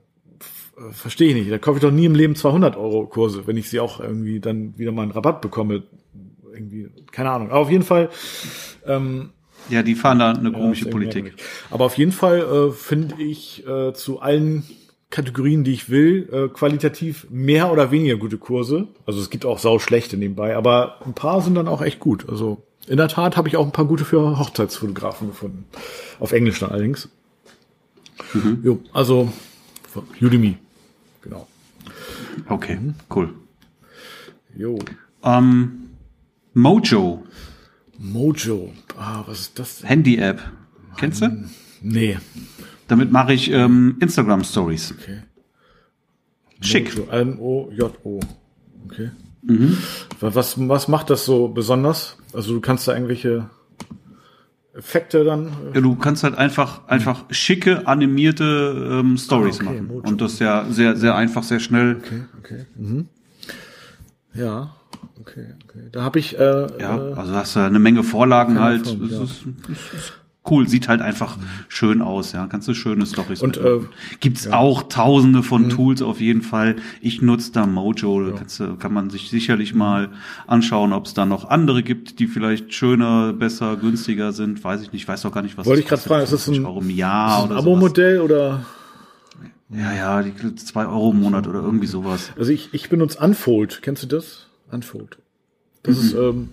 [0.92, 1.50] verstehe ich nicht.
[1.50, 4.40] Da kaufe ich doch nie im Leben 200 Euro Kurse, wenn ich sie auch irgendwie
[4.40, 5.82] dann wieder mal einen Rabatt bekomme.
[6.52, 7.50] Irgendwie, keine Ahnung.
[7.50, 8.10] Aber auf jeden Fall,
[8.86, 9.30] ähm,
[9.70, 11.34] ja, die fahren da eine komische ja, Politik.
[11.70, 14.64] Aber auf jeden Fall äh, finde ich äh, zu allen
[15.10, 18.86] Kategorien, die ich will, äh, qualitativ mehr oder weniger gute Kurse.
[19.06, 22.28] Also es gibt auch sau schlechte nebenbei, aber ein paar sind dann auch echt gut.
[22.28, 25.64] Also in der Tat habe ich auch ein paar gute für Hochzeitsfotografen gefunden.
[26.20, 27.08] Auf Englisch dann allerdings.
[28.32, 28.60] Mhm.
[28.62, 29.32] Jo, also
[30.20, 30.56] Udemy.
[31.22, 31.46] Genau.
[32.48, 32.78] Okay,
[33.14, 33.34] cool.
[34.56, 34.78] Jo.
[35.22, 35.90] Ähm,
[36.54, 37.24] Mojo
[38.00, 38.72] Mojo.
[38.96, 39.82] Ah, was ist das?
[39.84, 40.40] Handy-App.
[40.96, 41.44] Kennst du?
[41.82, 42.18] Nee.
[42.88, 44.94] Damit mache ich ähm, Instagram Stories.
[44.98, 45.22] Okay.
[46.62, 46.96] Schick.
[47.10, 48.20] M-O-J-O.
[48.86, 49.10] Okay.
[49.42, 49.76] Mhm.
[50.20, 52.16] Was, was macht das so besonders?
[52.32, 53.50] Also du kannst da irgendwelche
[54.74, 55.48] Effekte dann.
[55.72, 60.08] Äh ja, du kannst halt einfach einfach schicke animierte ähm, Stories ah, okay, machen Mojo.
[60.08, 61.96] und das ja sehr sehr einfach, sehr schnell.
[61.96, 62.66] Okay, okay.
[62.76, 63.08] Mhm.
[64.32, 64.74] Ja,
[65.20, 65.88] okay, okay.
[65.92, 66.38] Da habe ich.
[66.38, 68.86] Äh, ja, äh, also hast du eine Menge Vorlagen halt.
[68.86, 69.22] Form, ja.
[69.22, 70.12] ist, ist,
[70.48, 71.36] cool, sieht halt einfach
[71.68, 72.46] schön aus, ja.
[72.46, 73.80] Kannst du schöne Storys Und äh,
[74.20, 74.54] gibt's ja.
[74.54, 75.70] auch tausende von mhm.
[75.70, 76.76] Tools auf jeden Fall.
[77.00, 78.34] Ich nutze da Mojo, ja.
[78.36, 80.10] kannst, kann man sich sicherlich mal
[80.46, 84.62] anschauen, ob es da noch andere gibt, die vielleicht schöner, besser, günstiger sind.
[84.64, 86.64] Weiß ich nicht, weiß doch gar nicht, was Wollte ich gerade fragen, ist das ein,
[86.64, 88.64] Euro im Jahr ein Abo-Modell oder?
[89.72, 92.32] Ja, ja, die zwei Euro im Monat oder irgendwie sowas.
[92.36, 93.82] Also ich, ich benutze Unfold.
[93.82, 94.49] Kennst du das?
[94.70, 95.18] Unfold.
[95.82, 96.02] Das mhm.
[96.02, 96.48] ist, ähm,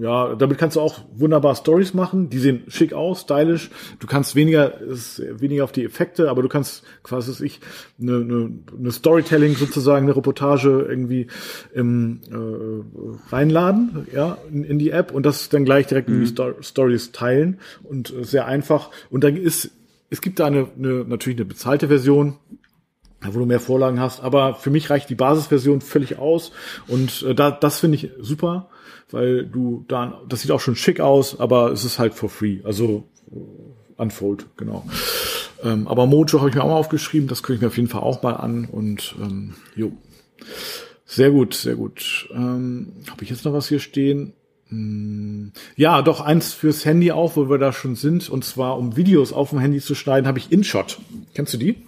[0.00, 2.28] ja, damit kannst du auch wunderbar Stories machen.
[2.28, 3.70] Die sehen schick aus, stylisch.
[3.98, 7.60] Du kannst weniger, ist weniger auf die Effekte, aber du kannst quasi ich
[8.00, 11.28] eine, eine, eine Storytelling sozusagen, eine Reportage irgendwie
[11.74, 16.16] im, äh, reinladen, ja, in, in die App und das dann gleich direkt mhm.
[16.16, 16.34] in die mhm.
[16.34, 18.90] Sto Stories teilen und äh, sehr einfach.
[19.10, 19.70] Und dann ist
[20.10, 22.36] es gibt da eine, eine natürlich eine bezahlte Version,
[23.22, 24.20] wo du mehr Vorlagen hast.
[24.20, 26.52] Aber für mich reicht die Basisversion völlig aus
[26.86, 28.68] und äh, da, das finde ich super,
[29.10, 32.58] weil du da, das sieht auch schon schick aus, aber es ist halt for free.
[32.64, 33.36] Also äh,
[33.96, 34.84] Unfold, genau.
[35.64, 37.88] Ähm, aber Mojo habe ich mir auch mal aufgeschrieben, das gucke ich mir auf jeden
[37.88, 39.92] Fall auch mal an und ähm, jo.
[41.04, 42.28] Sehr gut, sehr gut.
[42.32, 44.34] Ähm, habe ich jetzt noch was hier stehen?
[44.68, 48.28] Hm, ja, doch eins fürs Handy auch, wo wir da schon sind.
[48.28, 50.98] Und zwar, um Videos auf dem Handy zu schneiden, habe ich InShot.
[51.34, 51.87] Kennst du die?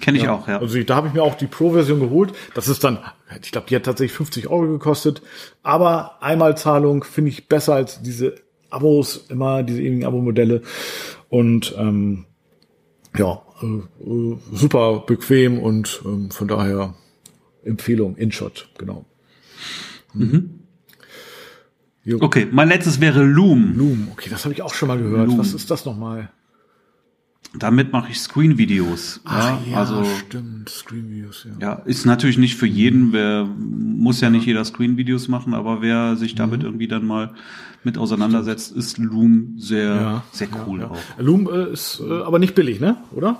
[0.00, 0.34] Kenne ich ja.
[0.34, 0.58] auch, ja.
[0.60, 2.32] Also da habe ich mir auch die Pro-Version geholt.
[2.54, 2.98] Das ist dann,
[3.42, 5.22] ich glaube, die hat tatsächlich 50 Euro gekostet.
[5.62, 8.36] Aber Einmalzahlung finde ich besser als diese
[8.70, 10.62] Abos, immer diese ewigen Abo-Modelle.
[11.28, 12.26] Und ähm,
[13.16, 16.94] ja, äh, super bequem und ähm, von daher
[17.64, 19.04] Empfehlung, InShot, genau.
[20.12, 20.60] Mhm.
[22.20, 23.74] Okay, mein letztes wäre Loom.
[23.76, 25.28] Loom, okay, das habe ich auch schon mal gehört.
[25.28, 25.38] Loom.
[25.38, 26.30] Was ist das nochmal?
[27.56, 29.20] Damit mache ich Screen-Videos.
[29.24, 31.52] Ja, ja, also, stimmt, Screen-Videos, ja.
[31.60, 36.16] Ja, ist natürlich nicht für jeden, wer muss ja nicht jeder Screen-Videos machen, aber wer
[36.16, 36.66] sich damit mhm.
[36.66, 37.34] irgendwie dann mal
[37.84, 40.98] mit auseinandersetzt, ist Loom sehr, ja, sehr cool auch.
[41.18, 42.96] Loom äh, ist äh, aber nicht billig, ne?
[43.12, 43.38] Oder?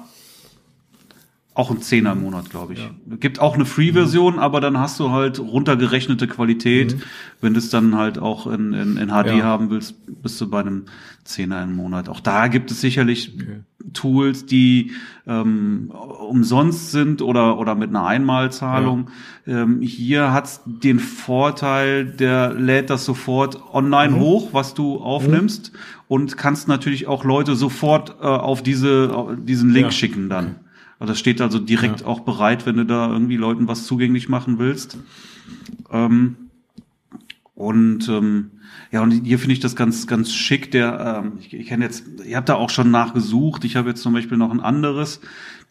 [1.56, 2.80] Auch ein Zehner im Monat, glaube ich.
[2.80, 3.16] Ja.
[3.16, 4.38] Gibt auch eine Free-Version, mhm.
[4.40, 6.96] aber dann hast du halt runtergerechnete Qualität.
[6.96, 7.02] Mhm.
[7.40, 9.44] Wenn du es dann halt auch in, in, in HD ja.
[9.44, 10.86] haben willst, bist du bei einem
[11.22, 12.08] Zehner im Monat.
[12.08, 13.60] Auch da gibt es sicherlich okay.
[13.92, 14.92] Tools, die
[15.28, 19.10] ähm, umsonst sind oder, oder mit einer Einmalzahlung.
[19.46, 19.62] Ja.
[19.62, 24.20] Ähm, hier hat's den Vorteil, der lädt das sofort online mhm.
[24.20, 25.72] hoch, was du aufnimmst.
[25.72, 25.78] Mhm.
[26.08, 30.46] Und kannst natürlich auch Leute sofort äh, auf diese, auf diesen Link schicken dann.
[30.46, 30.63] Okay.
[31.04, 32.06] Also das steht also direkt ja.
[32.06, 34.96] auch bereit, wenn du da irgendwie Leuten was zugänglich machen willst.
[35.90, 36.36] Ähm,
[37.54, 38.52] und ähm,
[38.90, 40.70] ja, und hier finde ich das ganz, ganz schick.
[40.70, 43.66] Der, ähm, ich, ich kenne jetzt, ihr habt da auch schon nachgesucht.
[43.66, 45.20] Ich habe jetzt zum Beispiel noch ein anderes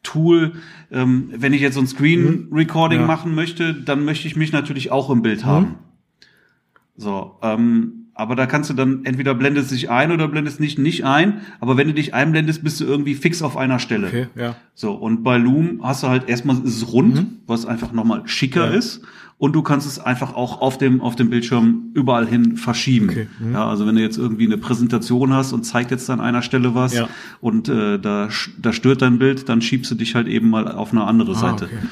[0.03, 0.51] Tool.
[0.91, 2.53] Ähm, wenn ich jetzt so ein Screen mhm.
[2.53, 3.07] Recording ja.
[3.07, 5.47] machen möchte, dann möchte ich mich natürlich auch im Bild mhm.
[5.47, 5.75] haben.
[6.95, 11.03] So, ähm, aber da kannst du dann entweder blendest dich ein oder blendest nicht nicht
[11.05, 11.41] ein.
[11.59, 14.07] Aber wenn du dich einblendest, bist du irgendwie fix auf einer Stelle.
[14.07, 14.55] Okay, ja.
[14.75, 18.71] So, und bei Loom hast du halt erstmal ist es rund, was einfach nochmal schicker
[18.71, 18.77] Ja.
[18.77, 19.01] ist.
[19.39, 23.09] Und du kannst es einfach auch auf dem, auf dem Bildschirm überall hin verschieben.
[23.09, 23.53] Okay, mhm.
[23.53, 26.75] Ja, also wenn du jetzt irgendwie eine Präsentation hast und zeigt jetzt an einer Stelle
[26.75, 27.09] was Ja.
[27.41, 28.29] und äh, da,
[28.61, 31.65] da stört dein Bild, dann schiebst du dich halt eben mal auf eine andere Seite.
[31.65, 31.87] Ah, okay,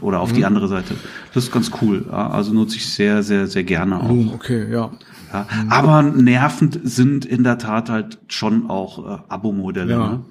[0.00, 0.02] Mhm.
[0.06, 0.94] Oder auf die andere Seite.
[1.34, 2.06] Das ist ganz cool.
[2.10, 4.08] Also nutze ich sehr, sehr, sehr gerne auch.
[4.08, 4.90] Boom, okay, ja.
[5.32, 5.46] Ja.
[5.70, 9.92] Aber nervend sind in der Tat halt schon auch äh, Abo-Modelle.
[9.92, 10.08] Ja.
[10.12, 10.24] Ne?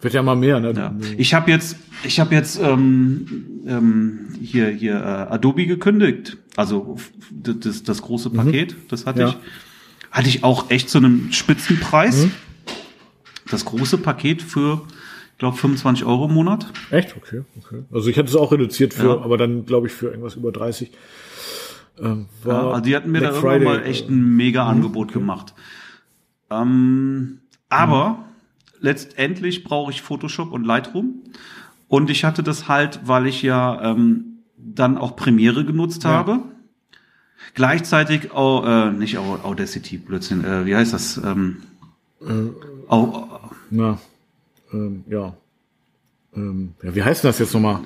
[0.00, 0.72] Wird ja mal mehr, ne?
[0.76, 0.94] Ja.
[1.16, 6.36] Ich habe jetzt, ich habe jetzt ähm, ähm, hier hier äh, Adobe gekündigt.
[6.54, 6.96] Also
[7.32, 9.26] das, das große Paket, das hatte Mhm.
[9.28, 9.28] Ja.
[9.30, 12.24] ich, hatte ich auch echt zu einem Spitzenpreis.
[12.26, 12.32] Mhm.
[13.50, 14.82] Das große Paket für,
[15.32, 16.66] ich glaube, 25 Euro im Monat.
[16.90, 17.16] Echt?
[17.16, 17.82] Okay, okay.
[17.92, 20.90] Also ich hätte es auch reduziert für, aber dann glaube ich für irgendwas über 30.
[21.98, 24.66] Ähm, Ja, also die hatten mir Black da irgendwann Friday, mal echt äh, ein mega
[24.66, 25.54] Angebot gemacht.
[26.50, 28.24] Ähm, aber
[28.80, 31.22] letztendlich brauche ich Photoshop und Lightroom.
[31.88, 36.10] Und ich hatte das halt, weil ich ja ähm, dann auch Premiere genutzt Ja.
[36.10, 36.40] habe.
[37.54, 41.16] Gleichzeitig, oh, äh, nicht Au- Audacity, Blödsinn, äh, wie heißt das?
[41.18, 41.58] Ähm,
[42.88, 43.28] Au-
[43.70, 43.98] Na,
[44.72, 45.34] ähm, ja.
[46.34, 46.94] Ähm, ja.
[46.94, 47.80] Wie heißt das jetzt nochmal?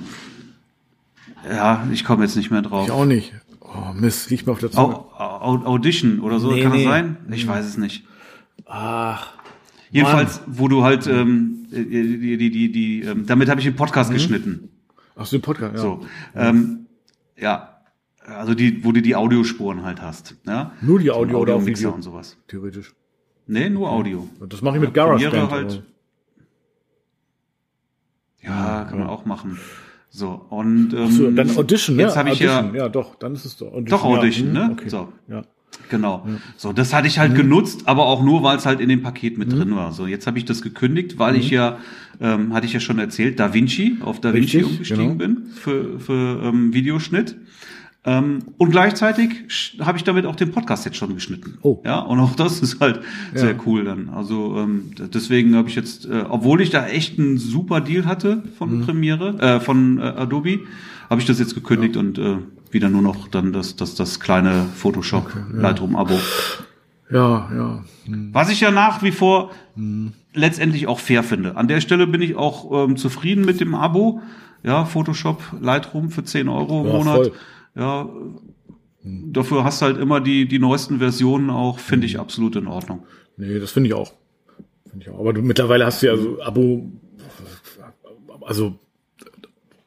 [1.49, 2.87] ja, ich komme jetzt nicht mehr drauf.
[2.87, 3.33] Ich auch nicht.
[3.73, 4.95] Oh, Mist, liegt mir auf der Zunge.
[4.97, 6.85] Au, Au, Audition oder so, Nee, kann nee.
[6.85, 7.17] das sein?
[7.31, 8.05] Ich weiß es nicht.
[8.67, 9.33] Ach,
[9.93, 14.13] Jedenfalls, wo du halt ähm, die, die, die, die, ähm, damit habe ich den Podcast
[14.13, 14.71] geschnitten.
[15.17, 15.81] ach so, den Podcast, ja.
[15.81, 16.07] So,
[16.37, 16.87] ähm,
[17.37, 17.81] ja,
[18.25, 20.37] also die, wo du die Audiospuren halt hast.
[20.47, 20.73] Ja?
[20.81, 21.91] Nur die So Audio oder auch Video?
[21.91, 22.37] und sowas.
[22.47, 22.95] Theoretisch.
[23.47, 24.29] Nee, nur Audio.
[24.49, 25.51] Das mache ich mit GarageBand.
[25.51, 25.83] halt.
[28.43, 29.59] Ja, kann man auch machen.
[30.13, 32.03] So, und ähm, so, dann Audition, ne?
[32.03, 33.87] jetzt habe ich Audition, ja, ja, doch, dann ist es doch Audition.
[33.87, 34.53] Doch Audition, ja.
[34.53, 34.65] ne?
[34.67, 34.89] hm, Okay.
[34.89, 35.13] So.
[35.29, 35.43] Ja.
[35.89, 36.27] Genau.
[36.57, 39.39] So, das hatte ich halt genutzt, aber auch nur, weil es halt in dem Paket
[39.39, 39.93] mit drin war.
[39.93, 41.79] So, jetzt habe ich das gekündigt, weil ich ja,
[42.21, 45.35] ähm, hatte ich ja schon erzählt, Da Vinci, auf Da Vinci Richtig, umgestiegen genau.
[45.37, 47.37] bin für, für ähm, Videoschnitt.
[48.03, 51.59] Ähm, und gleichzeitig habe ich damit auch den Podcast jetzt schon geschnitten.
[51.61, 51.81] Oh.
[51.85, 53.01] Ja, und auch das ist halt
[53.35, 53.41] Ja.
[53.41, 54.09] sehr cool dann.
[54.09, 58.43] Also ähm, deswegen habe ich jetzt, äh, obwohl ich da echt einen super Deal hatte
[58.57, 58.85] von Mhm.
[58.87, 60.61] Premiere, äh, von äh, Adobe,
[61.11, 62.37] habe ich das jetzt gekündigt und äh,
[62.71, 66.19] wieder nur noch dann das, das, das kleine Photoshop Lightroom Abo.
[67.11, 67.85] Ja, ja.
[68.07, 68.31] Hm.
[68.33, 69.51] Was ich ja nach wie vor
[70.33, 71.57] letztendlich auch fair finde.
[71.57, 74.23] An der Stelle bin ich auch ähm, zufrieden mit dem Abo.
[74.63, 77.17] Ja, Photoshop Lightroom für 10 Euro im Ja, Monat.
[77.17, 77.33] voll.
[77.77, 78.09] Ja,
[79.03, 83.07] dafür hast du halt immer die, die neuesten Versionen auch, finde ich absolut in Ordnung.
[83.37, 84.13] Nee, das finde ich auch.
[84.89, 85.19] Finde ich auch.
[85.19, 86.91] Aber du, mittlerweile hast du ja so Abo,
[88.43, 88.79] also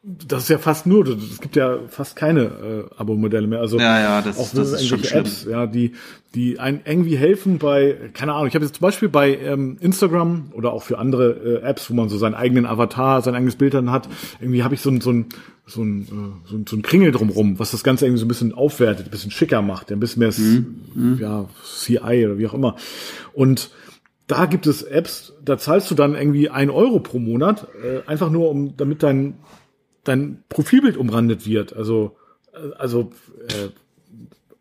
[0.05, 3.59] das ist ja fast nur, es gibt ja fast keine äh, Abo-Modelle mehr.
[3.61, 5.93] Also Ja, ja, das- auch das ist schon Apps, ja, die
[6.35, 8.47] die einen irgendwie helfen bei, keine Ahnung.
[8.47, 11.93] Ich habe jetzt zum Beispiel bei ähm, Instagram oder auch für andere äh, Apps, wo
[11.93, 14.09] man so seinen eigenen Avatar, sein eigenes Bild dann hat,
[14.41, 15.27] irgendwie habe ich so ein so ein
[15.65, 18.27] so ein, äh, so ein, so ein Kringel drumrum, was das Ganze irgendwie so ein
[18.27, 20.41] bisschen aufwertet, ein bisschen schicker macht, ein bisschen mehr s-
[21.21, 22.75] ja, CI oder wie auch immer.
[23.33, 23.69] Und
[24.27, 28.29] da gibt es Apps, da zahlst du dann irgendwie ein Euro pro Monat, äh, einfach
[28.29, 29.35] nur um, damit dein
[30.03, 31.75] dein Profilbild umrandet wird.
[31.75, 32.15] Also,
[32.53, 33.11] äh, also
[33.47, 33.69] äh,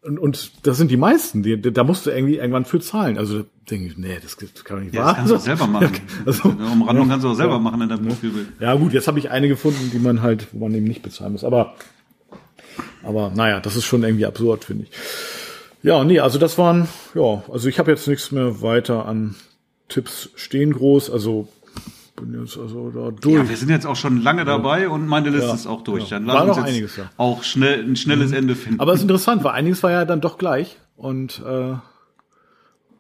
[0.05, 3.19] und, und das sind die meisten, die, da musst du irgendwie irgendwann für zahlen.
[3.19, 5.37] Also da denke ich, nee, das, das kann doch nicht Ja, wahr das kannst du
[5.37, 6.01] auch selber machen.
[6.27, 7.59] Also, Eine Umrandung kannst du auch selber ja.
[7.61, 8.49] machen in deinem Profilbild.
[8.59, 11.33] Ja gut, jetzt habe ich eine gefunden, die man halt, wo man eben nicht bezahlen
[11.33, 11.45] muss.
[11.45, 11.75] Aber,
[13.05, 14.91] aber naja, das ist schon irgendwie absurd, finde ich.
[15.85, 19.37] Ja, nee, also das waren, ja, also ich habe jetzt nichts mehr weiter an
[19.89, 21.11] Tipps stehen groß.
[21.11, 21.49] Also
[22.25, 23.35] bin jetzt also da durch.
[23.35, 26.11] Ja, wir sind jetzt auch schon lange dabei und meine Liste Ja, ist auch durch.
[26.11, 26.19] ja.
[26.19, 27.05] Dann War lass uns noch jetzt einiges, ja.
[27.05, 27.09] Mhm.
[27.17, 28.81] auch schnell ein schnelles Ende finden.
[28.81, 30.79] Aber es ist interessant, weil einiges war ja dann doch gleich.
[30.97, 31.75] Und äh,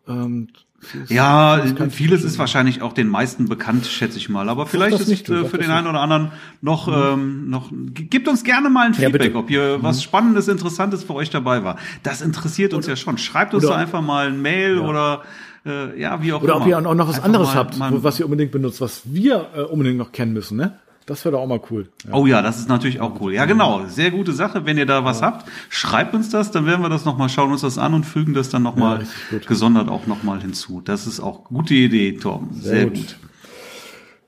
[0.08, 0.48] ähm,
[0.80, 4.48] vieles- Ja, vieles vieles ist wahrscheinlich auch den meisten bekannt, schätze ich mal.
[4.48, 8.42] Aber vielleicht ist nicht, äh, für den einen oder anderen noch, ähm, noch, gebt uns
[8.42, 9.36] gerne mal ein Ja, Feedback, bitte.
[9.36, 11.76] ob hier was Spannendes, Interessantes für euch dabei war.
[12.02, 13.18] Das interessiert uns ja schon.
[13.18, 15.22] Schreibt uns oder- doch einfach mal ein Mail oder,
[15.66, 16.62] äh, ja, wie auch Oder immer.
[16.62, 19.02] ob ihr auch noch was Einfach anderes mal- habt, mal- was ihr unbedingt benutzt, was
[19.05, 20.78] wir äh, unbedingt noch kennen müssen, ne?
[21.05, 21.89] Das wäre doch auch mal cool.
[22.06, 22.14] Ja.
[22.14, 23.34] Oh ja, das ist natürlich auch cool.
[23.34, 23.84] Ja, genau.
[23.86, 24.66] Sehr gute Sache.
[24.66, 27.62] Wenn ihr da was habt, schreibt uns das, dann werden wir das nochmal, schauen uns
[27.62, 29.47] das an und fügen das dann Ja, nochmal gut.
[29.48, 30.80] gesondert auch nochmal hinzu.
[30.80, 32.51] Das ist auch gute Idee, Torben.
[32.55, 32.94] Sehr, gut.
[32.94, 33.16] gut.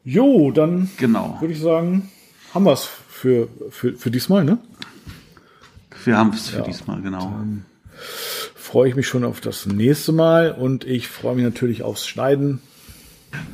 [0.03, 1.37] Jo, dann Genau.
[1.41, 2.11] würde ich sagen,
[2.53, 4.59] haben wir es für, für, für diesmal, ne?
[6.05, 7.37] Wir haben es für diesmal, genau.
[8.65, 12.63] Freue ich mich schon auf das nächste Mal und ich freue mich natürlich aufs Schneiden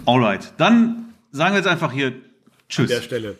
[0.06, 0.52] Alright.
[0.56, 2.12] Dann sagen wir jetzt einfach hier
[2.68, 2.88] Tschüss.
[2.88, 3.36] der Stelle.